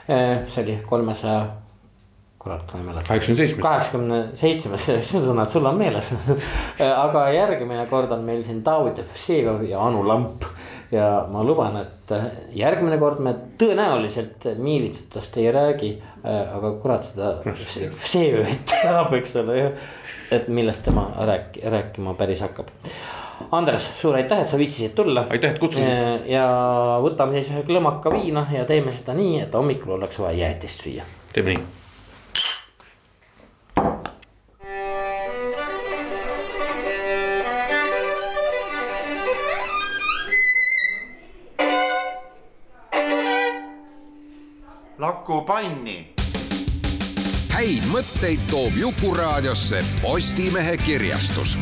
Äh, 0.09 0.45
see 0.53 0.65
oli 0.65 0.79
kolmesaja 0.89 1.41
kurat, 2.49 2.73
ma 2.73 2.81
ei 2.81 2.87
mäleta. 2.87 3.07
kaheksakümne 3.09 3.37
seitsmes. 3.37 3.63
kaheksakümne 3.63 4.23
seitsmes, 4.41 4.89
sõnad 5.13 5.53
sul 5.53 5.69
on 5.69 5.77
meeles 5.79 6.11
aga 7.05 7.29
järgmine 7.35 7.85
kord 7.91 8.13
on 8.17 8.25
meil 8.25 8.43
siin 8.47 8.65
David 8.65 9.03
Jevsejev 9.03 9.67
ja 9.69 9.85
Anu 9.85 10.07
Lamp 10.09 10.49
ja 10.93 11.27
ma 11.29 11.43
luban, 11.45 11.77
et 11.83 12.15
järgmine 12.57 12.97
kord 13.01 13.21
me 13.25 13.35
tõenäoliselt 13.61 14.47
miilitsatest 14.57 15.37
ei 15.37 15.51
räägi. 15.53 15.91
Äh, 16.25 16.57
aga 16.57 16.73
kurat, 16.83 17.05
seda 17.05 17.35
Vsejevet 17.45 18.65
teab, 18.73 19.13
eks 19.19 19.37
ole 19.43 19.59
ju, 19.59 19.71
et 20.39 20.49
millest 20.49 20.87
tema 20.89 21.11
rääk-, 21.29 21.61
rääkima 21.63 22.17
päris 22.19 22.41
hakkab. 22.47 22.73
Andres, 23.55 23.85
suur 24.01 24.17
aitäh, 24.19 24.41
et 24.43 24.51
sa 24.51 24.59
viitsisid 24.59 24.97
tulla. 24.99 25.27
aitäh, 25.31 25.53
et 25.53 25.61
kutsusid. 25.61 25.85
Äh, 25.85 26.31
ja 26.33 26.47
võtame 27.05 27.39
siis 27.39 27.53
ühe 27.53 27.67
klõmaka 27.69 28.13
viina 28.17 28.49
ja 28.53 28.65
teeme 28.69 28.97
seda 28.97 29.17
nii, 29.19 29.45
et 29.45 29.61
hommikul 29.61 29.99
oleks 30.01 30.19
vaja 30.25 30.47
jäätist 30.47 30.89
süüa. 30.89 31.05
teeme 31.37 31.55
nii 31.55 31.88
panni. 45.47 46.15
häid 47.53 47.85
mõtteid 47.93 48.41
toob 48.51 48.77
Jukuraadiosse 48.77 49.85
Postimehe 50.03 50.77
kirjastus 50.77 51.59